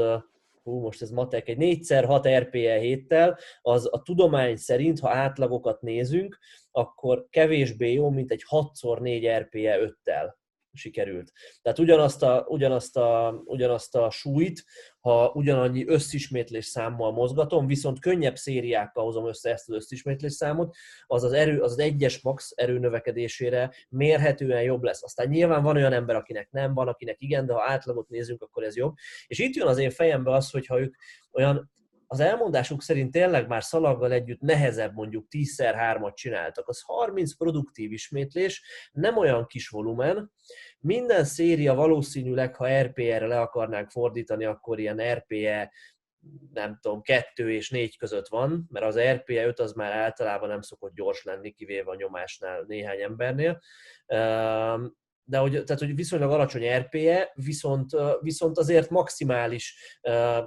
hú, 0.68 0.80
most 0.80 1.02
ez 1.02 1.10
matek, 1.10 1.48
egy 1.48 1.56
4x6 1.60 2.38
RPE 2.38 2.78
héttel, 2.78 3.38
az 3.60 3.88
a 3.92 4.02
tudomány 4.02 4.56
szerint, 4.56 5.00
ha 5.00 5.10
átlagokat 5.10 5.80
nézünk, 5.80 6.38
akkor 6.70 7.26
kevésbé 7.30 7.92
jó, 7.92 8.10
mint 8.10 8.30
egy 8.30 8.44
6x4 8.50 9.38
RPE 9.38 9.78
5-tel. 9.80 10.36
sikerült. 10.72 11.32
Tehát 11.62 11.78
ugyanazt 11.78 12.22
a, 12.22 12.44
ugyanazt 12.48 12.96
a, 12.96 13.42
ugyanazt 13.44 13.96
a 13.96 14.10
súlyt, 14.10 14.64
ha 15.08 15.30
ugyanannyi 15.34 15.86
összismétlés 15.86 16.64
számmal 16.64 17.12
mozgatom, 17.12 17.66
viszont 17.66 18.00
könnyebb 18.00 18.36
szériákkal 18.36 19.04
hozom 19.04 19.26
össze 19.26 19.50
ezt 19.50 19.68
az 19.68 19.74
összismétlés 19.74 20.32
számot, 20.32 20.74
az 21.06 21.24
az, 21.24 21.32
erő, 21.32 21.60
az, 21.60 21.72
az 21.72 21.78
egyes 21.78 22.20
max 22.20 22.52
erőnövekedésére 22.54 23.72
mérhetően 23.88 24.62
jobb 24.62 24.82
lesz. 24.82 25.02
Aztán 25.02 25.28
nyilván 25.28 25.62
van 25.62 25.76
olyan 25.76 25.92
ember, 25.92 26.16
akinek 26.16 26.50
nem, 26.50 26.74
van, 26.74 26.88
akinek 26.88 27.16
igen, 27.20 27.46
de 27.46 27.52
ha 27.52 27.64
átlagot 27.66 28.08
nézünk, 28.08 28.42
akkor 28.42 28.62
ez 28.62 28.76
jobb. 28.76 28.94
És 29.26 29.38
itt 29.38 29.54
jön 29.54 29.66
az 29.66 29.78
én 29.78 29.90
fejembe 29.90 30.32
az, 30.32 30.50
hogyha 30.50 30.80
ők 30.80 30.94
olyan 31.32 31.70
az 32.10 32.20
elmondásuk 32.20 32.82
szerint 32.82 33.10
tényleg 33.10 33.48
már 33.48 33.64
szalaggal 33.64 34.12
együtt 34.12 34.40
nehezebb 34.40 34.94
mondjuk 34.94 35.26
10x3-at 35.30 36.14
csináltak. 36.14 36.68
Az 36.68 36.80
30 36.80 37.36
produktív 37.36 37.92
ismétlés, 37.92 38.62
nem 38.92 39.16
olyan 39.16 39.46
kis 39.46 39.68
volumen. 39.68 40.32
Minden 40.80 41.24
széria 41.24 41.74
valószínűleg, 41.74 42.56
ha 42.56 42.82
RPE-re 42.82 43.26
le 43.26 43.40
akarnánk 43.40 43.90
fordítani, 43.90 44.44
akkor 44.44 44.78
ilyen 44.78 45.14
RPE 45.14 45.72
nem 46.52 46.78
tudom, 46.80 47.02
kettő 47.02 47.52
és 47.52 47.70
négy 47.70 47.96
között 47.96 48.28
van, 48.28 48.68
mert 48.70 48.86
az 48.86 48.98
RPE 48.98 49.46
5 49.46 49.58
az 49.58 49.72
már 49.72 49.92
általában 49.92 50.48
nem 50.48 50.60
szokott 50.60 50.94
gyors 50.94 51.24
lenni, 51.24 51.50
kivéve 51.50 51.90
a 51.90 51.94
nyomásnál 51.94 52.64
néhány 52.66 53.00
embernél 53.00 53.60
de 55.28 55.38
hogy, 55.38 55.50
tehát, 55.50 55.78
hogy 55.78 55.94
viszonylag 55.94 56.30
alacsony 56.30 56.76
RPE, 56.78 57.32
viszont, 57.34 57.90
viszont 58.20 58.58
azért 58.58 58.90
maximális 58.90 59.98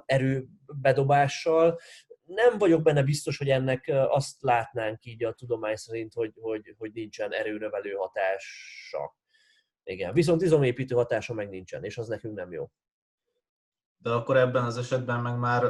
erőbedobással, 0.06 1.80
nem 2.24 2.58
vagyok 2.58 2.82
benne 2.82 3.04
biztos, 3.04 3.38
hogy 3.38 3.50
ennek 3.50 3.92
azt 4.08 4.42
látnánk 4.42 5.06
így 5.06 5.24
a 5.24 5.34
tudomány 5.34 5.76
szerint, 5.76 6.14
hogy, 6.14 6.34
hogy, 6.42 6.76
hogy 6.78 6.92
nincsen 6.94 7.34
erőnövelő 7.34 7.92
hatása. 7.92 9.16
Igen, 9.92 10.14
viszont 10.14 10.42
izomépítő 10.42 10.96
hatása 10.96 11.34
meg 11.34 11.50
nincsen, 11.50 11.84
és 11.84 11.98
az 11.98 12.08
nekünk 12.08 12.36
nem 12.36 12.52
jó. 12.52 12.72
De 13.98 14.12
akkor 14.12 14.38
ebben 14.38 14.64
az 14.64 14.78
esetben 14.78 15.22
meg 15.22 15.38
már 15.38 15.64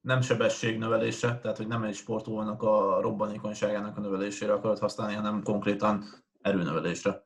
nem 0.00 0.20
sebességnövelése, 0.20 1.38
tehát 1.42 1.56
hogy 1.56 1.66
nem 1.66 1.82
egy 1.82 1.94
sportolónak 1.94 2.62
a 2.62 3.00
robbanékonyságának 3.00 3.96
a 3.96 4.00
növelésére 4.00 4.52
akarod 4.52 4.78
használni, 4.78 5.14
hanem 5.14 5.42
konkrétan 5.42 6.04
erőnövelésre. 6.40 7.24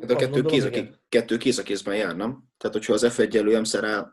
De 0.00 0.14
a 0.14 0.16
kettő, 0.16 0.42
kéz 0.42 0.64
a, 0.64 0.70
kettő 1.08 1.36
kéz 1.36 1.58
a 1.58 1.62
kézben 1.62 1.96
jár, 1.96 2.16
nem? 2.16 2.44
Tehát, 2.56 2.76
hogyha 2.76 2.92
az 2.92 3.06
F1 3.08 3.34
elő 3.34 3.60
MSZ-re 3.60 4.12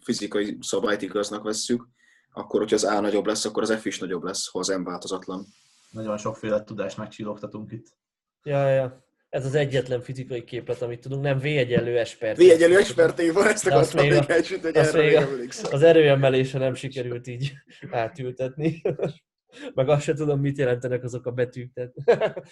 fizikai 0.00 0.58
szabályt 0.60 1.02
igaznak 1.02 1.42
vesszük, 1.42 1.88
akkor, 2.32 2.60
hogyha 2.60 2.76
az 2.76 2.84
A 2.84 3.00
nagyobb 3.00 3.26
lesz, 3.26 3.44
akkor 3.44 3.62
az 3.62 3.74
F 3.74 3.84
is 3.84 3.98
nagyobb 3.98 4.22
lesz, 4.22 4.50
ha 4.50 4.58
az 4.58 4.68
M 4.68 4.82
változatlan. 4.82 5.46
Nagyon 5.94 6.16
sokféle 6.16 6.64
tudást 6.64 6.96
megcsillogtatunk 6.96 7.72
itt. 7.72 7.96
Ja, 8.42 8.68
ja. 8.68 9.04
Ez 9.28 9.46
az 9.46 9.54
egyetlen 9.54 10.00
fizikai 10.00 10.44
képlet, 10.44 10.82
amit 10.82 11.00
tudunk, 11.00 11.22
nem 11.22 11.38
V 11.38 11.44
egyenlő 11.44 11.98
espert. 11.98 12.36
V 12.36 12.40
egyenlő 12.40 12.76
espert 12.76 13.32
van, 13.32 13.46
ezt 13.46 13.66
akartam 13.66 14.06
még 14.08 14.24
elsüt, 14.26 14.60
hogy 14.60 14.74
erre 14.76 15.26
még 15.36 15.48
Az 15.70 15.82
erőemelése 15.82 16.58
nem 16.58 16.74
sikerült 16.74 17.26
így 17.26 17.52
átültetni. 17.90 18.82
Meg 19.74 19.88
azt 19.88 20.02
sem 20.02 20.14
tudom, 20.14 20.40
mit 20.40 20.58
jelentenek 20.58 21.04
azok 21.04 21.26
a 21.26 21.30
betűk. 21.30 21.72
Tehát... 21.72 21.94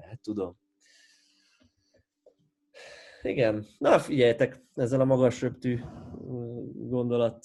Hát 0.00 0.20
tudom. 0.22 0.58
Igen. 3.22 3.66
Na 3.78 3.98
figyeljetek, 3.98 4.64
ezzel 4.74 5.00
a 5.00 5.04
magas 5.04 5.40
röptű 5.40 5.80
gondolat 6.74 7.44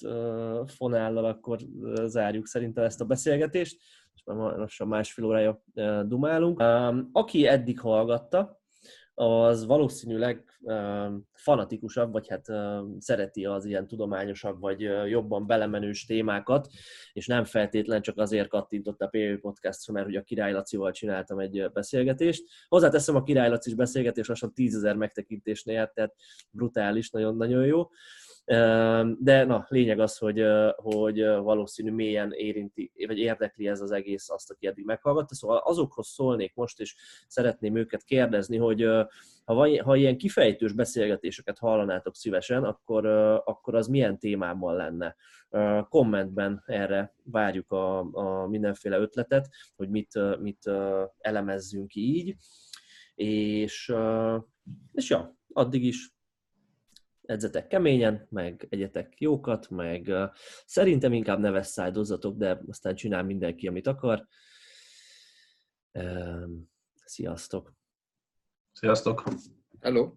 fonállal 0.66 1.26
akkor 1.26 1.60
zárjuk 2.06 2.48
szerintem 2.48 2.84
ezt 2.84 3.02
a 3.02 3.06
beszélgetést, 3.06 3.82
és 4.20 4.26
már 4.26 4.58
lassan 4.58 4.88
másfél 4.88 5.26
órája 5.26 5.64
dumálunk. 6.04 6.64
Aki 7.12 7.48
eddig 7.48 7.80
hallgatta, 7.80 8.58
az 9.14 9.66
valószínűleg 9.66 10.44
fanatikusabb, 11.34 12.12
vagy 12.12 12.28
hát 12.28 12.46
szereti 13.00 13.46
az 13.46 13.66
ilyen 13.66 13.88
tudományosabb, 13.88 14.60
vagy 14.60 14.80
jobban 15.08 15.48
belemenős 15.48 16.06
témákat, 16.06 16.68
és 17.14 17.28
nem 17.28 17.44
feltétlen 17.44 18.02
csak 18.02 18.18
azért 18.18 18.48
kattintott 18.48 19.02
a 19.02 19.08
PV 19.08 19.42
Podcastra, 19.42 19.94
mert 19.94 20.06
hogy 20.06 20.16
a 20.16 20.24
Király 20.24 20.52
Lacival 20.52 20.92
csináltam 20.92 21.40
egy 21.40 21.72
beszélgetést. 21.74 22.44
Hozzáteszem 22.68 23.16
a 23.16 23.24
Király 23.24 23.50
Laci 23.50 23.76
beszélgetés 23.76 24.28
lassan 24.28 24.54
tízezer 24.54 24.96
megtekintésnél, 24.96 25.92
tehát 25.94 26.16
brutális, 26.52 27.10
nagyon-nagyon 27.10 27.66
jó. 27.66 27.90
De 29.20 29.44
na, 29.46 29.66
lényeg 29.68 30.00
az, 30.00 30.18
hogy, 30.18 30.44
hogy 30.76 31.20
valószínű 31.24 31.92
mélyen 31.92 32.32
érinti, 32.32 32.92
vagy 33.08 33.18
érdekli 33.18 33.68
ez 33.68 33.82
az 33.82 33.92
egész 33.92 34.30
azt, 34.30 34.52
aki 34.52 34.68
eddig 34.68 34.86
meghallgatta. 34.86 35.36
Szóval 35.36 35.58
azokhoz 35.58 36.08
szólnék 36.08 36.56
most, 36.56 36.80
és 36.80 36.96
szeretném 37.28 37.76
őket 37.76 38.04
kérdezni, 38.04 38.58
hogy 38.58 38.82
ha, 39.46 39.84
ha 39.84 39.96
ilyen 39.96 40.18
kifejtős 40.18 40.74
beszélgetéseket 40.74 41.58
hallanátok 41.58 42.16
szívesen, 42.16 42.64
akkor, 42.64 43.06
akkor 43.46 43.76
az 43.76 43.88
milyen 43.88 44.20
témában 44.20 44.76
lenne? 44.76 45.16
Kommentben 45.90 46.64
erre 46.66 47.14
várjuk 47.24 47.72
a, 47.72 48.00
a 48.00 48.48
mindenféle 48.48 48.98
ötletet, 48.98 49.50
hogy 49.76 49.90
mit, 49.90 50.40
mit 50.40 50.72
elemezzünk 51.20 51.96
így. 51.96 52.36
És, 53.16 53.94
és 54.92 55.10
ja, 55.10 55.38
addig 55.54 55.84
is 55.84 56.18
edzetek 57.30 57.68
keményen, 57.68 58.28
meg 58.30 58.68
egyetek 58.70 59.20
jókat, 59.20 59.70
meg 59.70 60.12
szerintem 60.66 61.14
inkább 61.14 61.40
ne 61.40 61.52
vesszájdozzatok, 61.52 62.38
de 62.38 62.62
aztán 62.68 62.96
csinál 62.96 63.24
mindenki, 63.24 63.68
amit 63.68 63.88
akar. 63.88 64.28
Sziasztok! 67.06 67.74
Sziasztok! 68.72 69.24
Hello! 69.80 70.14